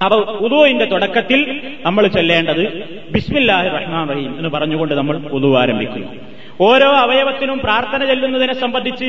അപ്പൊ 0.00 0.16
ഉദുവിന്റെ 0.38 0.84
തുടക്കത്തിൽ 0.84 1.40
നമ്മൾ 1.84 2.06
ചൊല്ലേണ്ടത് 2.08 2.62
ബിസ്മില്ലാഹി 3.12 3.68
റഹ്മാൻ 3.68 4.08
റഹീം 4.08 4.32
എന്ന് 4.38 4.48
പറഞ്ഞുകൊണ്ട് 4.48 4.94
നമ്മൾ 4.94 5.16
ഉദു 5.30 5.56
ആരംഭിക്കുന്നു. 5.56 6.08
ഓരോ 6.60 6.88
അവയവത്തിനും 6.96 7.58
പ്രാർത്ഥന 7.60 8.00
ചെല്ലുന്നതിനെ 8.04 8.54
സംബന്ധിച്ച് 8.54 9.08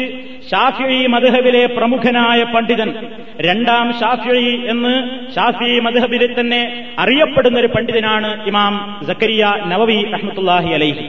ഷാഫി 0.51 0.99
മധുഹബിലെ 1.07 1.63
പ്രമുഖനായ 1.75 2.43
പണ്ഡിതൻ 2.53 2.89
രണ്ടാം 3.39 3.87
ഷാഫി 3.99 4.39
എന്ന് 4.67 4.93
ഷാഫി 5.35 5.79
മധുഹബിലെ 5.79 6.29
തന്നെ 6.31 6.61
അറിയപ്പെടുന്ന 6.99 7.59
ഒരു 7.59 7.67
പണ്ഡിതനാണ് 7.67 8.31
ഇമാം 8.47 8.75
സക്കരിയ 9.07 9.43
നവവി 9.65 9.99
റഹ്മത്തുല്ലാഹി 10.13 10.71
അലൈഹി. 10.73 11.05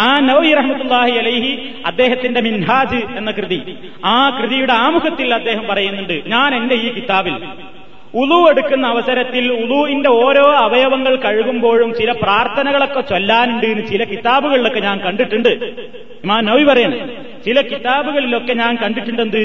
ആ 0.00 0.08
നവി 0.22 0.50
റഹ്മത്തുല്ലാഹി 0.54 1.14
അലൈഹി 1.18 1.52
അദ്ദേഹത്തിന്റെ 1.86 2.40
മിൻഹാജ് 2.40 3.00
എന്ന 3.16 3.30
കൃതി 3.30 3.60
ആ 4.06 4.18
കൃതിയുടെ 4.38 4.74
ആമുഖത്തിൽ 4.80 5.34
അദ്ദേഹം 5.34 5.64
പറയുന്നുണ്ട് 5.66 6.16
ഞാൻ 6.28 6.50
എന്റെ 6.54 6.74
ഈ 6.76 6.90
കിതാബിൽ 6.90 7.36
ഉലു 8.16 8.50
എടുക്കുന്ന 8.50 8.86
അവസരത്തിൽ 8.86 9.52
ഉളുവിന്റെ 9.52 10.10
ഓരോ 10.10 10.44
അവയവങ്ങൾ 10.52 11.16
കഴുകുമ്പോഴും 11.16 11.94
ചില 11.94 12.12
പ്രാർത്ഥനകളൊക്കെ 12.12 13.00
ചൊല്ലാനുണ്ട് 13.00 13.66
എന്ന് 13.66 13.86
ചില 13.86 14.04
കിതാബുകളിലൊക്കെ 14.04 14.80
ഞാൻ 14.80 14.98
കണ്ടിട്ടുണ്ട്. 14.98 15.48
ഇമാ 16.24 16.40
നവി 16.40 16.64
പറയുന്നത് 16.64 17.08
ചില 17.46 17.60
കിതാബുകളിലൊക്കെ 17.60 18.52
ഞാൻ 18.52 18.76
കണ്ടിട്ടുണ്ടെന്ത്? 18.84 19.42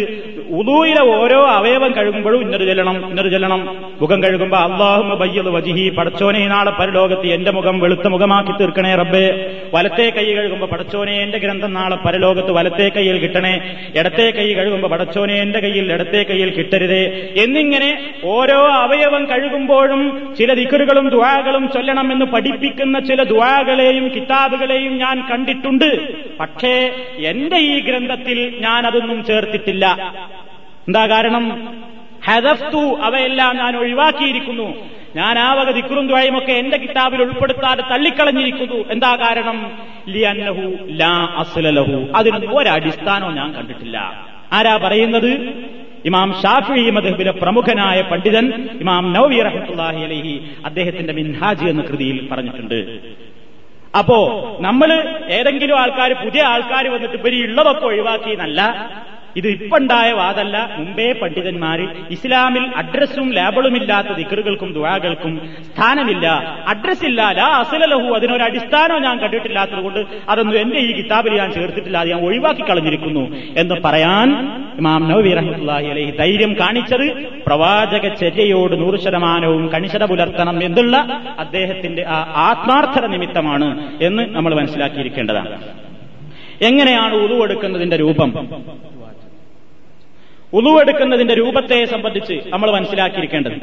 ഉദൂയിലെ 0.50 1.02
ഓരോ 1.02 1.46
അവയവം 1.46 1.92
കഴുകുമ്പോഴും 1.92 2.42
ഇന്നൊരു 2.42 2.66
ചെല്ലണം 2.66 3.10
ഇന്നൊരു 3.10 3.30
ചെല്ലണം. 3.30 3.76
മുഖം 4.02 4.24
കഴുകുമ്പോ 4.24 4.58
അള്ളാഹുമ 4.58 5.14
ബയ്യത് 5.14 5.50
വജിഹി 5.50 5.90
പടച്ചോനെ 5.90 6.48
നാളെ 6.48 6.72
പരലോകത്ത് 6.72 7.28
എന്റെ 7.28 7.52
മുഖം 7.52 7.80
വെളുത്ത 7.80 8.08
മുഖമാക്കി 8.08 8.52
തീർക്കണേ 8.52 8.96
റബ്ബേ. 8.96 9.26
വലത്തെ 9.74 10.10
കൈ 10.10 10.34
കഴുകുമ്പോ 10.34 10.68
പടച്ചോനെ 10.68 11.12
എന്റെ 11.12 11.38
ഗ്രന്ഥം 11.38 11.74
നാളെ 11.74 11.96
പരലോകത്ത് 11.96 12.52
വലത്തെ 12.52 12.92
കൈയിൽ 12.96 13.18
കിട്ടണേ. 13.18 13.76
ഇടത്തെ 13.96 14.32
കൈ 14.32 14.54
കഴുകുമ്പോ 14.54 14.90
പടച്ചോനെ 14.90 15.34
എന്റെ 15.34 15.60
കയ്യിൽ 15.60 15.94
ഇടത്തെ 15.94 16.24
കൈയിൽ 16.24 16.50
കിട്ടരുതേ. 16.50 17.04
എന്നിങ്ങനെ 17.38 18.10
ഓരോ 18.24 18.61
അവയവം 18.64 19.26
കഴുകുമ്പോഴും 19.26 20.36
ചില 20.40 20.54
ദിക്കറുകളും 20.54 21.10
ദുവാകളും 21.10 21.70
ചൊല്ലണമെന്ന് 21.70 22.26
പഠിപ്പിക്കുന്ന 22.26 23.00
ചില 23.00 23.24
ദുവാകളെയും 23.24 24.16
കിതാബുകളെയും 24.16 24.98
ഞാൻ 24.98 25.28
കണ്ടിട്ടുണ്ട്. 25.32 26.14
പക്ഷേ 26.38 26.96
എന്റെ 27.18 27.58
ഈ 27.58 27.80
ഗ്രന്ഥത്തിൽ 27.80 28.56
ഞാൻ 28.60 28.88
അതൊന്നും 28.88 29.26
ചേർത്തിട്ടില്ല. 29.26 30.14
എന്താ 30.88 31.08
കാരണം? 31.08 31.74
ഹദഫ്തു 32.26 33.00
അവയെല്ലാം 33.02 33.58
ഞാൻ 33.58 33.78
ഒഴിവാക്കിയിരിക്കുന്നു. 33.78 34.74
ഞാൻ 35.16 35.40
ആ 35.40 35.54
വക 35.54 35.72
ദിക്കുറും 35.72 36.08
ദ്വയും 36.08 36.38
ഒക്കെ 36.38 36.52
എന്റെ 36.52 36.78
കിതാബിൽ 36.78 37.22
ഉൾപ്പെടുത്താതെ 37.22 37.82
തള്ളിക്കളഞ്ഞിരിക്കുന്നു. 37.82 38.86
എന്താ 38.92 39.16
കാരണം? 39.16 39.72
ലിയന്നഹു 40.08 40.78
ലാ 40.90 41.34
അസ്ലലഹു. 41.38 42.08
അതിനൊന്നും 42.16 42.58
ഒരടിസ്ഥാനവും 42.58 43.36
ഞാൻ 43.36 43.54
കണ്ടിട്ടില്ല. 43.54 44.28
ആരാ 44.54 44.78
പറയുന്നത്? 44.78 45.54
ഇമാം 46.06 46.30
ഷാഫി 46.44 46.92
മദഹബിലെ 46.92 47.32
പ്രമുഖനായ 47.32 48.02
പണ്ഡിതൻ 48.02 48.46
ഇമാം 48.80 49.14
നവവി 49.14 49.40
റഹ്മത്തുള്ളാഹി 49.42 50.04
അലഹി 50.04 50.34
അദ്ദേഹത്തിന്റെ 50.66 51.14
മിൻഹാജ് 51.14 51.66
എന്ന 51.66 51.82
കൃതിയിൽ 51.82 52.28
പറഞ്ഞിട്ടുണ്ട്. 52.32 52.80
അപ്പോ 54.00 54.18
നമ്മൾ 54.60 54.90
ഏതെങ്കിലും 55.30 55.78
ആൾക്കാർ 55.78 56.14
പുതിയ 56.24 56.42
ആൾക്കാർ 56.44 56.88
വന്നിട്ട് 56.88 57.16
ഇപ്പൊ 57.16 57.30
ഉള്ളതൊക്കെ 57.30 57.86
ഒഴിവാക്കി 57.86 58.30
എന്നല്ല 58.30 58.62
ഇത് 59.40 59.48
ഇപ്പുണ്ടായ 59.48 60.10
വാദല്ല. 60.20 60.56
മുമ്പേ 60.78 61.08
പണ്ഡിതന്മാർ 61.22 61.80
ഇസ്ലാമിൽ 62.16 62.66
അഡ്രസ്സും 62.82 63.28
ലേബിളും 63.38 63.76
ഇല്ലാത്ത 63.80 64.12
ദിക്കറുകൾക്കും 64.20 64.70
ദുവാകൾക്കും 64.78 65.34
സ്ഥാനമില്ല. 65.68 66.26
അഡ്രസ് 66.74 67.06
ഇല്ല 67.10 67.22
ലാ 67.40 67.48
അസലലഹു 67.62 68.08
അതിനൊരു 68.18 68.44
അടിസ്ഥാനം 68.44 69.00
ഞാൻ 69.08 69.16
കണ്ടിട്ടില്ലാത്തതുകൊണ്ട് 69.24 70.02
അതൊന്നും 70.32 70.58
എന്റെ 70.64 70.80
ഈ 70.88 70.92
കിതാബിൽ 70.98 71.34
ഞാൻ 71.42 71.52
ചേർത്തിട്ടില്ല 71.58 71.98
ഞാൻ 72.12 72.20
ഒഴിവാക്കി 72.28 72.64
കളഞ്ഞിരിക്കുന്നു 72.70 73.24
എന്ന് 73.62 73.76
പറയാൻ 73.86 74.30
ഇമാം 74.82 75.02
നബി 75.12 75.32
റഹ്മുല്ലാഹി 75.40 75.88
അലൈഹി 75.94 76.12
ധൈര്യം 76.22 76.54
കാണിച്ചത് 76.62 77.06
പ്രവാചക 77.48 78.06
ചര്യയോട് 78.22 78.76
നൂറ് 78.82 78.98
ശതമാനവും 79.06 79.64
കണിശത 79.74 80.04
പുലർത്തണം 80.12 80.58
എന്നുള്ള 80.68 80.96
അദ്ദേഹത്തിന്റെ 81.46 82.04
ആ 82.16 82.20
ആത്മാർത്ഥത 82.48 83.06
നിമിത്തമാണ് 83.16 83.70
എന്ന് 84.08 84.24
നമ്മൾ 84.36 84.52
മനസ്സിലാക്കിയിരിക്കേണ്ടതാണ്. 84.60 85.58
എങ്ങനെയാണ് 86.70 87.16
ഉളുവെടുക്കുന്നതിന്റെ 87.26 87.98
രൂപം? 87.98 88.30
ഉളുവെടുക്കുന്നതിന്റെ 90.53 91.35
രൂപത്തെ 91.41 91.79
സംബന്ധിച്ച് 91.93 92.35
നമ്മൾ 92.53 92.69
മനസ്സിലാക്കിയിരിക്കേണ്ടത് 92.77 93.57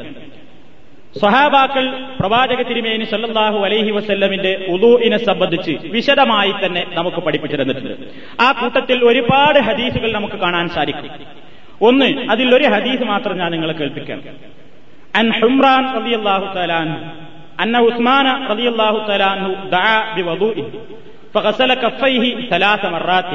സ്വഹാബാക്കൾ 1.14 1.84
പ്രവാചക 2.18 2.60
തിരുമേനി 2.68 3.04
സല്ലല്ലാഹു 3.10 3.58
അലൈഹി 3.66 3.90
വസല്ലമിന്റെ 3.96 4.52
ഉദൂഇനെ 4.74 5.18
സംബന്ധിച്ച് 5.26 5.72
വിശദമായി 5.94 6.52
തന്നെ 6.62 6.82
നമുക്ക് 6.96 7.20
പഠിപ്പിച്ചു 7.26 7.56
തന്നിട്ടുണ്ട് 7.60 7.94
ആ 8.40 8.48
കൂട്ടത്തിൽ 8.60 8.98
ഒരുപാട് 9.10 9.58
ഹദീസുകൾ 9.68 10.10
നമുക്ക് 10.16 10.38
കാണാൻ 10.44 10.68
സാധിക്കും 10.76 11.12
ഒന്ന് 11.80 12.08
അതിൽ 12.32 12.48
ഒരു 12.56 12.66
ഹദീസ് 12.74 13.04
മാത്രം 13.12 13.36
ഞാൻ 13.42 13.50
നിങ്ങളെ 13.54 13.74
കേൾപ്പിക്കാം 13.80 14.20
അൻ 15.14 15.28
ഹുംറാൻ 15.40 15.84
റളിയല്ലാഹു 15.96 16.46
തആല 16.56 16.72
അൻഹു 16.82 16.98
അന്ന 17.64 17.76
ഉസ്മാന 17.88 18.26
റളിയല്ലാഹു 18.50 18.98
തആല 19.08 19.24
അൻഹു 19.36 19.52
ദഅ 19.74 19.86
ബിവദൂഇ 20.16 20.64
فغسل 21.36 21.70
كفيه 21.76 22.22
ثلاث 22.52 22.82
مرات 22.94 23.30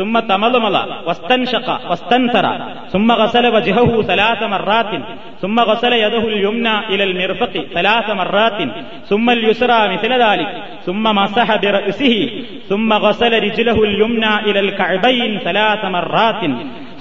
ثم 0.00 0.18
تمضمض 0.18 0.76
واستنشق 1.06 1.90
واستنثر 1.90 2.46
ثم 2.88 3.12
غسل 3.12 3.46
وجهه 3.46 4.02
ثلاث 4.02 4.42
مرات 4.42 4.92
ثم 5.40 5.60
غسل 5.60 5.92
يده 5.92 6.24
اليمنى 6.28 6.78
إلى 6.88 7.04
المرفق 7.04 7.52
ثلاث 7.74 8.10
مرات 8.10 8.58
ثم 9.04 9.30
اليسرى 9.30 9.80
مثل 9.94 10.12
ذلك 10.12 10.50
ثم 10.86 11.02
مسح 11.02 11.56
برأسه 11.56 12.30
ثم 12.68 12.92
غسل 12.92 13.32
رجله 13.42 13.84
اليمنى 13.84 14.34
إلى 14.48 14.60
الكعبين 14.60 15.38
ثلاث 15.38 15.84
مرات. 15.84 16.42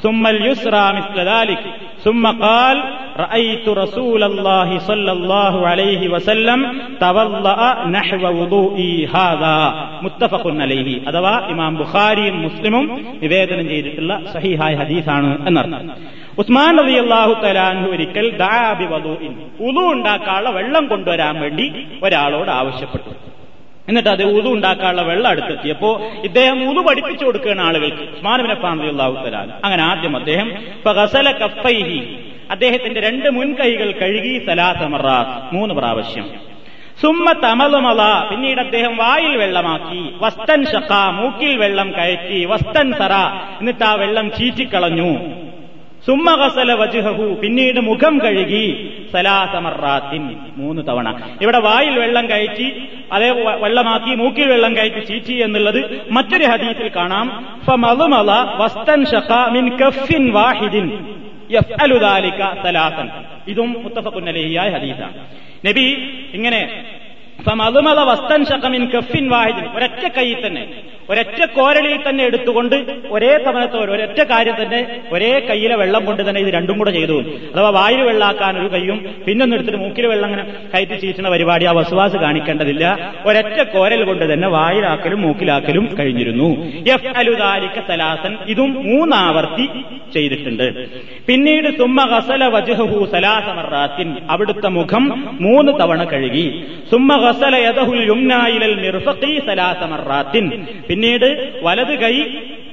ثم 0.04 0.26
اليسرى 0.26 0.92
مثل 0.92 1.16
ذلك 1.26 1.62
ثم 2.04 2.24
قال 2.38 2.76
رأيت 3.18 3.66
رسول 3.74 4.22
الله 4.22 4.78
صلى 4.80 5.12
الله 5.12 5.54
عليه 5.66 6.08
وسلم 6.08 6.60
توضأ 7.00 7.60
نحو 7.88 8.22
وضوئي 8.38 8.92
هذا 9.08 9.56
متفق 10.02 10.44
عليه 10.56 10.88
അഥവാ 11.08 11.34
ഇമാം 11.52 11.72
ബുഖാരിയും 11.76 12.36
മുസ്ലിമും 12.42 12.84
നിവേദനം 13.22 13.66
ചെയ്തിട്ടുള്ള 13.68 14.12
സഹിഹായ 14.34 14.72
ഹദീസാണ് 14.76 15.30
എന്നർത്ഥം 15.46 15.90
ഉസ്മാൻ 16.38 16.72
റബി 16.80 16.96
അള്ളാഹു 16.98 17.32
തലാൻഹു 17.44 17.86
ഒരിക്കൽ 17.90 18.28
ദാബി 18.38 18.86
വധുഇൻ 18.92 19.32
ഉതു 19.60 19.82
ഉണ്ടാക്കാനുള്ള 19.94 20.50
വെള്ളം 20.58 20.84
കൊണ്ടുവരാൻ 20.88 21.36
വേണ്ടി 21.40 21.66
ഒരാളോട് 22.02 22.50
ആവശ്യപ്പെട്ടു 22.60 23.12
എന്നിട്ട് 23.89 24.09
അത് 24.09 24.37
ഊതു 24.37 24.47
ഉണ്ടാക്കാനുള്ള 24.47 25.01
വെള്ളം 25.01 25.29
അടുത്തെത്തിയപ്പോ 25.29 26.01
ഇദ്ദേഹം 26.23 26.69
ഊതു 26.69 26.87
പഠിപ്പിച്ചു 26.87 27.25
കൊടുക്കുകയാണ് 27.25 27.61
ആളുകൾക്ക്. 27.61 28.03
ഉസ്മാനുബിനപ്പാഹു 28.03 29.25
തലാൻ 29.25 29.51
അങ്ങനെ 29.63 29.83
ആദ്യം 29.83 30.17
അദ്ദേഹം 30.17 30.51
അദ്ദേഹത്തിന്റെ 32.51 33.01
രണ്ട് 33.01 33.29
മുൻകൈകൾ 33.29 33.91
കഴുകി 33.91 34.45
സലാസമറാസ് 34.47 35.55
മൂന്ന് 35.55 35.75
പ്രാവശ്യം. 35.75 36.49
സുമ്മ 37.01 37.31
തമലുമല 37.31 38.27
പിന്നീട് 38.31 38.59
അദ്ദേഹം 38.59 38.97
വായിൽ 38.97 39.37
വെള്ളമാക്കി. 39.37 40.13
വസ്തൻ 40.21 40.65
ഷക്ക 40.65 40.93
മൂക്കിൽ 40.93 41.57
വെള്ളം 41.57 41.93
കയറ്റി 41.97 42.45
വസ്തൻ 42.45 42.91
സറ. 42.91 43.13
എന്നിട്ട് 43.59 43.83
ആ 43.83 43.93
വെള്ളം 43.93 44.31
ചീറ്റിക്കളഞ്ഞു. 44.31 45.39
സുമ്മ 46.05 46.35
ഗസല 46.35 46.73
വജുഹു. 46.73 47.23
പിന്നീട് 47.43 47.79
മുഖം 47.79 48.19
കഴുകി 48.23 48.89
സലാസമറാത്തിൻ 49.13 50.35
മൂന്ന് 50.57 50.81
തവണ. 50.87 51.07
ഇവിടെ 51.41 51.59
വായിൽ 51.59 51.99
വെള്ളം 51.99 52.29
കയറ്റി 52.29 52.83
അതേ 53.11 53.29
വെള്ളമാക്കി 53.31 54.15
മൂക്കിൽ 54.15 54.47
വെള്ളം 54.51 54.75
കയറ്റി 54.75 54.99
ചീറ്റി 54.99 55.33
എന്നുള്ളത് 55.33 56.01
മറ്റൊരു 56.11 56.45
ഹദീസിൽ 56.45 56.91
കാണാം. 56.95 57.45
വസ്തൻ 58.57 59.05
മിൻ 59.49 59.77
കഫിൻ 59.77 60.31
വാഹിദിൻ 60.31 61.15
സലാസൻ. 62.63 63.09
ഇതും 63.47 63.75
മുത്തഫഖുൻ 63.83 64.29
അലൈഹിയായ 64.29 64.69
ഹദീസാണ്. 64.69 65.13
നബി 65.67 65.85
ഇങ്ങനെ 66.33 66.83
വസ്തൻ 68.03 68.45
മിൻ 68.71 68.85
കഫിൻ 68.85 69.29
വാഹിദിൻ. 69.29 69.65
ഒരൊറ്റ 69.75 70.13
കൈ 70.17 70.33
തന്നെ 70.33 70.67
ഒരൊറ്റ 71.09 71.45
കോരളിൽ 71.45 72.09
തന്നെ 72.09 72.23
എടുത്തുകൊണ്ട് 72.23 72.75
ഒരേ 73.09 73.37
തവണത്തോടെ 73.37 73.91
ഒരൊറ്റ 73.91 74.23
കാര്യം 74.23 74.55
തന്നെ 74.61 75.01
ഒരേ 75.11 75.39
കയ്യിലെ 75.39 75.75
വെള്ളം 75.75 76.05
കൊണ്ട് 76.05 76.29
തന്നെ 76.29 76.41
ഇത് 76.41 76.53
രണ്ടും 76.53 76.77
കൂടെ 76.77 76.91
ചെയ്തു. 76.91 77.21
അഥവാ 77.55 77.69
വായു 77.69 78.03
വെള്ളാക്കാൻ 78.03 78.59
ഒരു 78.59 78.73
കൈയും 78.73 79.15
പിന്നൊന്നും 79.27 79.57
എടുത്തിട്ട് 79.57 79.79
മൂക്കിൽ 79.79 80.07
വെള്ളം 80.07 80.25
അങ്ങനെ 80.25 80.43
കയറ്റി 80.43 80.95
ചീറ്റുന്ന 80.99 81.29
പരിപാടി 81.29 81.65
ആ 81.65 81.71
വസുവാസ് 81.71 82.17
കാണിക്കേണ്ടതില്ല. 82.17 83.13
ഒരൊറ്റ 83.25 83.61
കോരൽ 83.63 84.03
കൊണ്ട് 84.03 84.33
തന്നെ 84.33 84.47
വായിലാക്കലും 84.47 85.21
മൂക്കിലാക്കലും 85.21 85.95
കഴിഞ്ഞിരുന്നു. 85.99 86.49
എഫ് 86.65 87.17
അലുദാലിക്ക 87.17 87.79
സലാസൻ. 87.87 88.37
ഇതും 88.47 88.73
മൂന്നാവർത്തി 88.73 89.67
ചെയ്തിട്ടുണ്ട്. 90.13 90.87
പിന്നീട് 91.27 91.77
സുമ്മ 91.77 92.01
ഹസല 92.01 92.45
വജുഹു 92.45 93.05
സലാസമറാത്തിൻ 93.05 94.15
അവിടുത്തെ 94.29 94.67
മുഖം 94.67 95.37
മൂന്ന് 95.41 95.71
തവണ 95.71 96.03
കഴുകി. 96.03 96.63
സുമ്മ 96.91 97.15
ഹസല 97.25 97.55
യദഹുൽ 97.55 98.07
യുംനായിലൽ 98.07 98.75
മിർഫഖി 98.81 99.39
സലാസമറാത്തിൻ 99.47 100.67
പിന്നീട് 100.99 101.59
വലത് 101.63 101.99
കൈ 101.99 102.15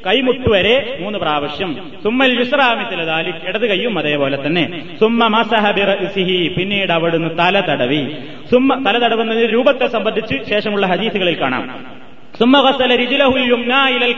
കൈമുട്ടുവരെ 0.07 0.99
മൂന്ന് 1.01 1.18
പ്രാവശ്യം. 1.18 1.91
സുമ്മൽ 2.03 2.33
യുസ്രാമിത്തിലതാലി 2.39 3.33
ഇടത് 3.49 3.66
കൈയും 3.68 3.99
അതേപോലെ 3.99 4.47
തന്നെ. 4.47 4.64
സുമ്മ 5.01 5.27
മസഹബിറസിഹി 5.27 6.55
പിന്നീട് 6.59 6.93
അവിടുന്ന് 6.93 7.31
തല 7.39 7.61
തടവി. 7.61 8.03
സുമ്മ 8.51 8.74
തല 8.87 9.05
തടവുന്നതിന്റെ 9.05 9.53
രൂപത്തെ 9.53 9.87
സംബന്ധിച്ച് 9.87 10.51
ശേഷമുള്ള 10.51 10.87
ഹദീസുകളിൽ 10.87 11.41
കാണാം. 11.41 11.87
സുമ്മ 12.39 12.57
ഗസല 12.64 12.95
റിജിലഹുൽ 12.97 13.45
യുംനാ 13.51 13.89
ഇലൽ 13.89 14.14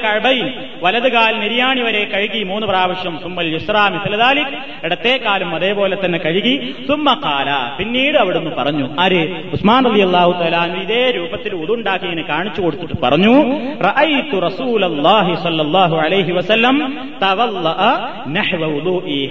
കാൽ 1.14 1.34
നിര്യാണി 1.42 1.80
വരെ 1.80 2.04
കഴുകി 2.04 2.40
മൂന്ന് 2.42 2.66
പ്രാവശ്യം. 2.66 3.14
സുമ്മൽ 3.22 3.48
യുസ്രാ 3.52 3.82
മിസ്ലദാലി 3.88 4.42
ഇടത്തെ 4.84 5.20
കാലും 5.24 5.54
അതേപോലെ 5.54 5.96
തന്നെ 6.04 6.18
കഴുകി. 6.18 6.54
സുമ്മ 6.88 7.14
കാല 7.24 7.48
പിന്നീട് 7.78 8.16
അവിടുന്ന് 8.16 8.50
പറഞ്ഞു. 8.50 8.86
ആര്? 9.00 9.22
ഉസ്മാൻ 9.52 9.88
അലി 9.88 10.00
അള്ളാഹു 10.00 10.32
തലാൻ 10.42 10.72
ഇതേ 10.82 11.02
രൂപത്തിൽ 11.16 11.54
ഉതുണ്ടാക്കി 11.54 12.04
ഇങ്ങനെ 12.04 12.24
കാണിച്ചു 12.28 12.60
കൊടുത്തിട്ട് 12.62 12.96
പറഞ്ഞു 13.02 13.34
അലൈഹി 16.04 16.32
വസല്ലം 16.32 16.76
തവല്ല 17.22 17.68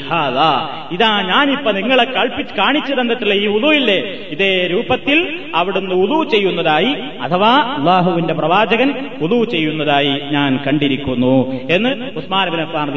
ഹാദാ. 0.07 0.51
ഇതാ 0.91 1.11
ഞാനിപ്പോ 1.21 1.71
നിങ്ങളെ 1.71 2.03
കൽപ്പിച്ച് 2.03 2.55
കാണിച്ചു 2.55 2.93
തന്നിട്ടുള്ള 2.93 3.33
ഈ 3.33 3.47
ഉദു 3.47 3.71
ഇല്ലേ 3.79 3.99
ഇതേ 4.29 4.51
രൂപത്തിൽ 4.71 5.19
അവിടുന്ന് 5.55 5.95
ഉദു 5.95 6.29
ചെയ്യുന്നതായി 6.29 6.93
അഥവാ 7.21 7.53
അള്ളാഹുവിന്റെ 7.79 8.33
പ്രവാചകൻ 8.33 8.75
ഉദു 9.21 9.45
ചെയ്യുന്നതായി 9.51 10.21
ഞാൻ 10.31 10.59
കണ്ടിരിക്കുന്നു 10.67 11.33
എന്ന് 11.71 11.91
ഉസ്മാൻ 12.19 12.49
ബിൻ 12.49 12.61
അഫ്ഫാൻ 12.61 12.87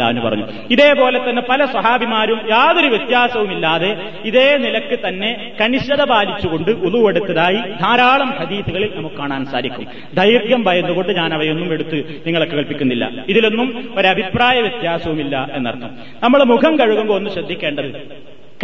തആല 0.00 0.20
പറഞ്ഞു. 0.20 0.44
ഇതേപോലെ 0.70 1.30
തന്നെ 1.30 1.42
പല 1.50 1.64
സഹാബിമാരും 1.64 2.40
യാതൊരു 2.50 2.86
വ്യത്യാസവുമില്ലാതെ 2.86 3.96
ഇതേ 4.24 4.56
നിലയ്ക്ക് 4.56 4.98
തന്നെ 5.08 5.52
കണിശത 5.60 6.04
പാലിച്ചുകൊണ്ട് 6.04 6.70
ഉതുവെടുത്തതായി 6.70 7.56
ധാരാളം 7.56 8.30
ഹദീസുകളിൽ 8.30 8.90
നമുക്ക് 8.96 9.16
കാണാൻ 9.16 9.44
സാധിക്കും. 9.44 9.86
ദൈർഘ്യം 10.14 10.64
ഭയന്നുകൊണ്ട് 10.64 11.12
ഞാൻ 11.12 11.34
അവയൊന്നും 11.34 11.72
എടുത്ത് 11.72 12.22
നിങ്ങളെ 12.26 12.46
കേൾപ്പിക്കുന്നില്ല. 12.46 13.10
ഇതിലൊന്നും 13.28 13.94
ഒരഭിപ്രായ 13.98 14.60
വ്യത്യാസവുമില്ല 14.60 15.50
എന്നർത്ഥം. 15.52 15.90
നമ്മൾ 16.22 16.44
മുഖം 16.44 16.78
കഴുകുമ്പോൾ 16.78 17.14
ഒന്ന് 17.14 17.30
ശ്രദ്ധിക്കേണ്ടത് 17.30 17.90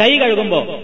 കൈ 0.01 0.17
കഴുകുമ്പോ 0.17 0.83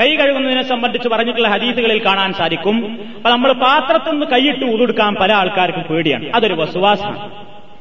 കൈ 0.00 0.16
കഴുകുന്നതിനെ 0.16 0.62
സംബന്ധിച്ച് 0.62 1.08
പറഞ്ഞിട്ടുള്ള 1.08 1.48
ഹദീസുകളിൽ 1.48 2.04
കാണാൻ 2.04 2.32
സാധിക്കും. 2.32 2.98
അപ്പൊ 3.16 3.30
നമ്മൾ 3.30 3.52
പാത്രത്തിൽ 3.52 4.10
നിന്ന് 4.10 4.26
കൈയിട്ട് 4.26 4.64
ഊതെടുക്കാൻ 4.64 5.14
പല 5.14 5.32
ആൾക്കാർക്കും 5.32 5.82
പേടിയാണ്. 5.82 6.32
അതൊരു 6.34 6.54
വസുവാസമാണ്. 6.54 7.30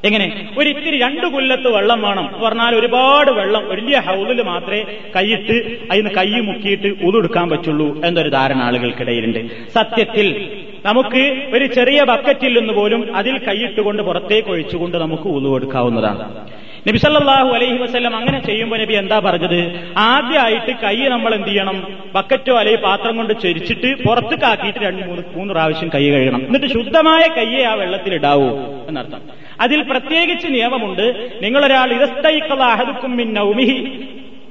എങ്ങനെ? 0.04 0.50
ഒരു 0.58 0.70
ഇത്തിരി 0.70 1.00
രണ്ടു 1.00 1.26
കൊല്ലത്ത് 1.26 1.68
വെള്ളം 1.68 2.02
വേണം. 2.02 2.30
എന്ന് 2.34 2.46
പറഞ്ഞാൽ 2.46 2.76
ഒരുപാട് 2.76 3.32
വെള്ളം 3.32 3.70
വലിയ 3.70 4.00
ഹൗലിൽ 4.00 4.42
മാത്രമേ 4.42 4.84
കൈയിട്ട് 5.16 5.78
അതിന് 5.92 6.10
കൈ 6.10 6.30
മുക്കിയിട്ട് 6.30 6.88
ഉതെടുക്കാൻ 6.88 7.50
പറ്റുള്ളൂ 7.50 8.06
എന്നൊരു 8.06 8.30
ധാരണ 8.30 8.62
ആളുകൾക്കിടയിലുണ്ട്. 8.62 9.70
സത്യത്തിൽ 9.70 10.58
നമുക്ക് 10.86 11.52
ഒരു 11.54 11.66
ചെറിയ 11.66 12.04
ബക്കറ്റിൽ 12.04 12.60
നിന്ന് 12.60 12.74
പോലും 12.74 13.16
അതിൽ 13.16 13.38
കൈയിട്ടുകൊണ്ട് 13.38 14.04
പുറത്തേക്ക് 14.04 14.48
ഒഴിച്ചുകൊണ്ട് 14.48 14.98
നമുക്ക് 14.98 15.28
ഊന്നു 15.28 15.50
കൊടുക്കാവുന്നതാണ്. 15.50 16.26
നബി 16.88 16.98
സല്ലല്ലാഹു 16.98 17.50
അലൈഹി 17.50 17.78
വസല്ലം 17.78 18.16
അങ്ങനെ 18.16 18.46
ചെയ്യുമ്പോൾ 18.46 18.80
നബി 18.80 18.94
എന്താ 18.94 19.20
പറഞ്ഞത്? 19.20 19.90
ആദ്യമായിട്ട് 19.98 20.72
കൈ 20.72 20.96
നമ്മൾ 21.08 21.34
എന്ത് 21.36 21.48
ചെയ്യണം? 21.48 21.88
ബക്കറ്റോ 22.16 22.58
അല്ലെങ്കിൽ 22.58 22.82
പാത്രം 22.82 23.18
കൊണ്ട് 23.18 23.34
ചരിച്ചിട്ട് 23.42 24.04
പുറത്തേക്കാക്കിയിട്ട് 24.04 24.80
രണ്ട് 24.80 25.08
മൂന്ന് 25.08 25.24
മൂന്ന് 25.36 25.54
പ്രാവശ്യം 25.54 25.90
കൈ 25.96 26.10
കഴുകണം. 26.10 26.42
എന്നിട്ട് 26.46 26.66
ശുദ്ധമായ 26.66 27.24
കയ്യെ 27.38 27.64
ആ 27.64 27.74
വെള്ളത്തിൽ 27.74 28.14
ഇടാവൂ 28.14 28.50
എന്നർത്ഥം. 28.88 29.22
അതിൽ 29.62 29.82
പ്രത്യേകിച്ച് 29.82 30.48
നിയമമുണ്ട്. 30.48 31.30
നിങ്ങളൊരാൾ 31.42 31.94
നൗമിഹി 33.40 33.78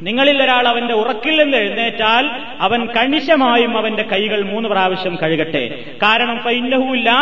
നിങ്ങളിൽ 0.03 0.43
ഒരാൾ 0.43 0.69
അവന്റെ 0.69 0.95
ഉറക്കിൽ 0.95 1.43
നിന്ന് 1.43 1.57
എഴുന്നേറ്റാൽ 1.57 2.31
അവൻ 2.61 2.87
കണിശമായും 2.87 3.79
അവന്റെ 3.79 4.03
കൈകൾ 4.03 4.43
മൂന്ന് 4.43 4.69
പ്രാവശ്യം 4.69 5.19
കഴുകട്ടെ. 5.23 5.85
കാരണം 6.03 6.51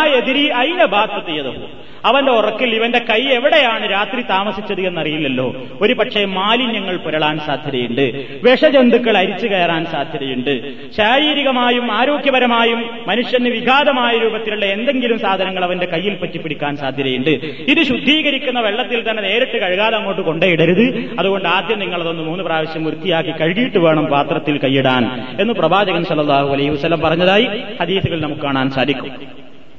എതിരി 0.09 0.47
അയിന 0.47 0.85
ബാത്ത് 0.85 1.31
ചെയ്തഹു 1.31 1.67
അവന്റെ 2.05 2.33
ഉറക്കിൽ 2.33 2.75
ഇവന്റെ 2.75 2.99
കൈ 2.99 3.23
എവിടെയാണ് 3.23 3.91
രാത്രി 3.91 4.23
താമസിച്ചത് 4.23 4.81
എന്നറിയില്ലല്ലോ. 4.81 5.55
ഒരു 5.81 5.93
പക്ഷേ 5.93 6.25
മാലിന്യങ്ങൾ 6.25 6.97
പുരളാൻ 6.97 7.39
സാധ്യതയുണ്ട്. 7.47 8.27
വിഷജന്തുക്കൾ 8.43 9.17
അരിച്ചു 9.17 9.47
കയറാൻ 9.47 9.87
സാധ്യതയുണ്ട്. 9.87 10.53
ശാരീരികമായും 10.97 11.93
ആരോഗ്യപരമായും 11.93 12.91
മനുഷ്യന് 13.07 13.49
വിഘാതമായ 13.49 14.19
രൂപത്തിലുള്ള 14.19 14.65
എന്തെങ്കിലും 14.65 15.19
സാധനങ്ങൾ 15.19 15.65
അവന്റെ 15.65 15.87
കയ്യിൽ 15.87 16.15
പറ്റിപ്പിടിക്കാൻ 16.15 16.77
സാധ്യതയുണ്ട്. 16.77 17.31
ഇത് 17.71 17.83
ശുദ്ധീകരിക്കുന്ന 17.83 18.61
വെള്ളത്തിൽ 18.61 19.11
തന്നെ 19.11 19.23
നേരിട്ട് 19.23 19.59
കഴുകാതെ 19.59 19.97
അങ്ങോട്ട് 19.97 20.23
കൊണ്ടേയിടരുത് 20.23 21.11
അതുകൊണ്ട് 21.19 21.49
ആദ്യം 21.49 21.79
നിങ്ങൾ 21.79 22.03
അതൊന്ന് 22.03 22.23
മൂന്ന് 22.23 22.45
പ്രാവശ്യം 22.45 22.68
വൃത്തിയാക്കി 22.77 23.31
കഴുകിയിട്ട് 23.41 23.79
വേണം 23.79 24.07
പാത്രത്തിൽ 24.07 24.59
കൈയിടാൻ 24.59 25.05
എന്ന് 25.41 25.55
പ്രവാചകൻ 25.55 26.05
സല്ലല്ലാഹു 26.05 26.49
അലൈഹി 26.49 26.69
വസ്ലം 26.69 27.01
പറഞ്ഞതായി 27.01 27.47
ഹദീസുകൾ 27.81 28.21
നമുക്ക് 28.21 28.41
കാണാൻ 28.41 28.71
സാധിക്കും. 28.71 29.13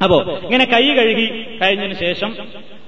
അപ്പോ 0.03 0.39
ഇങ്ങനെ 0.43 0.65
കൈ 0.65 0.93
കഴുകി 0.93 1.57
കഴിഞ്ഞതിന് 1.61 1.93
ശേഷം 1.93 2.35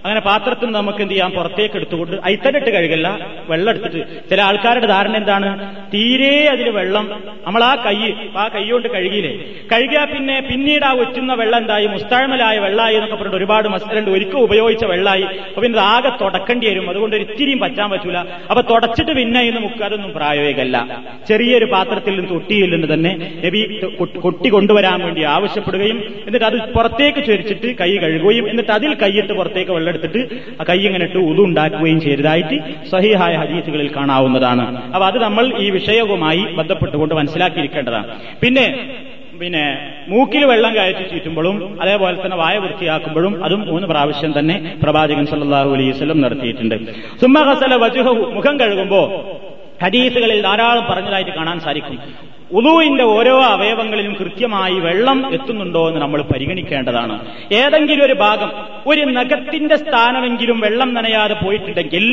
അങ്ങനെ 0.03 0.21
പാത്രത്തിൽ 0.27 0.65
നിന്ന് 0.65 0.77
നമുക്ക് 0.79 1.01
എന്ത് 1.05 1.13
ചെയ്യാം? 1.13 1.31
പുറത്തേക്ക് 1.31 1.75
എടുത്തുകൊണ്ട് 1.79 2.15
അയിത്തനിട്ട് 2.27 2.69
കഴുകല്ല 2.75 3.07
വെള്ളം 3.49 3.69
എടുത്തിട്ട്. 3.73 4.01
ചില 4.29 4.39
ആൾക്കാരുടെ 4.41 4.87
ധാരണ 4.93 5.13
എന്താണ്? 5.21 5.49
തീരെ 5.93 6.31
അതിൽ 6.53 6.69
വെള്ളം 6.69 7.05
നമ്മൾ 7.45 7.63
ആ 7.63 7.73
കൈ 7.85 7.95
ആ 8.41 8.45
കൈ 8.55 8.63
കൊണ്ട് 8.71 8.87
കഴുകിയില്ലേ? 8.95 9.33
കഴുകിയാൽ 9.71 10.05
പിന്നെ 10.13 10.35
പിന്നീട് 10.49 10.85
ആ 10.89 10.91
ഒറ്റുന്ന 11.03 11.33
വെള്ളം 11.41 11.57
എന്തായി? 11.57 11.87
മുസ്താഴ്മലായ 11.95 12.55
വെള്ളമായി 12.65 12.95
എന്നൊക്കെ 12.95 13.15
പറഞ്ഞിട്ട് 13.15 13.39
ഒരുപാട് 13.41 13.67
മസ്തരണ്ട് 13.75 14.09
ഒരിക്കൽ 14.11 14.39
ഉപയോഗിച്ച 14.47 14.85
വെള്ളമായി 14.93 15.25
അപ്പൊ 15.49 15.61
പിന്നെ 15.61 15.83
ആകെ 15.93 16.11
തുടക്കേണ്ടി 16.23 16.67
വരും. 16.69 16.89
അതുകൊണ്ട് 16.93 17.15
ഒരിത്തിരിയും 17.19 17.59
പറ്റാൻ 17.65 17.89
പറ്റൂല. 17.93 18.17
അപ്പൊ 18.49 18.61
തുടച്ചിട്ട് 18.71 19.11
പിന്നെ 19.19 19.43
ഇന്ന് 19.49 19.61
മുക്കാതൊന്നും 19.67 20.11
പ്രായോഗികമല്ല 20.17 20.77
ചെറിയൊരു 21.29 21.69
പാത്രത്തിൽ 21.75 22.15
നിന്ന് 22.15 22.31
തൊട്ടിയിൽ 22.33 22.69
നിന്ന് 22.75 22.89
തന്നെ 22.93 23.13
നബി 23.45 23.61
കൊട്ടി 24.23 24.49
കൊണ്ടുവരാൻ 24.49 24.99
വേണ്ടി 25.05 25.21
ആവശ്യപ്പെടുകയും 25.35 25.97
എന്നിട്ട് 26.27 26.47
അത് 26.51 26.59
പുറത്തേക്ക് 26.75 27.23
ചൊരിച്ചിട്ട് 27.29 27.69
കൈ 27.83 27.91
കഴുകുകയും 28.03 28.45
എന്നിട്ട് 28.49 28.71
അതിൽ 28.79 28.93
കൈയിട്ട് 29.03 29.33
പുറത്തേക്ക് 29.39 29.71
വെള്ളം 29.71 29.89
എടുത്തിട്ട് 29.91 30.21
കൈ 30.69 30.79
ഇങ്ങനെ 30.89 31.05
ഇട്ട് 31.09 31.19
ഉതു 31.31 31.43
ഉണ്ടാക്കുകയും 31.49 31.99
ചെയ്തതായിട്ട് 32.07 32.57
സഹിഹായ 32.91 33.33
ഹദീസുകളിൽ 33.43 33.89
കാണാവുന്നതാണ്. 33.97 34.65
അപ്പൊ 34.95 35.05
അത് 35.11 35.19
നമ്മൾ 35.27 35.45
ഈ 35.65 35.69
വിഷയവുമായി 35.77 36.43
ബന്ധപ്പെട്ടുകൊണ്ട് 36.59 37.15
മനസ്സിലാക്കിയിരിക്കേണ്ടതാണ്. 37.21 38.07
പിന്നെ 38.43 38.67
പിന്നെ 39.41 39.63
മൂക്കിൽ 40.09 40.43
വെള്ളം 40.49 40.71
കയറ്റി 40.75 41.03
ചുറ്റുമ്പോഴും 41.11 41.55
അതേപോലെ 41.83 42.17
തന്നെ 42.23 42.37
വായ 42.41 42.55
വൃത്തിയാക്കുമ്പോഴും 42.63 43.33
അതും 43.45 43.61
മൂന്ന് 43.69 43.87
പ്രാവശ്യം 43.91 44.31
തന്നെ 44.37 44.55
പ്രവാചകൻ 44.81 45.25
സല്ലാഹു 45.31 45.69
അലൈഹി 45.75 45.91
വസല്ലം 45.93 46.19
നടത്തിയിട്ടുണ്ട്. 46.25 46.75
സുമ്മ 47.21 47.39
ഹസല 47.47 47.73
വജുഹു 47.83 48.13
മുഖം 48.35 48.55
കഴുകുമ്പോ 48.59 49.01
ഹദീസുകളിൽ 49.83 50.39
ധാരാളം 50.47 50.85
പറഞ്ഞതായിട്ട് 50.91 51.33
കാണാൻ 51.39 51.57
സാധിക്കും. 51.65 51.97
ഉദുവിന്റെ 52.53 53.03
ഓരോ 53.03 53.35
അവയവങ്ങളിലും 53.43 54.13
കൃത്യമായി 54.13 54.73
വെള്ളം 54.73 55.19
എത്തുന്നുണ്ടോ 55.33 55.87
എന്ന് 55.89 56.01
നമ്മൾ 56.01 56.21
പരിഗണിക്കേണ്ടതാണ്. 56.21 57.15
ഏതെങ്കിലും 57.61 58.05
ഒരു 58.05 58.13
ഭാഗം 58.13 58.51
ഒരു 58.87 59.01
നഖത്തിന്റെ 59.17 59.75
സ്ഥാനമെങ്കിലും 59.75 60.59
വെള്ളം 60.59 60.93
നനയാതെ 60.93 61.33
പോയിട്ടുണ്ടെങ്കിൽ 61.33 62.05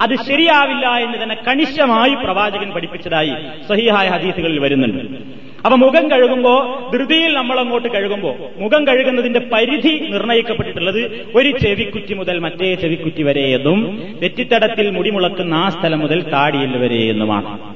അത് 0.00 0.14
ശരിയാവില്ല 0.28 0.86
എന്ന് 1.04 1.18
തന്നെ 1.22 1.36
കണിശമായി 1.48 2.14
പ്രവാചകൻ 2.14 2.70
പഠിപ്പിച്ചതായി 2.76 3.34
സഹിഹായ 3.68 4.06
ഹദീസുകളിൽ 4.08 4.58
വരുന്നുണ്ട്. 4.58 5.18
അപ്പൊ 5.66 5.76
മുഖം 5.76 6.10
കഴുകുമ്പോ 6.10 6.54
ധൃതിയിൽ 6.92 7.34
നമ്മൾ 7.34 7.60
അങ്ങോട്ട് 7.60 7.88
കഴുകുമ്പോ 7.88 8.30
മുഖം 8.56 8.86
കഴുകുന്നതിന്റെ 8.88 9.40
പരിധി 9.52 9.92
നിർണയിക്കപ്പെട്ടിട്ടുള്ളത് 10.14 11.00
ഒരു 11.34 11.50
ചെവിക്കുറ്റി 11.62 12.14
മുതൽ 12.14 12.38
മറ്റേ 12.38 12.74
ചെവിക്കുറ്റി 12.82 13.22
വരെയെന്നും 13.22 13.78
വെറ്റിത്തടത്തിൽ 14.22 14.90
മുടിമുളക്കുന്ന 14.96 15.54
ആ 15.54 15.68
സ്ഥലം 15.68 16.00
മുതൽ 16.00 16.20
താടിയിൽ 16.34 16.76
വരെ 16.82 17.00
എന്നുമാണ്. 17.12 17.73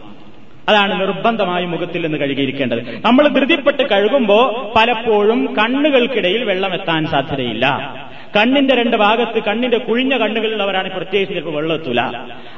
അതാണ് 0.69 1.01
നിർബന്ധമായി 1.01 1.67
മുഖത്തിൽ 1.67 2.03
നിന്ന് 2.03 2.19
കഴുകിയിരിക്കേണ്ടത്. 2.19 3.05
നമ്മൾ 3.05 3.29
ധൃതിപ്പെട്ട് 3.29 3.83
കഴുകുമ്പോൾ 3.83 4.73
പലപ്പോഴും 4.77 5.57
കണ്ണുകൾക്കിടയിൽ 5.57 6.45
വെള്ളം 6.45 6.75
എത്താൻ 6.75 7.07
സാധ്യതയില്ല. 7.07 8.08
കണ്ണിന്റെ 8.37 8.75
രണ്ട് 8.75 8.97
ഭാഗത്ത് 8.97 9.43
കണ്ണിന്റെ 9.43 9.79
കുഴിഞ്ഞ 9.79 10.17
കണ്ണുകളുള്ളവരാണ് 10.17 10.91
പ്രത്യേകിച്ച് 10.91 11.35
ചിലപ്പോൾ 11.35 11.55
വെള്ളം 11.55 11.75
എത്തൂല 11.75 12.01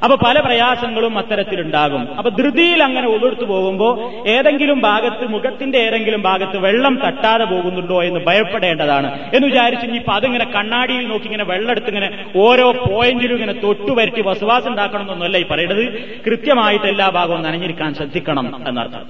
അപ്പൊ 0.04 0.16
പല 0.26 0.40
പ്രയാസങ്ങളും 0.40 1.18
അത്തരത്തിലുണ്ടാകും. 1.18 2.16
അപ്പൊ 2.16 2.30
ധൃതിയിൽ 2.30 2.82
അങ്ങനെ 2.82 3.06
ഉതിർത്തു 3.06 3.44
പോകുമ്പോൾ 3.44 3.92
ഏതെങ്കിലും 4.28 4.80
ഭാഗത്ത് 4.80 5.26
മുഖത്തിന്റെ 5.28 5.78
ഏതെങ്കിലും 5.78 6.22
ഭാഗത്ത് 6.22 6.58
വെള്ളം 6.58 7.00
തട്ടാതെ 7.06 7.44
പോകുന്നുണ്ടോ 7.44 8.02
എന്ന് 8.02 8.20
ഭയപ്പെടേണ്ടതാണ്. 8.20 9.12
എന്ന് 9.34 9.46
വിചാരിച്ച് 9.46 9.86
ഇനിയിപ്പോ 9.86 10.12
അതിങ്ങനെ 10.12 10.44
കണ്ണാടിയിൽ 10.44 11.06
നോക്കി 11.08 11.24
ഇങ്ങനെ 11.24 11.44
വെള്ളം 11.44 11.70
എടുത്ത് 11.70 11.88
ഇങ്ങനെ 11.88 12.24
ഓരോ 12.36 12.72
പോയിന്റിലും 12.72 13.34
ഇങ്ങനെ 13.34 13.52
തൊട്ടു 13.52 13.92
വരുത്തി 13.92 14.20
വസുവാസം 14.20 14.70
ഉണ്ടാക്കണമെന്നൊന്നുമല്ല 14.70 15.38
ഈ 15.38 15.44
പറയുന്നത് 15.44 15.84
കൃത്യമായിട്ട് 16.26 16.86
എല്ലാ 16.86 17.08
ഭാഗവും 17.08 17.42
നനഞ്ഞിരിക്കാൻ 17.42 17.94
ശ്രദ്ധിക്കണം 17.94 18.68
എന്നർത്ഥം. 18.68 19.06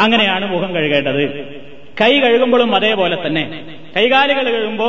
അങ്ങനെയാണ് 0.00 0.52
മുഖം 0.52 0.74
കഴുകേണ്ടത്. 0.74 1.22
കൈ 2.00 2.18
കഴുകുമ്പോഴും 2.20 2.74
അതേപോലെ 2.74 3.26
തന്നെ. 3.26 3.64
കൈകാലുകൾ 3.96 4.44
കഴുകുമ്പോ 4.50 4.88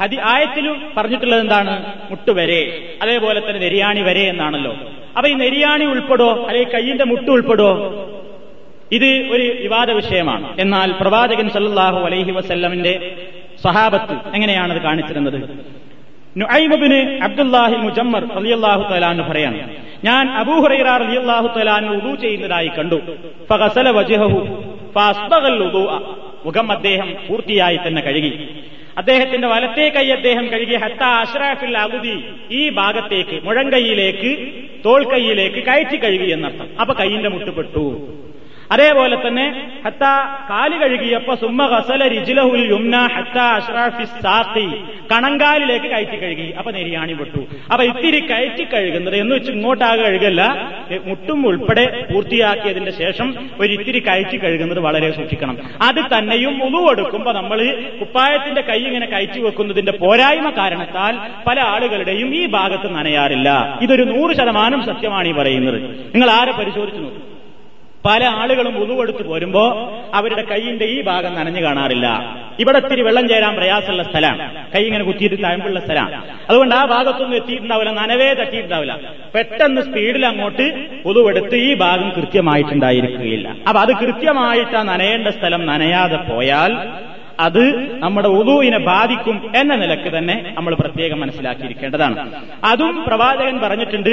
ഹതി 0.00 0.18
ആയത്തിലും 0.32 0.76
പറഞ്ഞിട്ടുള്ളത് 0.96 1.40
എന്താണ്? 1.40 1.74
മുട്ടുവരെ 2.10 2.62
അതേപോലെ 3.02 3.40
തന്നെ 3.40 3.60
നെരിയാണി 3.66 4.02
വരെ 4.08 4.24
എന്നാണല്ലോ. 4.32 4.72
അപ്പൊ 5.16 5.28
ഈ 5.28 5.34
നെരിയാണി 5.44 5.84
ഉൾപ്പെടോ 5.84 6.28
അല്ലെങ്കിൽ 6.48 6.72
കയ്യിന്റെ 6.74 7.04
മുട്ട് 7.04 7.30
ഉൾപ്പെടോ 7.36 7.70
ഇത് 8.96 9.08
ഒരു 9.34 9.46
വിവാദ 9.62 9.90
വിഷയമാണ്. 9.90 10.46
എന്നാൽ 10.58 10.88
പ്രവാചകൻ 11.00 11.46
സല്ലാഹു 11.56 12.00
അലൈഹി 12.08 12.32
വസല്ലമിന്റെ 12.38 12.94
സഹാബത്ത് 13.64 14.16
എങ്ങനെയാണത് 14.36 14.80
കാണിച്ചിരുന്നത്? 14.82 15.38
നുഐമുബിന് 16.40 17.00
അബ്ദുല്ലാഹി 17.26 17.76
മുജമ്മർ 17.86 18.24
റളിയല്ലാഹു 18.38 18.82
തലാന്ന് 18.92 19.24
പറയാണ് 19.30 19.58
ഞാൻ 20.04 20.24
അബൂഹുറൈറ 20.42 20.88
റളിയല്ലാഹു 21.02 21.48
തലാന്ന് 21.56 21.92
ഉദു 21.98 22.12
ചെയ്യുന്നതായി 22.22 22.70
കണ്ടു. 22.78 22.98
മുഖം 26.46 26.68
അദ്ദേഹം 26.72 27.08
പൂർത്തിയായി 27.28 27.78
തന്നെ 27.86 28.00
കഴുകി. 28.02 28.32
അദ്ദേഹത്തിന്റെ 28.96 29.48
വലത്തെ 29.48 29.88
കൈ 29.88 30.04
അദ്ദേഹം 30.10 30.46
കഴുകിയ 30.52 30.76
ഹത്ത 30.76 31.02
അഷ്റാഫിൽ 31.22 31.78
അബുദി 31.78 32.14
ഈ 32.50 32.70
ഭാഗത്തേക്ക് 32.70 33.36
മുഴങ്കൈയിലേക്ക് 33.44 34.30
തോൾക്കൈയിലേക്ക് 34.84 35.60
കയറ്റി 35.66 35.96
കഴുകി 35.96 36.30
എന്നർത്ഥം. 36.30 36.68
അപ്പൊ 36.80 36.94
കൈയിന്റെ 36.94 37.28
മുട്ടുപെട്ടു 37.28 37.84
അതേപോലെ 38.72 39.16
തന്നെ 39.26 39.70
ഹത്ത 39.86 40.04
കാൽ 40.50 40.72
കഴുകിയപ്പോ 40.82 41.34
സുമ്മ 41.34 41.66
ഹസല 41.66 42.08
രിജിലഹുൽ 42.08 42.64
യുംന 42.70 42.96
ഹത്ത 43.16 43.38
അഷ്റാഫി 43.38 44.04
സാത്തി 44.04 44.66
കണങ്കാലിലേക്ക് 45.12 45.86
കയറ്റി 45.86 46.16
കഴുകി. 46.16 46.50
അപ്പൊ 46.58 46.70
നെരിയാണി 46.70 47.12
വിട്ടു. 47.12 47.42
അപ്പൊ 47.72 47.84
ഇത്തിരി 47.84 48.20
കയറ്റി 48.20 48.64
കഴുകുന്നത് 48.64 49.16
എന്ന് 49.16 49.34
വെച്ച് 49.36 49.52
ഇങ്ങോട്ടാകെ 49.52 50.02
കഴുകല്ല 50.02 50.70
മുട്ടും 51.06 51.46
ഉൾപ്പെടെ 51.46 52.06
പൂർത്തിയാക്കിയതിന്റെ 52.12 52.90
ശേഷം 52.90 53.34
ഒരു 53.60 53.72
ഇത്തിരി 53.72 54.00
കയറ്റി 54.00 54.36
കഴുകുന്നത് 54.36 54.80
വളരെ 54.80 55.10
സൂക്ഷിക്കണം. 55.10 55.58
അത് 55.82 56.18
തന്നെയും 56.18 56.64
ഉളുവെടുക്കുമ്പോ 56.64 57.32
നമ്മൾ 57.32 57.60
കുപ്പായത്തിന്റെ 58.00 58.60
കൈ 58.60 58.78
ഇങ്ങനെ 58.78 59.06
കയറ്റി 59.06 59.40
വെക്കുന്നതിന്റെ 59.40 59.92
പോരായ്മ 59.92 60.50
കാരണത്താൽ 60.50 61.16
പല 61.46 61.60
ആളുകളുടെയും 61.60 62.34
ഈ 62.34 62.46
ഭാഗത്ത് 62.46 62.94
നനയാറില്ല. 62.94 63.78
ഇതൊരു 63.82 64.02
നൂറ് 64.02 64.36
ശതമാനം 64.36 64.84
സത്യമാണ് 64.84 65.28
ഈ 65.28 65.32
പറയുന്നത്. 65.32 65.80
നിങ്ങൾ 66.14 66.30
ആരെ 66.30 66.52
പരിശോധിച്ചു 66.52 67.00
നോക്കും? 67.00 67.35
പല 68.06 68.24
ആളുകളും 68.40 68.74
ഉതുവെടുത്ത് 68.82 69.22
പോരുമ്പോ 69.28 69.62
അവരുടെ 70.14 70.42
കൈയിന്റെ 70.42 70.86
ഈ 70.94 70.98
ഭാഗം 71.02 71.32
നനഞ്ഞു 71.38 71.62
കാണാറില്ല. 71.62 72.06
ഇവിടെ 72.62 72.78
ഇത്തിരി 72.78 73.02
വെള്ളം 73.02 73.24
ചേരാൻ 73.28 73.54
പ്രയാസമുള്ള 73.56 74.02
സ്ഥലമാണ് 74.02 74.44
കൈ 74.74 74.82
ഇങ്ങനെ 74.88 75.04
കുത്തിയിട്ട് 75.04 75.38
തഴമ്പുള്ള 75.44 75.80
സ്ഥലമാണ് 75.86 76.20
അതുകൊണ്ട് 76.50 76.74
ആ 76.74 76.84
ഭാഗത്തൊന്നും 76.84 77.36
എത്തിയിട്ടുണ്ടാവില്ല 77.36 77.92
നനവേ 78.00 78.28
തട്ടിയിട്ടുണ്ടാവില്ല. 78.40 78.94
പെട്ടെന്ന് 79.34 79.82
സ്പീഡിൽ 79.88 80.26
അങ്ങോട്ട് 80.26 80.66
ഉതുവെടുത്ത് 81.10 81.56
ഈ 81.68 81.74
ഭാഗം 81.84 82.08
കൃത്യമായിട്ടുണ്ടായിരിക്കുകയില്ല. 82.16 83.48
അപ്പൊ 83.68 83.80
അത് 83.80 83.92
കൃത്യമായിട്ട് 84.02 84.76
ആ 84.76 84.84
നനയേണ്ട 84.92 85.28
സ്ഥലം 85.38 85.66
നനയാതെ 85.72 86.20
പോയാൽ 86.30 86.72
അത് 87.40 87.98
നമ്മുടെ 87.98 88.28
ഉദുവിനെ 88.28 88.78
ബാധിക്കും 88.78 89.52
എന്ന 89.56 89.74
നിലയ്ക്ക് 89.74 90.18
തന്നെ 90.18 90.54
നമ്മൾ 90.56 90.74
പ്രത്യേകം 90.74 91.20
മനസ്സിലാക്കിയിരിക്കേണ്ടതാണ്. 91.20 92.32
അതും 92.64 93.04
പ്രവാചകൻ 93.06 93.60
പറഞ്ഞിട്ടുണ്ട് 93.60 94.10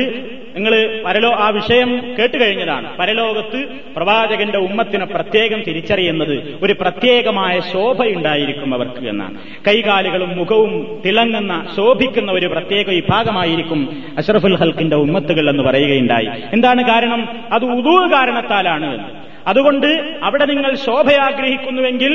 നിങ്ങൾ 0.56 1.04
പരലോ 1.06 1.32
ആ 1.32 1.50
വിഷയം 1.50 2.16
കേട്ട് 2.20 2.44
കഴിഞ്ഞതാണ്. 2.44 2.98
പരലോകത്ത് 2.98 3.66
പ്രവാചകന്റെ 3.96 4.58
ഉമ്മത്തിനെ 4.58 5.06
പ്രത്യേകം 5.06 5.64
തിരിച്ചറിയുന്നത് 5.68 6.60
ഒരു 6.64 6.74
പ്രത്യേകമായ 6.74 7.60
ശോഭയുണ്ടായിരിക്കും 7.60 8.74
അവർക്ക് 8.74 9.08
എന്നാണ്. 9.08 9.38
കൈകാലുകളും 9.68 10.38
മുഖവും 10.38 11.02
തിളങ്ങുന്ന 11.06 11.68
ശോഭിക്കുന്ന 11.76 12.32
ഒരു 12.32 12.46
പ്രത്യേക 12.46 12.90
വിഭാഗമായിരിക്കും 12.90 14.04
അഷറഫുൽ 14.18 14.56
ഹൽക്കിന്റെ 14.56 14.96
ഉമ്മത്തുകൾ 14.96 15.50
എന്ന് 15.50 15.64
പറയുകയുണ്ടായി. 15.64 16.30
എന്താണ് 16.54 16.88
കാരണം? 16.88 17.44
അത് 17.52 17.66
ഉദൂ 17.66 18.14
കാരണത്താലാണ് 18.14 19.24
അതുകൊണ്ട് 19.48 20.20
അവിടെ 20.24 20.46
നിങ്ങൾ 20.46 20.76
ശോഭ 20.76 21.14
ആഗ്രഹിക്കുന്നുവെങ്കിൽ 21.14 22.14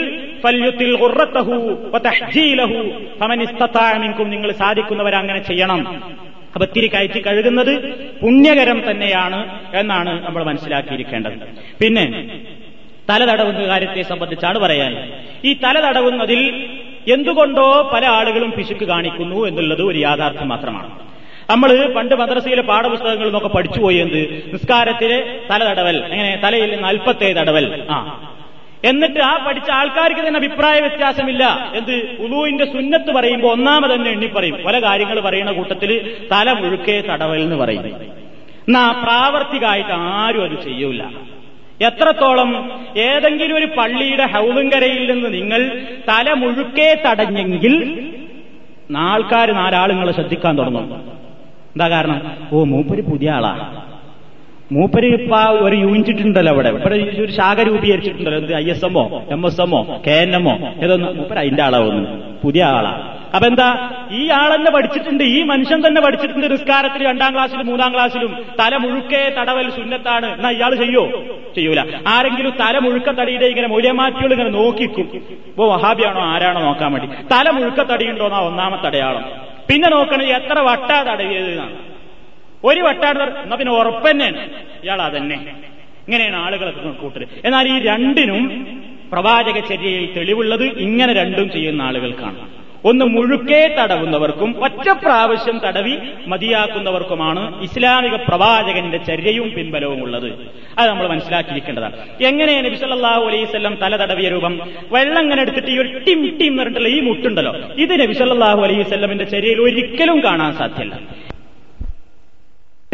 നിങ്ങൾ 4.28 4.52
സാധിക്കുന്നവർ 4.52 5.14
അങ്ങനെ 5.14 5.38
ചെയ്യണം. 5.38 6.02
അപ്പൊ 6.54 6.66
തിരി 6.66 6.86
കയറ്റി 6.86 7.20
കഴുകുന്നത് 7.20 7.72
പുണ്യകരം 8.20 8.90
തന്നെയാണ് 8.90 9.60
എന്നാണ് 9.74 10.26
നമ്മൾ 10.26 10.44
മനസ്സിലാക്കിയിരിക്കേണ്ടത്. 10.44 11.36
പിന്നെ 11.82 12.06
തല 13.10 13.32
തടവുന്ന 13.32 13.68
കാര്യത്തെ 13.68 14.02
സംബന്ധിച്ചാണ് 14.02 14.58
പറയാൻ. 14.58 15.12
ഈ 15.44 15.54
തല 15.54 15.88
തടവുന്നതിൽ 15.88 16.40
എന്തുകൊണ്ടോ 17.12 17.90
പല 17.92 18.06
ആളുകളും 18.06 18.50
പിശുക്ക് 18.50 18.84
കാണിക്കുന്നു 18.84 19.46
എന്നുള്ളത് 19.46 19.82
ഒരു 19.82 19.98
യാഥാർത്ഥ്യം 19.98 20.48
മാത്രമാണ്. 20.48 20.90
നമ്മൾ 21.50 21.92
പണ്ട് 21.96 22.14
മദ്രസയിലെ 22.14 22.62
പാഠപുസ്തകങ്ങളിൽ 22.62 23.24
നിന്നൊക്കെ 23.24 23.48
പഠിച്ചുപോയി 23.48 23.96
എന്ത്? 23.96 24.50
നിസ്കാരത്തിലെ 24.52 25.40
തല 25.50 25.64
തടവൽ 25.64 26.04
എങ്ങനെ? 26.04 26.40
തലയിൽ 26.44 26.86
അല്പത്തെ 26.86 27.32
തടവൽ. 27.32 27.86
ആ. 27.90 28.30
എന്നിട്ട് 28.84 29.20
ആ 29.20 29.44
പഠിച്ച 29.46 29.70
ആൾക്കാർക്ക് 29.70 30.20
തന്നെ 30.20 30.38
അഭിപ്രായ 30.38 30.80
വ്യത്യാസമില്ല. 30.80 31.72
എന്ത്? 31.74 32.16
ഉലുവിന്റെ 32.18 32.64
സുന്നത്ത് 32.64 33.12
പറയുമ്പോൾ 33.12 33.52
ഒന്നാമത് 33.52 33.90
തന്നെ 33.90 34.10
എണ്ണി 34.10 34.26
പറയും. 34.26 34.62
പല 34.66 34.82
കാര്യങ്ങൾ 34.82 35.20
പറയുന്ന 35.20 35.52
കൂട്ടത്തിൽ 35.52 36.16
തല 36.32 36.52
മുഴുക്കെ 36.52 37.04
തടവൽ 37.10 37.40
എന്ന് 37.40 37.56
പറയും. 37.56 37.86
എന്നാ 38.68 39.00
പ്രാവർത്തികമായിട്ട് 39.02 39.90
ആരും 39.92 40.44
അത് 40.44 40.64
ചെയ്യൂല. 40.64 41.02
എത്രത്തോളം 41.82 42.80
ഏതെങ്കിലും 42.96 43.56
ഒരു 43.56 43.66
പള്ളിയുടെ 43.78 44.26
ഹൗലുങ്കരയിൽ 44.26 45.12
നിന്ന് 45.12 45.34
നിങ്ങൾ 45.34 45.82
തല 46.08 46.32
മുഴുക്കെ 46.32 47.02
തടഞ്ഞെങ്കിൽ 47.06 48.08
നാൾക്കാർ 48.90 49.52
നാലാളുങ്ങളെ 49.52 50.12
ശ്രദ്ധിക്കാൻ 50.12 50.58
തുടങ്ങും. 50.58 51.18
എന്താ 51.78 51.96
കാരണം? 51.96 52.32
ഓ 52.52 52.64
മൂപ്പര് 52.64 53.02
പുതിയ 53.02 53.30
ആളാ. 53.30 53.82
മൂപ്പര് 54.72 55.06
ഇപ്പൊ 55.06 55.38
ഒരു 55.38 55.76
യൂണിറ്റ് 55.76 56.22
ഉണ്ടല്ലോ 56.22 56.52
അവിടെ. 56.52 56.68
ഇവിടെ 56.68 56.94
ഒരു 56.94 57.32
ശാഖ 57.32 57.62
രൂപീകരിച്ചിട്ടുണ്ടല്ലോ. 57.62 58.38
എന്ത് 58.38 58.54
ഐ 58.54 58.70
എസ് 58.70 58.84
എമ്മോ 58.84 59.22
എം 59.30 59.46
എസ് 59.46 59.60
എമ്മോ 59.60 60.00
കെ 60.06 60.10
എൻ 60.10 60.34
എമ്മോ 60.34 60.58
ഏതൊന്നും? 60.82 61.16
മൂപ്പര് 61.16 61.38
അതിന്റെ 61.38 61.62
ആളാവുന്നു 61.62 62.22
പുതിയ 62.44 62.64
ആളാ. 62.64 63.14
അപ്പൊ 63.34 63.48
എന്താ? 63.48 63.90
ഈ 64.12 64.28
ആളെന്നെ 64.28 64.70
പഠിച്ചിട്ടുണ്ട്. 64.70 65.24
ഈ 65.24 65.42
മനുഷ്യൻ 65.42 65.86
തന്നെ 65.86 66.00
പഠിച്ചിട്ടുണ്ട് 66.00 66.52
നിസ്കാരത്തിൽ 66.52 67.08
രണ്ടാം 67.08 67.34
ക്ലാസ്സിലും 67.34 67.66
മൂന്നാം 67.66 67.92
ക്ലാസ്സിലും. 67.92 68.36
തല 68.60 68.76
മുഴുക്കേ 68.76 69.34
തടവൽ 69.38 69.70
സുന്നത്താണ്. 69.70 70.34
എന്നാ 70.34 70.50
ഇയാൾ 70.50 70.74
ചെയ്യോ? 70.74 71.24
ചെയ്യൂല. 71.54 71.80
ആരെങ്കിലും 72.08 72.50
തല 72.50 72.78
മുഴുക്ക 72.78 73.10
തടിയുടെ 73.10 73.46
ഇങ്ങനെ 73.46 73.68
മൂല്യമാറ്റികൾ 73.68 74.32
ഇങ്ങനെ 74.32 74.50
നോക്കിക്കും. 74.50 75.10
ഇപ്പോ 75.46 75.74
വഹാബിയാണോ 75.74 76.20
ആരാണോ 76.20 76.60
നോക്കാൻ 76.60 76.92
വേണ്ടി. 76.92 77.08
തല 77.32 77.50
മുഴുക്ക 77.50 77.82
തടിയുണ്ടോ 77.82 78.24
എന്നാ 78.24 78.40
ഒന്നാമത്തെ 78.40 78.86
അടയാളം. 78.86 79.48
പിന്നെ 79.68 79.88
നോക്കണത് 79.88 80.30
എത്ര 80.38 80.58
വട്ടാ 80.68 80.98
തടവിയത് 81.08 81.54
ഒരു 82.64 82.80
വട്ടാട് 82.80 83.22
എന്നാ 83.42 83.56
പിന്നെ 83.56 83.72
ഉറപ്പന്നെയാണ് 83.72 84.40
ഇയാൾ 84.84 85.00
അതന്നെ. 85.02 85.38
ഇങ്ങനെയാണ് 86.06 86.36
ആളുകളൊക്കെ 86.36 86.92
കൂട്ടര് 87.02 87.26
എന്നാൽ 87.44 87.66
ഈ 87.68 87.78
രണ്ടിനും 87.90 88.42
പ്രവാചക 89.12 89.58
ചര്യയിൽ 89.68 90.04
തെളിവുള്ളത് 90.16 90.64
ഇങ്ങനെ 90.86 91.12
രണ്ടും 91.12 91.46
ചെയ്യുന്ന 91.50 91.82
ആളുകൾക്കാണ്. 91.82 92.38
ഒന്ന് 92.84 93.04
മുഴുക്കെ 93.04 93.76
തടവുന്നവർക്കും 93.78 94.64
ഒറ്റ 94.64 94.90
പ്രാവശ്യം 94.90 95.60
തടവി 95.66 95.96
മതിയാക്കുന്നവർക്കുമാണ് 96.26 97.62
ഇസ്ലാമിക 97.62 98.16
പ്രവാചകന്റെ 98.16 98.98
ചര്യയും 98.98 99.50
പിൻബലവും 99.50 100.02
ഉള്ളത്. 100.02 100.32
അത് 100.78 100.88
നമ്മൾ 100.88 101.06
മനസ്സിലാക്കിയിരിക്കേണ്ടതാണ്. 101.06 101.96
എങ്ങനെയാണ് 102.20 102.66
നബി 102.66 102.76
അലൈവല്ലം 103.26 103.78
തല 103.82 103.96
തടവിയ 103.96 104.28
രൂപം? 104.28 104.60
വെള്ളം 104.92 105.22
ഇങ്ങനെ 105.22 105.42
എടുത്തിട്ട് 105.42 105.68
ഈ 105.68 105.76
ടിം 105.76 106.38
ടിം 106.38 106.46
എന്ന് 106.46 106.62
പറഞ്ഞിട്ടുള്ള 106.62 106.88
ഈ 106.88 107.00
മുട്ടുണ്ടല്ലോ. 107.00 107.54
ഇത് 107.78 108.00
നബി 108.00 108.12
സല്ലല്ലാഹു 108.12 108.62
അലൈഹി 108.62 108.80
വസല്ലമിന്റെ 108.80 109.24
ചര്യയിൽ 109.24 109.60
ഒരിക്കലും 109.60 110.24
കാണാൻ 110.24 110.52
സാധ്യമല്ല 110.52 110.94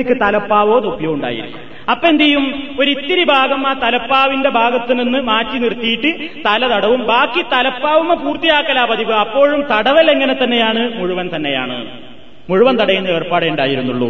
തലപ്പാവോ 0.03 0.79
തൊപ്പിയോ 0.79 1.13
ഉണ്ടായിരിക്കും. 1.13 1.61
അപ്പൊ 1.91 2.09
എന്ത് 2.09 2.23
ചെയ്യും? 2.23 2.77
ഒരു 2.81 2.91
ഇത്തിരി 2.91 3.25
ഭാഗം 3.25 3.67
ആ 3.67 3.73
തലപ്പാവിന്റെ 3.73 4.51
ഭാഗത്ത് 4.51 4.99
നിന്ന് 4.99 5.19
മാറ്റി 5.19 5.59
നിർത്തിയിട്ട് 5.59 6.31
തല 6.47 6.77
തടവും. 6.77 7.07
ബാക്കി 7.07 7.43
തലപ്പാവുമ 7.43 8.15
പൂർത്തിയാക്കലാ 8.15 8.85
പതിവ്. 8.85 9.13
അപ്പോഴും 9.13 9.61
തടവൽ 9.61 10.11
എങ്ങനെ 10.11 10.35
തന്നെയാണ്? 10.35 10.99
മുഴുവൻ 10.99 11.31
തന്നെയാണ്. 11.37 11.87
മുഴുവൻ 12.51 12.77
തടയുന്ന 12.77 13.09
ഏർപ്പാടേ 13.09 13.49
ഉണ്ടായിരുന്നുള്ളൂ. 13.49 14.09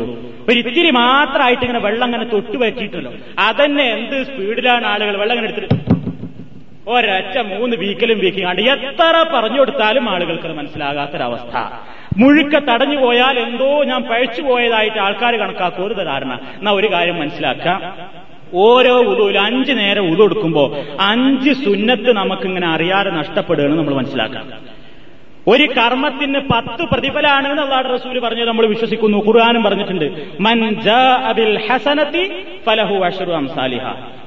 ഒരു 0.49 0.59
ഇത്തിരി 0.59 0.91
മാത്രമായിട്ട് 0.91 1.63
ഇങ്ങനെ 1.63 1.79
വെള്ളം 1.79 2.05
അങ്ങനെ 2.05 2.25
തൊട്ട് 2.25 2.57
വെച്ചിട്ടല്ലോ 2.57 3.13
അതന്നെ 3.39 3.85
എന്ത് 3.85 4.27
സ്പീഡിലാണ് 4.27 4.87
ആളുകൾ 4.87 5.17
വെള്ളം 5.17 5.37
ഇങ്ങനെ 5.37 5.53
എടുത്തിട്ട് 5.53 5.95
ഒരൊറ്റ 6.89 7.39
മൂന്ന് 7.39 7.77
വീക്കലും 7.77 8.19
വീക്കിങ്ങാണ്ട് 8.19 8.63
എത്ര 8.63 9.25
പറഞ്ഞു 9.35 9.59
കൊടുത്താലും 9.59 10.11
ആളുകൾക്ക് 10.11 10.49
മനസ്സിലാകാത്തൊരവസ്ഥ. 10.49 11.57
മുഴുക്ക 12.17 12.59
തടഞ്ഞു 12.59 12.97
പോയാൽ 12.97 13.39
എന്തോ 13.39 13.85
ഞാൻ 13.85 14.03
പഴച്ചു 14.03 14.43
പോയതായിട്ട് 14.43 14.99
ആൾക്കാർ 14.99 15.37
കണക്കാക്കും. 15.37 15.87
ഒരു 15.87 15.95
ധാരണ. 15.95 16.39
എന്നാ 16.59 16.73
ഒരു 16.73 16.93
കാര്യം 16.93 17.21
മനസ്സിലാക്കാം. 17.21 17.95
ഓരോ 18.55 18.99
ഉദുവിൽ 18.99 19.39
അഞ്ച് 19.39 19.73
നേരം 19.73 20.13
ഉതു 20.13 20.23
കൊടുക്കുമ്പോ 20.23 20.77
അഞ്ച് 21.01 21.53
സുന്നത്ത് 21.53 22.13
നമുക്കിങ്ങനെ 22.13 22.67
അറിയാതെ 22.67 23.11
നഷ്ടപ്പെടുകയാണ് 23.11 23.79
നമ്മൾ 23.79 23.95
മനസ്സിലാക്കാം. 23.95 24.49
ഒരു 25.49 25.63
കർമ്മത്തിന് 25.63 26.41
പത്ത് 26.41 26.83
പ്രതിഫലാണ് 26.83 27.61
അള്ളാഹ് 27.61 27.95
റസൂൽ 27.95 28.19
പറഞ്ഞത്. 28.19 28.49
നമ്മൾ 28.49 28.67
വിശ്വസിക്കുന്നു. 28.67 29.19
ഖുർആാനും 29.19 29.63
പറഞ്ഞിട്ടുണ്ട്. 29.63 30.27
മൻ 30.41 30.81
അബിൽ 31.25 31.69
ഫലഹു 32.67 32.95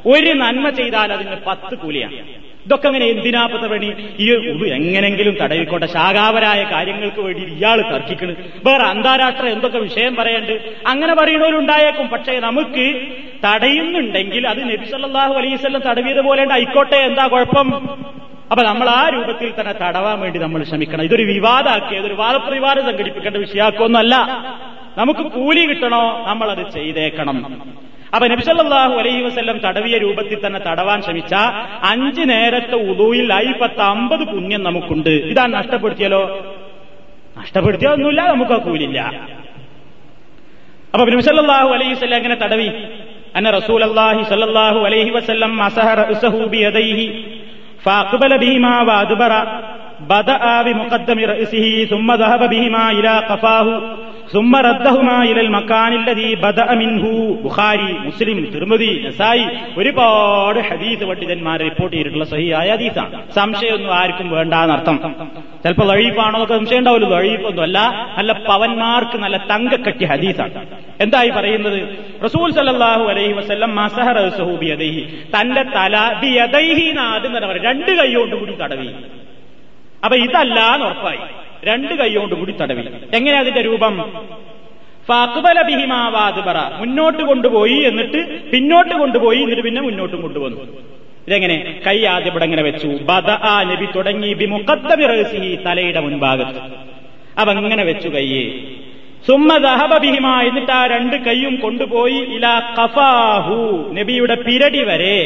ഒരു 0.09 0.33
നന്മ 0.33 0.69
ചെയ്താൽ 0.69 1.13
അതിന് 1.13 1.35
പത്ത് 1.47 1.75
കൂലിയാണ്. 1.75 2.46
ഇതൊക്കെ 2.67 2.87
അങ്ങനെ 2.87 3.05
എന്തിനാപ്പത്ത 3.05 3.65
വേണ്ടി? 3.71 3.89
ഈ 4.19 4.25
എങ്ങനെങ്കിലും 4.69 5.37
തടവിക്കോട്ടെ 5.41 5.85
ശാഖാപരായ 5.85 6.63
കാര്യങ്ങൾക്ക് 6.63 7.21
വേണ്ടി 7.21 7.43
ഇയാൾ 7.43 7.77
തർക്കിക്കണ്. 7.81 8.35
വേറെ 8.65 8.83
അന്താരാഷ്ട്ര 8.83 9.45
എന്തൊക്കെ 9.45 9.79
വിഷയം 9.79 10.15
പറയണ്ട്? 10.15 10.53
അങ്ങനെ 10.87 11.13
പറയുന്നവരുണ്ടായേക്കും. 11.13 12.07
പക്ഷേ 12.07 12.39
നമുക്ക് 12.39 12.85
തടയുന്നുണ്ടെങ്കിൽ 13.45 14.47
അത് 14.47 14.61
നബിസല്ലാഹു 14.71 15.33
അലൈവല്ലം 15.33 15.81
തടവിയത് 15.81 16.21
പോലെ 16.21 16.53
ആയിക്കോട്ടെ 16.53 16.95
എന്താ 16.95 17.27
കുഴപ്പം? 17.27 17.67
അപ്പൊ 18.51 18.63
നമ്മൾ 18.63 18.89
ആ 18.89 19.09
രൂപത്തിൽ 19.09 19.53
തന്നെ 19.59 19.73
തടവാൻ 19.73 20.19
വേണ്ടി 20.19 20.39
നമ്മൾ 20.39 20.63
ശ്രമിക്കണം. 20.63 21.03
ഇതൊരു 21.03 21.23
വിവാദമാക്കി 21.23 21.95
അതൊരു 21.95 22.13
വാദപ്രതിവാദം 22.13 22.85
സംഘടിപ്പിക്കേണ്ട 22.85 23.37
വിഷയാക്കൊന്നുമല്ല 23.37 24.15
നമുക്ക് 24.97 25.19
കൂലി 25.19 25.65
കിട്ടണോ? 25.65 26.25
നമ്മളത് 26.27 26.71
ചെയ്തേക്കണം. 26.73 27.37
അപ്പൊ 28.13 28.27
നബിസല്ലാഹു 28.27 28.93
അലൈഹി 28.93 29.21
വസ്ല്ലം 29.21 29.57
തടവിയ 29.57 29.97
രൂപത്തിൽ 29.97 30.47
തന്നെ 30.47 30.59
തടവാൻ 30.59 31.01
ശ്രമിച്ച 31.01 31.33
അഞ്ചു 31.83 32.21
നേരത്തെ 32.21 32.75
ഉദൂയിൽ 32.75 33.31
പത്ത് 33.61 33.81
അമ്പത് 33.81 34.23
പുണ്യം 34.23 34.63
നമുക്കുണ്ട്. 34.63 35.09
ഇതാ 35.09 35.45
നഷ്ടപ്പെടുത്തിയാലോ? 35.47 36.21
ഒന്നുമില്ല 37.93 38.21
നമുക്ക് 38.27 38.51
ആ 38.51 38.57
കൂലില്ല. 38.57 38.99
അപ്പൊ 40.93 41.05
നബിസല്ലാഹു 41.05 41.69
അലൈഹി 41.69 41.93
വസ്ല്ലം 41.93 42.17
എങ്ങനെ 42.17 42.35
തടവി? 42.35 42.69
അന്ന 43.35 43.49
റസൂൽ 43.49 43.83
അള്ളാഹി 43.83 44.23
സല്ലാഹു 44.23 44.79
അലൈഹി 44.79 45.09
വസ്ല്ലം 45.09 45.63
അസഹ 45.63 45.89
ബിയദൈഹി 46.53 47.07
ഫാഖ്ബല 47.83 48.35
ബീമാ 48.35 48.81
വാദ്ബറ 48.81 49.33
بدأ 50.08 50.62
بمقدم 50.62 51.18
رأسه 51.24 51.66
ثم 51.84 52.12
ذهب 52.14 52.42
بهما 52.50 52.84
إلى 52.90 53.18
قفاه 53.22 53.66
ثم 54.28 54.52
ردهما 54.58 55.16
إلى 55.24 55.40
المكان 55.40 55.92
الذي 55.94 56.28
بدأ 56.38 56.68
منه 56.74 57.04
ബുഖാരി 57.44 57.90
മുസ്ലിം 58.06 58.36
തിരുമതി 58.52 58.90
നസായി 59.04 59.44
ഒരുപാട് 59.80 60.58
ഹദീസ് 60.68 61.04
പണ്ഡിതന്മാർ 61.08 61.58
റിപ്പോർട്ട് 61.62 61.94
ചെയ്തിട്ടുള്ള 61.94 62.26
സഹിയായ 62.32 62.68
ഹദീസാണ് 62.72 63.18
സംശയമൊന്നും 63.38 63.92
ആർക്കും 64.00 64.28
വേണ്ടാന്നർത്ഥം 64.36 64.96
ചിലപ്പോൾ 65.62 65.86
ലഴീഫാണോ 65.92 66.30
എന്നൊക്കെ 66.32 66.56
സംശയം 66.60 66.80
ഉണ്ടാവില്ല 66.82 67.08
ലഴീഫൊന്നും 67.14 67.64
അല്ല 67.68 67.78
നല്ല 68.18 68.32
പവന്മാർക്ക് 68.48 69.18
നല്ല 69.24 69.36
തങ്കക്കട്ടി 69.52 70.06
ഹദീസാണ് 70.12 70.54
എന്തായി 71.04 71.30
പറയുന്നത് 71.38 71.78
റസൂൽ 72.26 72.48
സല്ലാഹു 72.58 73.04
അലൈഹി 73.12 73.34
വസ്ല്ലം 73.40 73.72
മസഹറഹുബിയദൈഹി 73.80 75.02
തന്റെ 75.36 75.64
തല 75.76 75.94
ബിയദൈഹി 76.22 76.86
ആദ്യം 77.08 77.34
തന്നെ 77.36 77.48
പറയും 77.50 77.66
രണ്ട് 77.70 77.92
കൈ 78.00 78.10
കൊണ്ട് 78.14 78.36
കൂടി 78.40 78.54
തടവി 78.62 78.88
അപ്പൊ 80.03 80.17
ഇതല്ല 80.17 80.59
എന്ന് 80.73 80.85
ഉറപ്പായി. 80.85 81.17
രണ്ട് 81.63 81.93
കൈ 81.93 82.15
കൊണ്ട് 82.15 82.35
കൂടി 82.35 82.51
തടവി 82.51 82.81
എങ്ങനെയാ 83.13 83.39
അതിന്റെ 83.39 83.61
രൂപം? 83.61 83.95
ഫാക്ബല 85.07 85.61
ബിഹിമാവാദ്ബറ 85.61 86.57
മുന്നോട്ട് 86.79 87.23
കൊണ്ടുപോയി 87.23 87.79
എന്നിട്ട് 87.79 88.49
പിന്നോട്ട് 88.51 88.95
കൊണ്ടുപോയി 88.95 89.41
എന്നിട്ട് 89.41 89.61
പിന്നെ 89.61 89.81
മുന്നോട്ടും 89.81 90.21
കൊണ്ടുവന്നു. 90.21 90.57
ഇതെങ്ങനെ? 91.27 91.79
കൈ 91.87 92.05
ആദ്യം 92.05 92.31
ഇവിടെ 92.31 92.43
ഇങ്ങനെ 92.43 92.63
വെച്ചു. 92.63 92.87
ബദ 92.87 93.29
ആ 93.29 93.63
നബി 93.63 93.87
തുടങ്ങി. 93.95 94.33
ബിമുഖദ്ദബി 94.33 95.05
റഹ്സിഹി 95.05 95.55
തലയുടെ 95.65 95.99
മുൻഭാഗത്ത്. 95.99 96.61
അവ 97.37 97.49
അങ്ങനെ 97.49 97.83
വെച്ചു 97.83 98.09
കയ്യെ 98.09 98.43
സുമ്മ 99.27 99.57
ദഹബ 99.57 99.93
എന്നിട്ട് 100.47 100.71
ആ 100.71 100.87
രണ്ട് 100.87 101.15
കൈയും 101.15 101.55
കൊണ്ടുപോയി. 101.55 102.19
ഇലാ 102.35 102.75
കഫാഹു 102.79 103.57
നബിയുടെ 103.93 104.35
പിരടി 104.35 104.83
വരെ. 104.83 105.17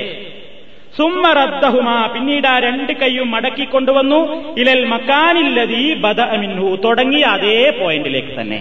സുമ്മറദ്ദഹുമ 0.98 1.90
പിന്നീട് 2.14 2.48
ആ 2.54 2.56
രണ്ട് 2.60 2.94
കൈയും 3.02 3.28
മടക്കിക്കൊണ്ടുവന്നു 3.32 4.20
ഇലൽ 4.62 4.82
മക്കാനില്ലതീ 4.94 5.84
ബദ 6.06 6.22
മിൻഹു 6.42 6.68
തുടങ്ങി 6.86 7.22
അതേ 7.34 7.60
പോയിന്റിലേക്ക് 7.80 8.34
തന്നെ. 8.40 8.60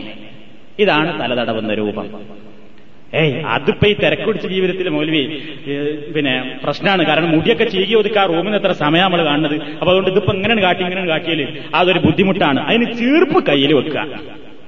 ഇതാണ് 0.79 1.11
തലതടവുന്ന 1.21 1.75
രൂപം. 1.81 2.07
ഏയ് 3.21 3.33
അതിപ്പോ 3.55 3.87
ഈ 3.89 3.95
തിരക്കുടിച്ച 4.03 4.47
ജീവിതത്തിൽ 4.47 4.89
മൗലവി 4.97 5.23
പിന്നെ 6.15 6.35
പ്രശ്നമാണ് 6.65 7.03
കാരണം 7.07 7.31
മുടിയൊക്കെ 7.37 7.65
ചീകി 7.65 7.95
ഒതുക്കുക 8.01 8.21
ആ 8.23 8.27
റൂമിന് 8.33 8.57
എത്ര 8.61 8.73
സമയം 8.85 9.05
നമ്മൾ 9.05 9.21
കാണുന്നത്. 9.25 9.57
അപ്പൊ 9.79 9.91
അതുകൊണ്ട് 9.93 10.11
ഇതിപ്പോ 10.11 10.33
ഇങ്ങനെ 10.33 10.63
കാട്ടി 10.63 10.83
ഇങ്ങനെ 10.85 11.03
കാട്ടിയാൽ 11.07 11.41
അതൊരു 11.75 12.01
ബുദ്ധിമുട്ടാണ്. 12.07 12.61
അതിന് 12.69 12.87
ചീർപ്പ് 13.01 13.41
കയ്യിൽ 13.49 13.73
വെക്കുക. 13.79 14.07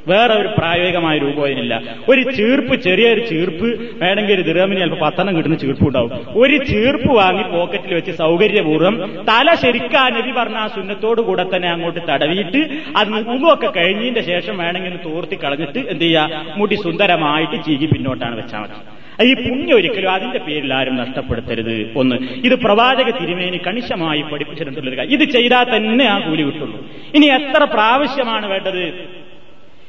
വേറെ 0.08 0.34
ഒരു 0.34 0.48
പ്രായോഗികമായ 0.58 1.18
രൂപം 1.18 1.44
അതിനില്ല. 1.44 1.74
ഒരു 2.08 2.22
ചീർപ്പ് 2.36 2.74
ചെറിയൊരു 2.74 3.20
ചീർപ്പ് 3.30 3.68
വേണമെങ്കിൽ 4.02 4.34
ഒരു 4.34 4.42
ദിറമിന് 4.42 4.80
ചിലപ്പോൾ 4.80 5.00
പത്തെണ്ണം 5.04 5.36
കിട്ടുന്ന 5.36 5.56
ചീർപ്പ് 5.56 5.84
ഉണ്ടാവും 5.88 6.12
ഒരു 6.42 6.56
ചീർപ്പ് 6.70 7.10
വാങ്ങി 7.16 7.42
പോക്കറ്റിൽ 7.42 7.94
വെച്ച് 7.94 8.12
സൗകര്യപൂർവം 8.12 8.94
തല 9.28 9.54
ശരിക്കാ 9.54 10.08
നബി 10.08 10.32
പറഞ്ഞ 10.32 10.56
ആ 10.56 10.66
സുന്നത്തോടു 10.66 11.20
കൂടെ 11.20 11.44
തന്നെ 11.54 11.68
അങ്ങോട്ട് 11.70 12.00
തടവിയിട്ട് 12.10 12.62
അത് 12.96 13.08
മുഖമൊക്കെ 13.08 13.70
കഴിഞ്ഞതിന്റെ 13.76 14.22
ശേഷം 14.22 14.56
വേണമെങ്കിൽ 14.58 14.98
തോർത്തി 15.06 15.38
കളഞ്ഞിട്ട് 15.44 15.78
എന്ത് 15.78 16.04
ചെയ്യുക 16.04 16.42
മുടി 16.56 16.74
സുന്ദരമായിട്ട് 16.74 17.64
ചീകി 17.64 17.86
പിന്നോട്ടാണ് 17.86 18.36
വെച്ചാൽ 18.36 18.60
മതി. 18.60 18.80
ഈ 19.28 19.34
പുണ്യം 19.34 19.76
ഒരിക്കലും 19.76 20.10
അതിന്റെ 20.10 20.38
പേരിൽ 20.38 20.74
ആരും 20.74 20.96
നഷ്ടപ്പെടുത്തരുത്. 20.96 21.74
ഒന്ന് 21.96 22.16
ഇത് 22.46 22.54
പ്രവാചക 22.54 23.10
തിരുമേനി 23.10 23.58
കണിശമായി 23.66 24.22
പഠിപ്പിച്ചിട്ടുള്ളൊരു 24.22 24.96
കാര്യം 24.96 25.12
ഇത് 25.12 25.24
ചെയ്താൽ 25.30 25.76
തന്നെ 25.76 26.04
ആ 26.04 26.18
കൂലി 26.18 26.42
കിട്ടുള്ളൂ. 26.42 26.78
ഇനി 27.14 27.26
എത്ര 27.26 27.64
പ്രാവശ്യമാണ് 27.64 28.46
വേണ്ടത്? 28.46 29.21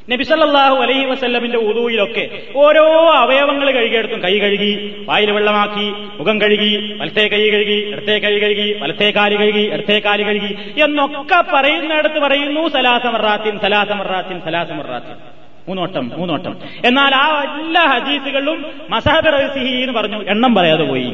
നബിസല്ലാഹു 0.09 0.75
അലൈഹി 0.75 1.05
വസല്ലമിന്റെ 1.05 1.57
ഉദൂയിലൊക്കെ 1.57 2.29
ഓരോ 2.55 2.85
അവയവങ്ങൾ 3.09 3.71
കഴുകിയെടുത്തും 3.71 4.23
കൈ 4.23 4.39
കഴുകി 4.39 5.03
വായിൽ 5.05 5.31
വെള്ളമാക്കി 5.31 5.85
മുഖം 6.17 6.41
കഴുകി 6.41 6.97
വലത്തെ 7.01 7.27
കൈ 7.27 7.49
കഴുകി 7.49 7.77
ഇടത്തെ 7.91 8.19
കൈ 8.19 8.39
കഴുകി 8.39 8.79
വലത്തെ 8.81 9.09
കാൽ 9.11 9.37
കഴുകി 9.37 9.65
ഇടത്തെ 9.73 9.99
കാൽ 9.99 10.23
കഴുകി 10.23 10.81
എന്നൊക്കെ 10.83 11.43
പറയുന്നിടത്ത് 11.53 12.19
പറയുന്നു 12.19 12.67
സലാസമറാത്തിൻ 12.67 13.59
സലാസമറാത്തിൻ 13.59 14.41
സലാസമറാത്തിൻ 14.41 15.15
മൂന്നോട്ടം 15.67 16.11
മൂന്നോട്ടം. 16.17 16.57
എന്നാൽ 16.85 17.15
ആ 17.15 17.27
എല്ലാ 17.59 17.81
ഹദീസുകളിലും 17.81 18.65
മസാബ് 18.89 19.29
റസിഹി 19.33 19.81
എന്ന് 19.81 19.93
പറഞ്ഞു 19.93 20.23
എണ്ണം 20.27 20.55
പറയാതെ 20.55 20.83
പോയി. 20.83 21.11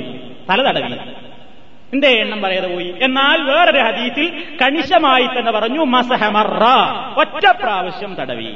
തല 0.50 0.60
തടവി 0.70 0.94
എന്തേ 1.94 2.10
എണ്ണം 2.10 2.42
പറയാതെ 2.42 2.74
പോയി? 2.74 2.94
എന്നാൽ 3.02 3.42
വേറൊരു 3.42 3.78
ഹദീസിൽ 3.78 4.44
കണിശമായി 4.62 5.26
തന്നെ 5.26 5.52
പറഞ്ഞു 5.52 5.84
മസഹമറ 5.84 6.64
ഒറ്റ 7.20 7.52
പ്രാവശ്യം 7.64 8.16
തടവി. 8.16 8.52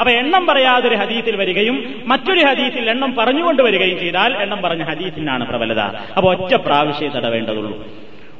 അപ്പൊ 0.00 0.10
എണ്ണം 0.10 0.46
പറയാതെ 0.46 0.88
ഒരു 0.88 0.94
ഹദീസിൽ 0.94 1.36
വരികയും 1.36 2.02
മറ്റൊരു 2.06 2.44
ഹദീസിൽ 2.46 2.90
എണ്ണം 2.90 3.14
പറഞ്ഞുകൊണ്ട് 3.14 3.62
വരികയും 3.62 3.98
ചെയ്താൽ 3.98 4.36
എണ്ണം 4.36 4.62
പറഞ്ഞ 4.62 4.82
ഹദീസിനാണ് 4.82 5.46
പ്രബലത. 5.46 5.80
അപ്പൊ 6.16 6.34
ഒറ്റ 6.34 6.54
പ്രാവശ്യം 6.54 7.10
തടവേണ്ടതുള്ളൂ. 7.10 7.86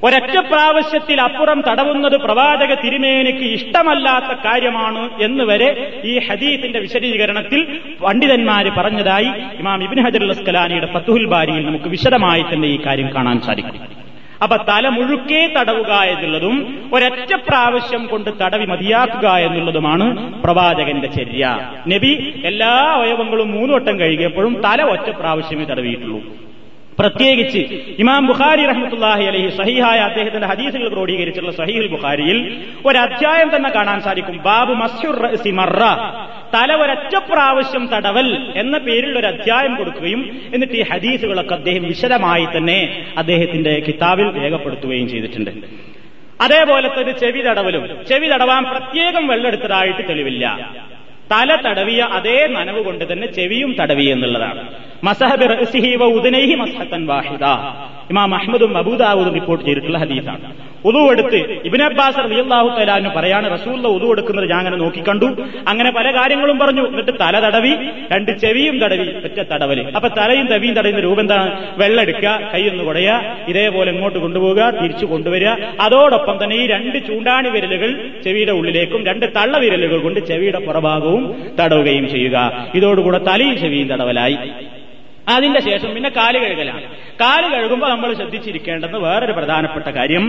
ഒരൊറ്റ 0.03 0.39
പ്രാവശ്യത്തിൽ 0.39 1.21
അപ്പുറം 1.21 1.63
തടവുന്നത് 1.69 2.21
പ്രവാചക 2.21 2.75
തിരുമേനിക്ക് 2.75 3.39
ഇഷ്ടമല്ലാത്ത 3.39 4.41
കാര്യമാണ് 4.45 5.23
എന്ന് 5.23 5.45
വരെ 5.45 6.01
ഈ 6.05 6.19
ഹദീസിന്റെ 6.19 6.79
വിശദീകരണത്തിൽ 6.79 7.81
പണ്ഡിതന്മാര് 8.05 8.67
പറഞ്ഞതായി 8.67 9.59
ഇമാം 9.59 9.85
ഇബിൻ 9.85 10.05
ഹജർ 10.05 10.31
അസ്കലാനിയുടെ 10.31 10.93
ഫത്തുഹുൽ 10.93 11.27
ബാരിയിൽ 11.27 11.67
നമുക്ക് 11.67 11.85
വിശദമായി 11.85 12.43
തന്നെ 12.43 12.69
ഈ 12.69 12.87
കാര്യം 12.87 13.15
കാണാൻ 13.15 13.41
സാധിക്കും. 13.41 13.98
അപ്പൊ 14.43 14.57
തല 14.57 14.89
മുഴുക്കെ 14.89 15.55
തടവുക 15.57 15.93
എന്നുള്ളതും 16.12 16.57
ഒരൊറ്റ 16.93 17.32
പ്രാവശ്യം 17.49 18.07
കൊണ്ട് 18.07 18.30
തടവി 18.43 18.66
മതിയാക്കുക 18.66 19.28
എന്നുള്ളതുമാണ് 19.28 20.07
പ്രവാചകന്റെ 20.43 21.09
ചര്യ. 21.09 21.45
നബി 21.89 22.12
എല്ലാ 22.45 22.72
അവയവങ്ങളും 22.97 23.51
മൂന്ന് 23.51 23.74
വട്ടം 23.74 24.01
കഴുകിയപ്പോഴും 24.01 24.62
തല 24.64 24.82
ഒറ്റ 24.82 25.11
പ്രാവശ്യമേ 25.11 25.64
തടവിയിട്ടുള്ളൂ. 25.64 26.48
പ്രത്യേകിച്ച് 27.01 27.59
ഇമാം 28.03 28.27
ബുഖാരി 28.27 28.67
റഹ്മത്തുല്ലാഹി 28.67 29.25
അലഹി 29.25 29.49
സഹിഹായ 29.57 29.99
അദ്ദേഹത്തിന്റെ 29.99 30.47
ഹദീസുകൾ 30.47 30.89
ക്രോഡീകരിച്ചിട്ടുള്ള 30.89 31.57
സഹീഹുൽ 31.57 31.87
ബുഖാരിയിൽ 31.87 32.39
ഒരു 32.87 32.99
അധ്യായം 32.99 33.57
തന്നെ 33.57 33.71
കാണാൻ 33.71 34.01
സാധിക്കും. 34.01 34.37
ബാബു 34.37 34.73
മസ്യുർ 34.73 35.37
സിമറ 35.37 35.71
മറ. 35.71 35.83
തല 36.55 36.75
ഒരൊറ്റ 36.75 37.15
പ്രാവശ്യം 37.17 37.87
തടവൽ 37.87 38.53
എന്ന 38.57 38.79
പേരിൽ 38.79 39.19
ഒരു 39.19 39.27
അധ്യായം 39.27 39.75
കൊടുക്കുകയും 39.75 40.41
എന്നിട്ട് 40.55 40.75
ഈ 40.75 40.83
ഹദീസുകളൊക്കെ 40.83 41.55
അദ്ദേഹം 41.55 41.83
വിശദമായി 41.83 42.47
തന്നെ 42.57 43.07
അദ്ദേഹത്തിന്റെ 43.17 43.83
കിതാബിൽ 43.89 44.43
രേഖപ്പെടുത്തുകയും 44.43 45.09
ചെയ്തിട്ടുണ്ട്. 45.09 45.51
അതേപോലെ 46.41 46.89
തന്നെ 46.89 47.13
ചെവി 47.13 47.41
തടവലും 47.43 47.89
ചെവി 48.09 48.27
തടവാൻ 48.27 48.65
പ്രത്യേകം 48.65 49.27
വെള്ളമെടുത്തതായിട്ട് 49.27 50.09
തെളിവില്ല. 50.09 50.45
തല 51.33 51.51
തടവിയ 51.66 52.01
അതേ 52.18 52.39
നനവ് 52.57 52.81
കൊണ്ട് 52.87 53.05
തന്നെ 53.12 53.26
ചെവിയും 53.39 53.72
തടവി 53.81 54.07
എന്നുള്ളതാണ്. 54.14 54.62
മസഹബി 55.07 55.47
റഅ്സിഹി 55.55 55.91
വ 56.01 56.05
ഉദനൈഹി 56.18 56.55
മസഹത്തൻ 56.62 57.03
വാഹിദ. 57.11 57.45
ഇമാം 58.12 58.31
അഹ്മദും 58.39 58.72
അബൂദാവൂദും 58.79 59.35
റിപ്പോർട്ട് 59.39 59.64
ചെയ്തിട്ടുള്ള 59.66 59.99
ഹദീസാണ്. 60.05 60.49
എടുത്ത് 61.12 61.39
ഇബിൻ 61.68 61.81
അബ്ബാസ് 61.87 62.18
റളിയല്ലാഹു 62.24 62.68
തആലാനു 62.76 63.09
പറയാണ് 63.16 63.47
റസൂലുള്ള 63.55 63.89
ഉദു 63.97 64.07
എടുക്കുന്നത് 64.14 64.47
ഞാൻ 64.51 64.59
അങ്ങനെ 64.62 64.76
നോക്കിക്കണ്ടു 64.83 65.29
അങ്ങനെ 65.70 65.91
പല 65.97 66.07
കാര്യങ്ങളും 66.16 66.57
പറഞ്ഞു. 66.62 66.85
എന്നിട്ട് 66.91 67.14
തല 67.22 67.35
തടവി 67.45 67.72
രണ്ട് 68.12 68.31
ചെവിയും 68.43 68.76
തടവി 68.83 69.07
ഒറ്റ 69.29 69.39
തടവൽ. 69.53 69.81
അപ്പൊ 69.99 70.09
തലയും 70.18 70.47
തവിയും 70.53 70.74
തടയുന്ന 70.79 71.01
രൂപം 71.07 71.22
എന്താണ് 71.24 71.49
വെള്ളെടുക്കുക 71.81 72.35
കൈയൊന്ന് 72.53 72.85
കുടയുക 72.89 73.16
ഇതേപോലെ 73.53 73.91
ഇങ്ങോട്ട് 73.95 74.18
കൊണ്ടുപോവുക 74.24 74.70
തിരിച്ചു 74.81 75.07
കൊണ്ടുവരിക. 75.12 75.53
അതോടൊപ്പം 75.87 76.37
തന്നെ 76.43 76.57
ഈ 76.62 76.66
രണ്ട് 76.74 76.99
ചൂണ്ടാണി 77.09 77.51
വിരലുകൾ 77.57 77.91
ചെവിയുടെ 78.26 78.55
ഉള്ളിലേക്കും 78.61 79.03
രണ്ട് 79.11 79.26
തള്ള 79.39 79.55
വിരലുകൾ 79.64 80.01
കൊണ്ട് 80.07 80.20
ചെവിയുടെ 80.31 80.62
പുറഭാഗവും 80.68 81.18
തടവുകയും 81.61 82.09
ചെയ്യുക. 82.09 82.69
ഇതോടുകൂടെ 82.75 83.19
തലയും 83.19 83.59
ചെവിയും 83.59 83.89
തടവലായി. 83.89 84.39
അതിന്റെ 85.29 85.61
ശേഷം 85.61 85.95
പിന്നെ 85.95 86.11
കാൽ 86.11 86.39
കഴുകലാണ്. 86.39 86.83
കാൽ 87.21 87.55
കഴുകുമ്പോൾ 87.55 87.91
നമ്മൾ 87.91 88.14
ശ്രദ്ധിച്ചിരിക്കേണ്ടത് 88.14 88.99
വേറൊരു 88.99 89.33
പ്രധാനപ്പെട്ട 89.33 89.87
കാര്യം 89.87 90.25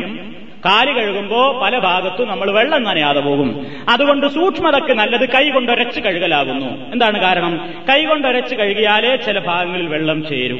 കാൽ 0.66 0.92
കഴുകുമ്പോൾ 0.92 1.62
പല 1.62 1.80
ഭാഗത്തും 1.80 2.28
നമ്മൾ 2.28 2.52
വെള്ളം 2.52 2.84
നനയാതെ 2.84 3.20
പോകും. 3.20 3.66
അതുകൊണ്ട് 3.90 4.28
സൂക്ഷ്മതക്ക് 4.28 4.94
നല്ലത് 4.94 5.30
കൈ 5.30 5.50
കൊണ്ടൊരച്ച് 5.50 6.00
കഴുകലാകുന്നു. 6.00 6.92
എന്താണ് 6.92 7.22
കാരണം? 7.22 7.70
കൈ 7.90 8.06
കൊണ്ടൊരച്ച് 8.06 8.56
കഴുകിയാലേ 8.56 9.16
ചില 9.16 9.40
ഭാഗങ്ങളിൽ 9.40 9.88
വെള്ളം 9.88 10.28
ചേരും. 10.30 10.60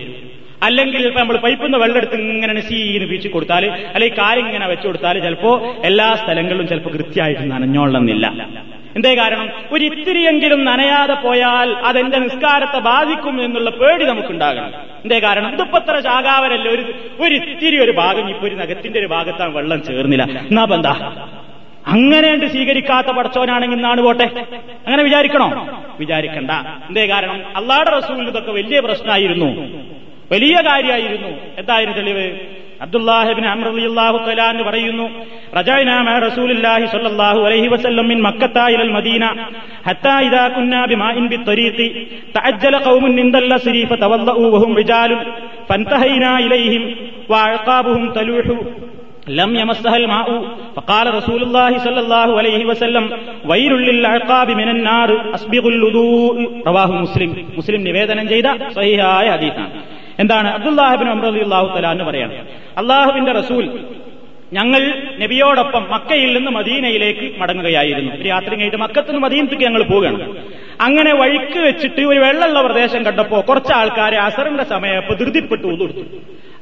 അല്ലെങ്കിൽ 0.64 1.06
ഇപ്പൊ 1.08 1.20
നമ്മൾ 1.20 1.38
പൈപ്പിൽ 1.38 1.64
നിന്ന് 1.64 1.78
വെള്ളം 1.78 1.98
എടുത്ത് 1.98 2.16
ഇങ്ങനെ 2.16 2.62
സീന്ന് 2.62 3.06
വീച്ച് 3.06 3.28
കൊടുത്താൽ 3.28 3.66
അല്ലെങ്കിൽ 3.72 4.18
കാലിങ്ങനെ 4.18 4.68
വെച്ചു 4.68 4.88
കൊടുത്താൽ 4.88 5.20
ചിലപ്പോ 5.20 5.76
എല്ലാ 5.86 6.16
സ്ഥലങ്ങളിലും 6.24 6.68
ചിലപ്പോൾ 6.68 6.90
കൃത്യമായിട്ട് 6.90 7.52
നനഞ്ഞോളന്നില്ല 7.52 8.48
എന്തേ 8.96 9.16
കാരണം? 9.16 9.50
ഒരു 9.72 9.86
ഇത്തിരിയെങ്കിലും 9.86 10.66
നനയാതെ 10.66 11.14
പോയാൽ 11.14 11.76
അതെന്റെ 11.78 12.20
നിസ്കാരത്തെ 12.20 12.80
ബാധിക്കും 12.80 13.46
എന്നുള്ള 13.46 13.70
പേടി 13.70 14.06
നമുക്കുണ്ടാകണം. 14.06 14.72
എന്തേ 15.04 15.20
കാരണം? 15.20 15.54
ഇതിപ്പത്ര 15.54 16.00
ചാകാവരല്ല 16.00 16.70
ഒരു 16.70 16.94
ഒരു 17.20 17.36
ഇത്തിരി 17.36 17.80
ഒരു 17.80 17.92
ഭാഗം 17.92 18.30
ഇപ്പൊ 18.30 18.48
ഒരു 18.48 18.56
നഗത്തിന്റെ 18.56 19.00
ഒരു 19.00 19.06
ഭാഗത്താണ് 19.06 19.56
വെള്ളം 19.56 19.84
ചേർന്നില്ല. 19.84 20.24
എന്നാ 20.24 20.66
ബന്ധ 20.66 20.88
അങ്ങനെ 21.88 22.48
സ്വീകരിക്കാത്ത 22.48 23.08
പടച്ചോനാണെങ്കിൽ 23.08 23.78
നാണ് 23.78 24.02
പോട്ടെ. 24.02 24.24
അങ്ങനെ 24.86 25.04
വിചാരിക്കണോ? 25.04 25.68
വിചാരിക്കണ്ട. 26.00 26.52
എന്തേ 26.88 27.08
കാരണം? 27.08 27.44
അള്ളാടെ 27.56 27.90
റസൂലിന് 27.90 28.28
ഇതൊക്കെ 28.28 28.52
വലിയ 28.52 28.80
പ്രശ്നമായിരുന്നു. 28.80 29.46
വലിയ 30.32 30.56
കാര്യമായിരുന്നു. 30.56 31.28
എന്തായിരുന്നു 31.58 31.98
തെളിവ്? 31.98 32.59
അബ്ദുല്ലാഹിബിൻ 32.85 33.45
അമ്രലിയാഹു 33.53 34.19
തലാന്ന് 34.27 34.63
പറയുന്നു 34.69 35.07
റജായിന 35.59 35.91
മാ 36.09 36.15
റസൂലുള്ളാഹി 36.27 36.87
സ്വല്ലല്ലാഹു 36.93 37.41
അലൈഹി 37.49 37.69
വസല്ലം 37.75 38.07
മിൻ 38.13 38.19
മക്കത്ത 38.27 38.65
ഇലൽ 38.75 38.93
മദീന 38.97 39.25
ഹത്താ 39.89 40.15
ഇദാ 40.29 40.43
കുന്നാ 40.57 40.81
ബിമാഇൻ 40.93 41.27
ബിത്തരീഖി 41.33 41.87
തഅജ്ജല 42.37 42.77
ഖൗമുൻ 42.87 43.15
നിന്ദൽ 43.21 43.47
ലസ്രി 43.53 43.83
ഫതവല്ലഉ 43.93 44.49
വഹും 44.55 44.73
റിജാലുൻ 44.81 45.21
ഫൻതഹൈനാ 45.71 46.33
ഇലൈഹിം 46.47 46.85
വഅഖാബുഹും 47.35 48.05
തലൂഹു 48.19 48.57
لم 49.41 49.51
يمسها 49.57 49.97
الماء 49.97 50.29
فقال 50.77 51.07
رسول 51.15 51.41
الله 51.43 51.73
صلى 51.79 52.01
الله 52.01 52.29
عليه 52.39 52.61
وسلم 52.71 53.05
ويل 53.51 53.73
للعقاب 53.89 54.49
من 54.53 54.69
النار 54.69 55.09
أسبغ 55.37 55.65
الوضوء 55.69 56.35
رواه 56.69 56.91
مسلم 57.05 57.31
മുസ്ലിം 57.59 57.81
നിവേദനം 57.89 58.27
ചെയ്ത 58.33 58.47
സഹിഹായ 58.77 59.27
ഹദീസാണ് 59.35 59.73
എന്താണ്? 60.20 60.54
അബ്ദുല്ലാഹിബിൻ 60.54 61.10
അമ്രലി 61.10 61.40
അള്ളാഹു 61.40 61.78
തല 61.78 61.88
എന്ന് 61.88 62.04
പറയാണ്. 62.04 62.34
അള്ളാഹുവിന്റെ 62.78 63.32
റസൂൽ 63.32 63.80
ഞങ്ങൾ 64.54 64.94
നബിയോടൊപ്പം 65.20 65.88
മക്കയിൽ 65.90 66.38
നിന്ന് 66.38 66.52
മദീനയിലേക്ക് 66.52 67.40
മടങ്ങുകയായിരുന്നു. 67.40 68.16
ഒരു 68.16 68.28
യാത്ര 68.28 68.50
കഴിഞ്ഞിട്ട് 68.50 68.78
മക്കത്തുനിന്ന് 68.78 69.22
മദീനത്തേക്ക് 69.22 69.64
ഞങ്ങൾ 69.64 69.84
പോവുകയാണ്. 69.84 70.38
അങ്ങനെ 70.82 71.16
വഴിക്ക് 71.16 71.60
വെച്ചിട്ട് 71.60 72.02
ഒരു 72.02 72.20
വെള്ളമുള്ള 72.20 72.62
പ്രദേശം 72.62 73.06
കണ്ടപ്പോ 73.06 73.46
കുറച്ച് 73.50 73.74
ആൾക്കാരെ 73.74 74.18
അസറിന്റെ 74.18 74.64
സമയപ്പോ 74.64 75.14
ധൃതിപ്പെട്ട് 75.14 75.64
ഉതിർത്തു. 75.64 76.00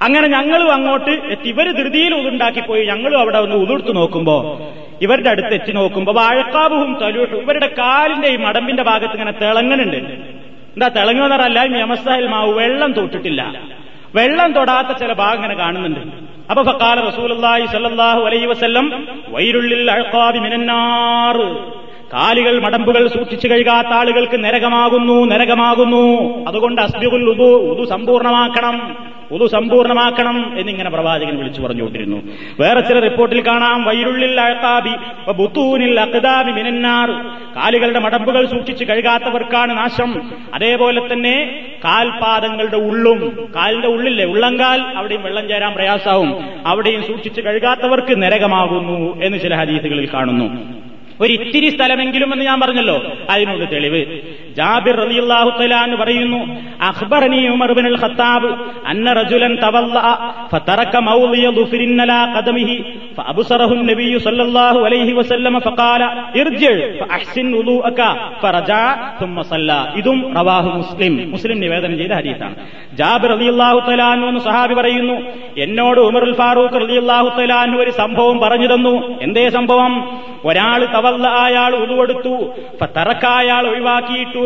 അങ്ങനെ 0.02 0.28
ഞങ്ങളും 0.28 0.74
അങ്ങോട്ട് 0.74 1.10
എത്തി. 1.10 1.50
ഇവർ 1.50 1.72
ധൃതിയിൽ 1.72 2.16
ഉതുണ്ടാക്കിപ്പോയി 2.16 2.86
ഞങ്ങളും 2.86 3.20
അവിടെ 3.20 3.38
ഒന്ന് 3.38 3.56
ഉതിർത്തു 3.56 3.92
നോക്കുമ്പോ 3.92 4.62
ഇവരുടെ 5.02 5.30
അടുത്ത് 5.30 5.54
എത്തി 5.54 5.72
നോക്കുമ്പോ 5.72 6.14
വാഴക്കാവും 6.14 6.98
തലൂട്ടും 7.02 7.38
ഇവരുടെ 7.38 7.68
കാലിന്റെ 7.68 8.28
ഈ 8.28 8.36
മടമ്പിന്റെ 8.36 8.84
ഭാഗത്ത് 8.84 9.14
ഇങ്ങനെ 9.14 9.32
തിളങ്ങുന്നുണ്ട് 9.32 10.37
എന്താ 10.78 10.88
തിളങ്ങുന്നറല്ല 10.88 11.60
യമസ്താഹിൽ 11.80 12.28
മാവ് 12.28 12.52
വെള്ളം 12.58 12.94
തൊട്ടിട്ടില്ല. 12.94 13.42
വെള്ളം 14.16 14.54
തൊടാത്ത 14.54 14.98
ചില 14.98 15.14
ഭാഗം 15.14 15.36
ഇങ്ങനെ 15.36 15.56
കാണുന്നുണ്ട്. 15.56 16.02
അപ്പൊ 16.50 16.62
ഫക്കാല 16.64 16.98
റസൂലി 17.02 17.34
സല്ലാഹു 17.72 18.22
അലൈ 18.26 18.46
വസ്ല്ലം 18.46 18.86
വൈരുള്ളിൽ 19.28 19.92
അഴക്കാവി 19.92 20.40
മിനന്നാർ. 20.40 21.38
കാലുകൾ 22.14 22.60
മടമ്പുകൾ 22.60 23.08
സൂക്ഷിച്ചു 23.08 23.48
കഴുകാത്ത 23.48 23.88
ആളുകൾക്ക് 23.88 24.44
നരകമാകുന്നു 24.44 25.26
നരകമാകുന്നു. 25.26 26.18
അതുകൊണ്ട് 26.48 26.82
അസ്ബികുൽ 26.82 27.30
ഉദു 27.30 27.44
ഉദു 27.44 27.90
സമ്പൂർണമാക്കണം 27.90 28.96
ഉദു 29.32 29.46
സമ്പൂർണമാക്കണം 29.46 30.60
എന്നിങ്ങനെ 30.60 30.90
പ്രവാചകൻ 30.90 31.38
വിളിച്ചു 31.38 31.62
പറഞ്ഞുകൊണ്ടിരുന്നു. 31.62 32.22
വേറെ 32.60 32.80
ചില 32.80 33.00
റിപ്പോർട്ടിൽ 33.00 33.48
കാണാം 33.48 33.84
വൈരുള്ളിൽ 33.84 34.42
അഴത്താബി 34.42 34.90
ബുത്തൂനിൽ 35.32 36.00
അക്താബി 36.00 36.52
മിനന്നാർ. 36.52 37.12
കാലുകളുടെ 37.56 38.00
മടമ്പുകൾ 38.00 38.46
സൂക്ഷിച്ച് 38.46 38.86
കഴുകാത്തവർക്കാണ് 38.86 39.78
നാശം. 39.78 40.32
അതേപോലെ 40.54 41.14
തന്നെ 41.14 41.66
കാൽപാദങ്ങളുടെ 41.86 42.78
ഉള്ളും 42.78 43.50
കാലിന്റെ 43.56 43.88
ഉള്ളില്ലേ 43.88 44.26
ഉള്ളങ്കാൽ 44.26 44.82
അവിടെയും 44.82 45.24
വെള്ളം 45.24 45.48
ചേരാൻ 45.48 45.74
പ്രയാസാവും. 45.74 46.36
അവിടെയും 46.66 47.04
സൂക്ഷിച്ച് 47.08 47.42
കഴുകാത്തവർക്ക് 47.42 48.22
നരകമാകുന്നു 48.22 49.22
എന്ന് 49.24 49.40
ചില 49.40 49.56
ഹദീസുകളിൽ 49.56 50.10
കാണുന്നു. 50.14 50.78
ഒരു 51.22 51.34
ഇത്തിരി 51.34 51.76
സ്ഥലമെങ്കിലും 51.76 52.34
എന്ന് 52.34 52.46
ഞാൻ 52.46 52.60
പറഞ്ഞല്ലോ. 52.60 53.18
അതിനുള്ള 53.30 53.72
തെളിവ്. 53.72 54.22
ജാബിർ 54.59 54.95
റളിയല്ലാഹു 55.03 55.51
തആല 55.59 55.75
എന്ന് 55.87 55.97
പറയുന്നു 56.01 56.41
അഖ്ബറനി 56.89 57.41
ഉമർ 57.53 57.71
ഇബ്നുൽ 57.75 57.99
ഖത്താബ് 58.03 58.49
അന്ന 58.91 59.07
റജുലൻ 59.19 59.55
തവല്ല 59.63 59.97
ഫതറക 60.53 60.95
മൗളിയ 61.07 61.47
ദുഫരിൻ 61.59 61.95
അലാ 62.05 62.21
ഖദമിഹി 62.35 62.77
ഫഅബ്സറഹു 63.19 63.75
النبي 63.79 64.13
صلى 64.21 64.43
الله 64.43 64.75
عليه 64.87 65.09
وسلم 65.15 65.55
فقال 65.61 66.03
ارجع 66.37 66.73
فاحسن 67.01 67.47
وضوءك 67.55 68.01
فرجع 68.43 68.83
ثم 69.21 69.37
صلى 69.45 69.79
ഇതും 70.01 70.19
റവാഹു 70.39 70.69
മുസ്ലിം 70.81 71.13
മുസ്ലിം 71.35 71.57
നിവേദനം 71.65 71.95
ചെയ്ത 72.01 72.13
ഹദീസാണ് 72.21 72.55
ജാബിർ 73.01 73.31
റളിയല്ലാഹു 73.35 73.79
തആല 73.87 74.01
എന്ന് 74.23 74.41
സഹാബി 74.47 74.75
പറയുന്നു 74.79 75.17
എന്നോട് 75.65 76.01
ഉമറുൽ 76.09 76.35
ഫാറൂഖ് 76.41 76.77
റളിയല്ലാഹു 76.83 77.29
തആല 77.39 77.53
ഒരു 77.83 77.93
സംഭവം 78.01 78.37
പറഞ്ഞു 78.43 78.69
തന്നു 78.73 78.95
എന്തേ 79.27 79.45
സംഭവം 79.57 79.93
ഒരാൾ 80.49 80.81
തവല്ല 80.95 81.27
അയാൾ 81.43 81.73
ഉതുവെടുത്തു 81.83 82.35
തറക്ക 82.97 83.25
അയാൾ 83.41 83.65
ഒഴിവാക്കിയിട്ടു 83.71 84.41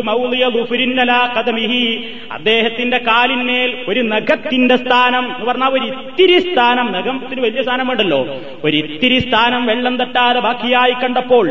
അദ്ദേഹത്തിന്റെ 2.30 2.98
കാലിന്മേൽ 3.08 3.70
ഒരു 3.88 4.00
നഖത്തിന്റെ 4.12 4.76
സ്ഥാനം 4.76 5.24
എന്ന് 5.26 5.46
പറഞ്ഞാൽ 5.46 5.72
ഒരു 5.72 5.86
ഇത്തിരി 5.92 6.38
സ്ഥാനം 6.46 6.86
നഖത്തിന് 6.92 7.40
വലിയ 7.40 7.62
സ്ഥാനം 7.62 7.88
വേണ്ടല്ലോ 7.88 8.20
ഒരു 8.64 8.76
ഇത്തിരി 8.82 9.18
സ്ഥാനം 9.18 9.66
വെള്ളം 9.66 9.96
തട്ടാതെ 10.02 10.40
ബാക്കിയായി 10.40 10.92
കണ്ടപ്പോൾ 11.02 11.46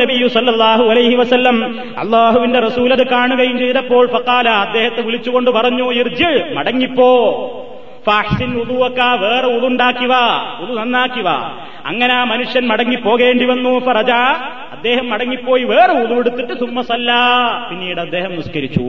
നബിയു 0.00 0.28
അലൈഹി 0.90 1.14
വസല്ലം 1.14 1.58
അള്ളാഹുവിന്റെ 1.96 2.60
റസൂൽ 2.60 2.92
അത് 2.92 3.06
കാണുകയും 3.06 3.58
ചെയ്തപ്പോൾ 3.58 4.06
ഫക്കാല 4.08 4.48
അദ്ദേഹത്തെ 4.58 5.02
വിളിച്ചുകൊണ്ട് 5.02 5.50
പറഞ്ഞു 5.50 5.86
ഇർജ് 5.92 6.30
മടങ്ങിപ്പോ. 6.54 7.10
ഫാഹ്സിൻ 8.06 8.54
ഉതുവക്ക 8.54 9.00
വേറെ 9.00 9.46
ഉതുണ്ടാക്കിവ 9.46 10.12
ഉതു 10.60 10.72
നന്നാക്കിവ. 10.74 11.28
അങ്ങനെ 11.86 12.14
ആ 12.14 12.24
മനുഷ്യൻ 12.24 12.66
മടങ്ങി 12.66 12.96
പോകേണ്ടി 12.96 13.44
വന്നു 13.44 13.78
ഫറജ. 13.78 14.10
അദ്ദേഹം 14.72 15.10
മടങ്ങിപ്പോയി 15.10 15.64
വേറെ 15.64 15.92
ഉതു 15.92 16.14
എടുത്തിട്ട് 16.14 16.52
സുമ്മസല്ല. 16.52 17.12
പിന്നീട് 17.70 18.00
അദ്ദേഹം 18.00 18.36
നിസ്കരിച്ചു. 18.36 18.84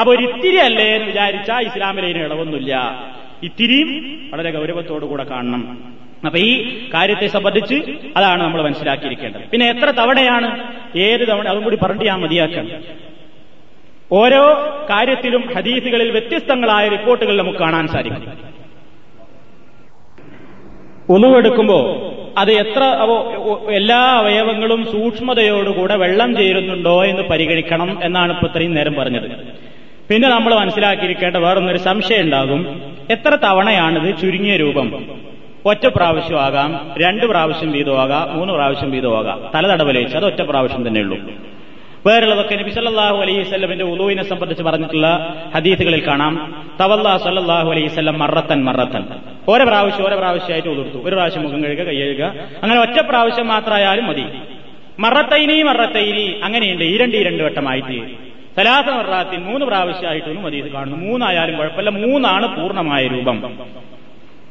അപ്പൊ 0.00 0.14
ഒരു 0.14 0.22
ഇത്തിരി 0.22 0.56
അല്ലേ 0.56 0.94
എന്ന് 0.94 1.06
വിചാരിച്ച 1.06 1.50
ഇസ്ലാമിലേന് 1.50 2.18
ഇളവൊന്നുമില്ല. 2.18 3.02
ഇത്തിരിയും 3.42 3.90
വളരെ 4.32 4.50
ഗൗരവത്തോടുകൂടെ 4.50 5.24
കാണണം. 5.24 5.78
അപ്പൊ 6.26 6.38
ഈ 6.38 6.52
കാര്യത്തെ 6.94 7.26
സംബന്ധിച്ച് 7.26 7.74
അതാണ് 8.16 8.42
നമ്മൾ 8.42 8.62
മനസ്സിലാക്കിയിരിക്കേണ്ടത്. 8.62 9.42
പിന്നെ 9.50 9.66
എത്ര 9.68 9.90
തവണയാണ് 9.90 10.74
ഏത് 10.96 11.28
തവണ 11.28 11.48
അതും 11.48 11.64
കൂടി 11.64 11.76
പറഞ്ഞിട്ട് 11.76 12.06
ഞാൻ 12.06 12.20
മതിയാക്കണം 12.20 12.70
ഓരോ 14.12 14.42
കാര്യത്തിലും 14.90 15.44
ഹദീസുകളിൽ 15.56 16.10
വ്യത്യസ്തങ്ങളായ 16.10 16.88
റിപ്പോർട്ടുകൾ 16.88 17.36
നമുക്ക് 17.36 17.58
കാണാൻ 17.58 17.88
സാധിക്കും. 17.88 18.32
ഉളുവെടുക്കുമ്പോ 21.10 21.78
അത് 22.38 22.52
എത്ര 22.52 22.82
എല്ലാ 23.70 23.96
അവയവങ്ങളും 23.96 24.84
സൂക്ഷ്മതയോടുകൂടെ 24.92 25.96
വെള്ളം 25.96 26.36
ചേരുന്നുണ്ടോ 26.36 27.04
എന്ന് 27.04 27.22
പരിഗണിക്കണം 27.22 27.98
എന്നാണ് 28.02 28.32
ഇപ്പൊ 28.32 28.46
ഇത്രയും 28.46 28.74
നേരം 28.74 28.94
പറഞ്ഞത്. 28.94 29.30
പിന്നെ 30.08 30.28
നമ്മൾ 30.28 30.54
മനസ്സിലാക്കിയിരിക്കേണ്ട 30.54 31.36
വേറൊന്നൊരു 31.36 31.78
സംശയം 31.78 32.20
ഉണ്ടാകും. 32.20 32.82
എത്ര 33.10 33.38
തവണയാണിത് 33.44 34.18
ചുരുങ്ങിയ 34.20 34.56
രൂപം? 34.56 35.04
ഒറ്റ 35.66 35.86
പ്രാവശ്യമാകാം 35.86 36.90
രണ്ട് 36.98 37.26
പ്രാവശ്യം 37.26 37.72
വീതമാകാം 37.72 38.36
മൂന്ന് 38.36 38.52
പ്രാവശ്യം 38.52 38.90
വീതമാകാം. 38.90 39.50
തലതടവലേച്ച് 39.54 40.16
അത് 40.16 40.26
ഒറ്റ 40.26 40.42
പ്രാവശ്യം 40.42 40.88
തന്നെയുള്ളൂ 40.88 41.18
വേറുള്ളതൊക്കെ 42.06 42.54
നബി 42.54 42.70
സല്ലല്ലാഹു 42.70 43.16
അലൈഹി 43.16 43.82
ഉദുവിനെ 43.82 44.24
സംബന്ധിച്ച് 44.24 44.62
പറഞ്ഞിട്ടുള്ള 44.62 45.34
ഹദീസുകളിൽ 45.54 46.06
കാണാം. 46.06 46.64
തവല്ലാ 46.80 47.18
സല്ലല്ലാഹു 47.18 47.70
അലൈഹി 47.70 47.86
സ്വല്ലം 47.86 48.18
മറത്തൻ 48.18 48.64
മറത്തൻ. 48.64 49.04
ഓരോ 49.48 49.64
പ്രാവശ്യം 49.64 50.06
ഓരോ 50.06 50.16
പ്രാവശ്യമായിട്ട് 50.16 50.68
ഉതിർത്തു. 50.68 50.98
ഒരു 50.98 51.14
പ്രാവശ്യം 51.14 51.42
മുഖം 51.42 51.64
കഴുകുക 51.64 51.84
കൈ 51.84 51.96
കഴുകുക. 51.96 52.24
അങ്ങനെ 52.62 52.80
ഒറ്റ 52.80 53.00
പ്രാവശ്യം 53.00 53.48
മാത്രമായാലും 53.48 54.06
മതി. 54.06 54.24
മറത്തൈനി 54.98 55.62
മറത്തൈനി. 55.62 56.40
അങ്ങനെയുണ്ട്. 56.44 56.84
ഈ 56.84 56.96
രണ്ട് 56.96 57.16
രണ്ട് 57.16 57.42
വട്ടമായിട്ട്. 57.42 58.06
സലാസ 58.56 58.88
മറാത്തിൻ 58.88 59.40
മൂന്ന് 59.40 59.66
പ്രാവശ്യമായിട്ടൊന്നും 59.66 60.44
മതി 60.44 60.56
ഇത് 60.56 60.72
കാണുന്നു. 60.72 61.06
മൂന്നായാലും 61.06 61.56
കുഴപ്പമില്ല. 61.56 61.90
മൂന്നാണ് 61.90 62.60
പൂർണമായ 62.60 63.06
രൂപം. 63.06 63.58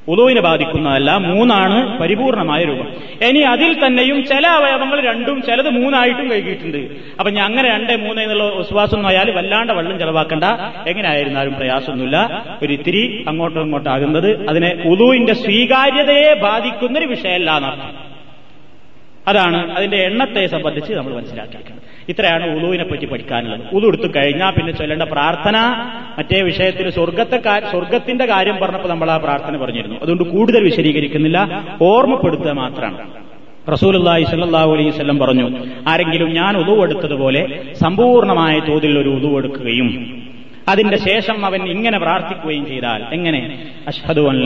ഉദുവിനെ 0.07 0.41
ബാധിക്കുന്നതല്ല 0.41 1.17
മൂന്നാണ് 1.17 1.99
പരിപൂർണമായ 1.99 2.63
രൂപം. 2.63 2.87
ഇനി 3.27 3.39
അതിൽ 3.39 3.85
തന്നെയും 3.85 4.25
ചില 4.25 4.47
അവയവങ്ങൾ 4.47 5.01
രണ്ടും 5.01 5.41
ചിലത് 5.41 5.69
മൂന്നായിട്ടും 5.69 6.31
കഴുകിയിട്ടുണ്ട്. 6.31 6.77
അപ്പൊ 7.19 7.29
ഞാൻ 7.31 7.45
അങ്ങനെ 7.45 7.69
രണ്ടേ 7.69 7.95
മൂന്ന് 7.95 8.21
എന്നുള്ള 8.21 8.43
വിശ്വാസം 8.43 9.07
ആയാൽ 9.07 9.31
വല്ലാണ്ട് 9.31 9.73
വെള്ളം 9.73 9.99
ചെലവാക്കണ്ട. 9.99 10.43
എങ്ങനെയായിരുന്നാലും 10.87 11.55
പ്രയാസമൊന്നുമില്ല. 11.55 12.45
ഒരു 12.63 12.73
ഇത്തിരി 12.73 13.25
അങ്ങോട്ടും 13.27 13.61
ഇങ്ങോട്ടും 13.61 13.91
ആകുന്നത് 13.91 14.49
അതിനെ 14.49 14.83
ഉദുവിന്റെ 14.85 15.33
സ്വീകാര്യതയെ 15.33 16.33
ബാധിക്കുന്നൊരു 16.33 17.05
വിഷയമല്ല 17.05 17.57
എന്നർത്ഥം. 17.57 18.15
അതാണ് 19.27 19.77
അതിന്റെ 19.77 19.97
എണ്ണത്തെ 19.97 20.47
സംബന്ധിച്ച് 20.47 20.93
നമ്മൾ 20.93 21.15
മനസ്സിലാക്കിയിരിക്കുന്നത്. 21.15 21.74
ഇത്രയാണ് 22.09 22.55
ഉളുവിനെ 22.55 22.83
പറ്റി 22.83 23.05
പഠിക്കാനുള്ളത്. 23.05 23.61
ഉളു 23.73 23.87
എടുത്തു 23.87 24.11
കഴിഞ്ഞാൽ 24.15 24.51
പിന്നെ 24.51 24.73
ചൊല്ലേണ്ട 24.73 25.03
പ്രാർത്ഥന 25.03 25.85
മറ്റേ 26.17 26.41
വിഷയത്തിൽ 26.41 26.89
സ്വർഗത്തെ 26.89 27.41
സ്വർഗത്തിന്റെ 27.71 28.25
കാര്യം 28.25 28.57
പറഞ്ഞപ്പോൾ 28.61 28.89
നമ്മൾ 28.89 29.11
ആ 29.11 29.17
പ്രാർത്ഥന 29.17 29.57
പറഞ്ഞിരുന്നു. 29.57 29.95
അതുകൊണ്ട് 30.01 30.23
കൂടുതൽ 30.23 30.63
വിശദീകരിക്കുന്നില്ല. 30.63 31.63
ഓർമ്മപ്പെടുത്തുക 31.81 32.51
മാത്രമാണ്. 32.51 32.97
റസൂലി 33.71 34.23
സല്ലാഹു 34.23 34.73
അലൈഹി 34.73 34.89
സ്വല്ലം 34.89 35.19
പറഞ്ഞു 35.19 35.57
ആരെങ്കിലും 35.87 36.33
ഞാൻ 36.33 36.57
ഉതുവെടുത്തതുപോലെ 36.57 37.61
സമ്പൂർണമായ 37.73 38.59
തോതിൽ 38.59 38.99
ഒരു 38.99 39.09
ഉതുവെടുക്കുകയും 39.09 40.23
അതിന്റെ 40.67 40.97
ശേഷം 40.97 41.45
അവൻ 41.45 41.63
ഇങ്ങനെ 41.63 41.97
പ്രാർത്ഥിക്കുകയും 41.97 42.65
ചെയ്താൽ 42.65 43.03
എങ്ങനെ? 43.13 43.59
അഷ്ഹദു 43.87 44.21
അൻ 44.21 44.43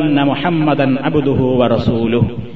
അന്ന 0.00 0.22
മുഹമ്മദൻ 0.22 0.98
വ 1.58 1.66
റസൂലു 1.66 2.49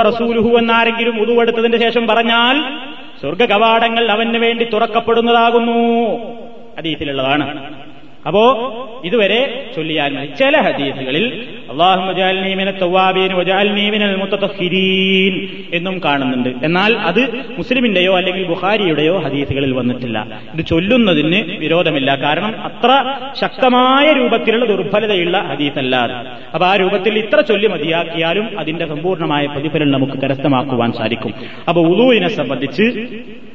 റസൂലുഹു 0.00 0.58
എന്നാരെങ്കിലും 0.58 1.20
ഉതുവെടുത്തതിന്റെ 1.20 1.78
ശേഷം 1.78 2.06
പറഞ്ഞാൽ 2.06 2.78
സ്വർഗ 3.20 3.44
കവാടങ്ങൾ 3.44 4.10
അവന് 4.10 4.36
വേണ്ടി 4.36 4.64
തുറക്കപ്പെടുന്നതാകുന്നു. 4.64 6.16
ഹദീസിലുള്ളതാണ്. 6.78 7.85
അപ്പോ 8.26 8.42
ഇതുവരെ 9.04 9.70
ചൊല്ലിയാൽ 9.76 10.16
മതി. 10.16 10.26
ചില 10.26 10.56
ഹദീസുകളിൽ 10.56 11.46
എന്നും 15.72 16.00
കാണുന്നുണ്ട്. 16.04 16.48
എന്നാൽ 16.64 16.96
അത് 16.96 17.20
മുസ്ലിമിന്റെയോ 17.58 18.16
അല്ലെങ്കിൽ 18.16 18.46
ബുഹാരിയുടെയോ 18.46 19.18
ഹദീസുകളിൽ 19.18 19.72
വന്നിട്ടില്ല. 19.72 20.40
ഇത് 20.54 20.66
ചൊല്ലുന്നതിന് 20.66 21.56
വിരോധമില്ല. 21.58 22.14
കാരണം 22.14 22.62
അത്ര 22.62 23.12
ശക്തമായ 23.40 24.12
രൂപത്തിലുള്ള 24.12 24.64
ദുർബലതയുള്ള 24.64 25.38
ഹദീസല്ല 25.38 25.96
അപ്പൊ 26.54 26.66
ആ 26.66 26.76
രൂപത്തിൽ 26.76 27.18
ഇത്ര 27.18 27.40
ചൊല്ലി 27.40 27.66
മതിയാക്കിയാലും 27.66 28.60
അതിന്റെ 28.60 28.86
സമ്പൂർണമായ 28.86 29.46
പ്രതിഫലം 29.46 29.90
നമുക്ക് 29.90 30.12
കരസ്ഥമാക്കുവാൻ 30.12 30.92
സാധിക്കും. 30.92 31.34
അപ്പൊ 31.68 31.82
ഉദുവിനെ 31.82 32.28
സംബന്ധിച്ച് 32.28 33.06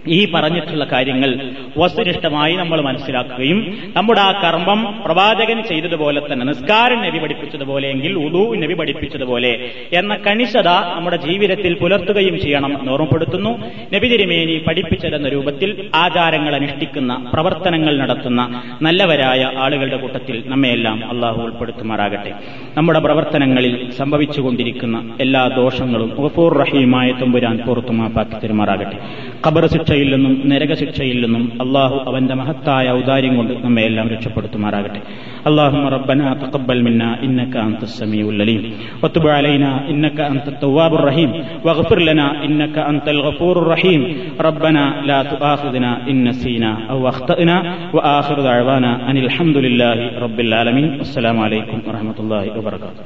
ഈ 0.07 0.31
പറഞ്ഞിട്ടുള്ള 0.31 0.85
കാര്യങ്ങൾ 0.91 1.49
വസ്തുനിഷ്ഠമായി 1.77 2.55
നമ്മൾ 2.55 2.81
മനസ്സിലാക്കുകയും 2.81 3.77
നമ്മുടെ 3.95 4.21
ആ 4.21 4.31
കർമ്മം 4.41 5.01
പ്രവാചകൻ 5.05 5.63
ചെയ്തതുപോലെ 5.63 6.21
തന്നെ 6.33 6.45
നിസ്കാരം 6.45 7.01
നബി 7.01 7.19
പഠിപ്പിച്ചതുപോലെയെങ്കിൽ 7.19 8.13
ഉദു 8.13 8.55
നബി 8.55 8.73
പഠിപ്പിച്ചതുപോലെ 8.73 9.69
എന്ന 9.93 10.15
കണിശത 10.15 10.67
നമ്മുടെ 10.67 11.15
ജീവിതത്തിൽ 11.15 11.73
പുലർത്തുകയും 11.73 12.39
ചെയ്യണം 12.39 12.79
എന്ന് 12.79 12.91
ഓർമ്മപ്പെടുത്തുന്നു. 12.91 13.49
നബി 13.93 14.07
തിരുമേനി 14.07 14.63
പഠിപ്പിച്ചതെന്ന 14.67 15.29
രൂപത്തിൽ 15.29 15.89
ആചാരങ്ങൾ 15.95 16.55
അനുഷ്ഠിക്കുന്ന 16.55 17.29
പ്രവർത്തനങ്ങൾ 17.33 17.97
നടത്തുന്ന 17.97 18.61
നല്ലവരായ 18.81 19.51
ആളുകളുടെ 19.57 19.97
കൂട്ടത്തിൽ 19.97 20.43
നമ്മയെല്ലാം 20.45 21.09
അള്ളാഹു 21.09 21.41
ഉൾപ്പെടുത്തുമാറാകട്ടെ. 21.41 22.33
നമ്മുടെ 22.77 22.99
പ്രവർത്തനങ്ങളിൽ 22.99 23.91
സംഭവിച്ചുകൊണ്ടിരിക്കുന്ന 23.91 25.17
എല്ലാ 25.21 25.47
ദോഷങ്ങളും 25.47 26.49
റഹീമായ 26.49 27.11
തുമ്പുരാൻ 27.11 27.57
പുറത്തുമാപ്പാക്കി 27.57 28.35
തരുമാറാകട്ടെ. 28.43 28.97
ഖബർ 29.47 29.67
ശിക്ഷ 29.67 29.90
ശിക്ഷയിൽ 29.90 30.08
നിന്നും 30.14 30.32
നരകശിക്ഷയിൽ 30.50 31.18
നിന്നും 31.24 31.44
അള്ളാഹു 31.64 31.96
അവന്റെ 32.08 32.34
മഹത്തായ 32.40 32.86
ഔദാര്യം 32.98 33.34
കൊണ്ട് 33.38 33.54
നമ്മെ 33.64 33.84
എല്ലാം 33.90 34.08
രക്ഷപ്പെടുത്തുമാറാകട്ടെ 34.14 35.00
اللهم 35.48 35.84
ربنا 35.96 36.26
تقبل 36.44 36.78
منا 36.82 37.10
إنك 37.24 37.54
أنت 37.58 37.82
السميع 37.82 38.24
العليم 38.28 38.62
وتب 39.02 39.24
علينا 39.28 39.70
إنك 39.90 40.18
أنت 40.32 40.46
التواب 40.48 40.92
الرحيم 40.94 41.30
واغفر 41.66 41.98
لنا 42.00 42.26
إنك 42.46 42.76
أنت 42.90 43.06
الغفور 43.08 43.54
الرحيم 43.58 44.00
ربنا 44.40 44.82
لا 45.10 45.18
تؤاخذنا 45.24 45.90
إن 46.10 46.16
نسينا 46.28 46.70
أو 46.92 46.98
أخطأنا 47.08 47.56
وآخر 47.94 48.36
دعوانا 48.42 48.90
أن 49.08 49.16
الحمد 49.18 49.56
لله 49.56 49.96
رب 50.18 50.38
العالمين 50.40 50.88
والسلام 51.00 51.36
عليكم 51.40 51.78
ورحمة 51.86 52.18
الله 52.20 52.44
وبركاته 52.58 53.02